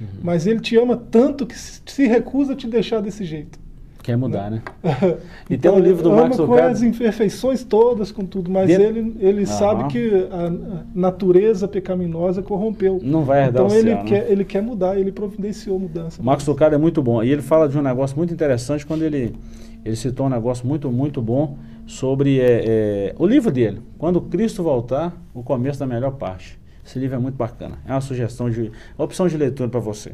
Uhum. 0.00 0.06
Mas 0.22 0.46
ele 0.46 0.60
te 0.60 0.76
ama 0.76 0.96
tanto 0.96 1.44
que 1.44 1.58
se 1.58 2.06
recusa 2.06 2.52
a 2.52 2.56
te 2.56 2.68
deixar 2.68 3.00
desse 3.00 3.24
jeito. 3.24 3.58
Quer 4.06 4.16
mudar, 4.16 4.52
né? 4.52 4.62
e 5.50 5.54
então, 5.54 5.72
tem 5.72 5.82
um 5.82 5.84
livro 5.84 6.00
do 6.00 6.12
Max 6.12 6.38
Lucado. 6.38 6.46
com 6.46 6.64
as 6.64 6.80
imperfeições 6.80 7.64
todas, 7.64 8.12
com 8.12 8.24
tudo, 8.24 8.48
mas 8.48 8.68
Dentro... 8.68 8.84
ele, 8.84 9.16
ele 9.18 9.44
sabe 9.46 9.88
que 9.88 10.28
a 10.30 10.52
natureza 10.94 11.66
pecaminosa 11.66 12.40
corrompeu. 12.40 13.00
Não 13.02 13.24
vai 13.24 13.46
herdar 13.46 13.64
então 13.64 13.76
o 13.76 13.80
ele 13.80 13.96
céu, 13.96 14.04
quer, 14.04 14.22
né? 14.22 14.26
ele 14.30 14.44
quer 14.44 14.62
mudar, 14.62 14.96
ele 14.96 15.10
providenciou 15.10 15.76
mudança. 15.80 16.22
Max 16.22 16.46
Lucado 16.46 16.76
é 16.76 16.78
muito 16.78 17.02
bom. 17.02 17.20
E 17.20 17.32
ele 17.32 17.42
fala 17.42 17.68
de 17.68 17.76
um 17.76 17.82
negócio 17.82 18.16
muito 18.16 18.32
interessante 18.32 18.86
quando 18.86 19.02
ele, 19.02 19.34
ele 19.84 19.96
citou 19.96 20.26
um 20.26 20.30
negócio 20.30 20.64
muito, 20.64 20.88
muito 20.88 21.20
bom 21.20 21.58
sobre 21.84 22.38
é, 22.38 22.62
é, 22.64 23.14
o 23.18 23.26
livro 23.26 23.50
dele. 23.50 23.82
Quando 23.98 24.20
Cristo 24.20 24.62
voltar, 24.62 25.20
o 25.34 25.42
começo 25.42 25.80
da 25.80 25.86
melhor 25.86 26.12
parte. 26.12 26.56
Esse 26.86 27.00
livro 27.00 27.16
é 27.16 27.18
muito 27.18 27.34
bacana. 27.34 27.78
É 27.84 27.90
uma 27.90 28.00
sugestão 28.00 28.48
de 28.48 28.70
opção 28.96 29.26
de 29.26 29.36
leitura 29.36 29.68
para 29.68 29.80
você. 29.80 30.12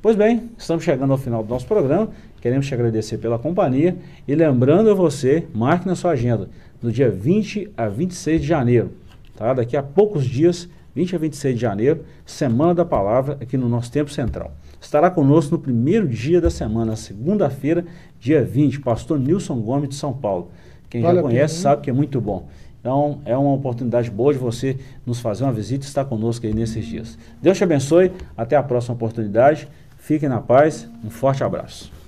Pois 0.00 0.16
bem, 0.16 0.48
estamos 0.56 0.82
chegando 0.82 1.10
ao 1.10 1.18
final 1.18 1.42
do 1.42 1.50
nosso 1.50 1.66
programa. 1.66 2.08
Queremos 2.44 2.66
te 2.66 2.74
agradecer 2.74 3.16
pela 3.16 3.38
companhia 3.38 3.96
e 4.28 4.34
lembrando 4.34 4.90
a 4.90 4.94
você, 4.94 5.46
marque 5.54 5.86
na 5.86 5.94
sua 5.94 6.10
agenda, 6.10 6.50
no 6.82 6.92
dia 6.92 7.10
20 7.10 7.70
a 7.74 7.88
26 7.88 8.42
de 8.42 8.46
janeiro, 8.46 8.90
tá? 9.34 9.54
Daqui 9.54 9.78
a 9.78 9.82
poucos 9.82 10.26
dias, 10.26 10.68
20 10.94 11.16
a 11.16 11.18
26 11.20 11.54
de 11.54 11.60
janeiro, 11.62 12.04
Semana 12.26 12.74
da 12.74 12.84
Palavra 12.84 13.38
aqui 13.40 13.56
no 13.56 13.66
nosso 13.66 13.90
Tempo 13.90 14.10
Central. 14.10 14.52
Estará 14.78 15.10
conosco 15.10 15.52
no 15.52 15.58
primeiro 15.58 16.06
dia 16.06 16.38
da 16.38 16.50
semana, 16.50 16.96
segunda-feira, 16.96 17.82
dia 18.20 18.44
20, 18.44 18.80
pastor 18.80 19.18
Nilson 19.18 19.58
Gomes 19.62 19.88
de 19.88 19.94
São 19.94 20.12
Paulo. 20.12 20.50
Quem 20.90 21.00
já 21.00 21.22
conhece 21.22 21.54
sabe 21.54 21.80
que 21.80 21.88
é 21.88 21.94
muito 21.94 22.20
bom. 22.20 22.46
Então, 22.78 23.20
é 23.24 23.34
uma 23.34 23.54
oportunidade 23.54 24.10
boa 24.10 24.34
de 24.34 24.38
você 24.38 24.76
nos 25.06 25.18
fazer 25.18 25.44
uma 25.44 25.52
visita 25.54 25.86
e 25.86 25.88
estar 25.88 26.04
conosco 26.04 26.44
aí 26.44 26.52
nesses 26.52 26.84
dias. 26.84 27.16
Deus 27.40 27.56
te 27.56 27.64
abençoe, 27.64 28.12
até 28.36 28.54
a 28.54 28.62
próxima 28.62 28.94
oportunidade. 28.94 29.66
Fiquem 29.96 30.28
na 30.28 30.42
paz, 30.42 30.86
um 31.02 31.08
forte 31.08 31.42
abraço. 31.42 32.03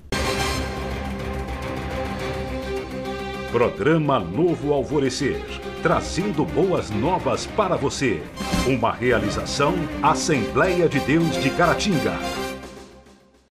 Programa 3.57 4.19
Novo 4.19 4.75
Alvorecer, 4.75 5.43
trazendo 5.83 6.45
boas 6.45 6.91
novas 6.91 7.47
para 7.47 7.75
você. 7.75 8.23
Uma 8.67 8.93
realização 8.93 9.73
Assembleia 10.03 10.87
de 10.87 11.01
Deus 11.01 11.43
de 11.43 11.49
Caratinga. 11.49 12.46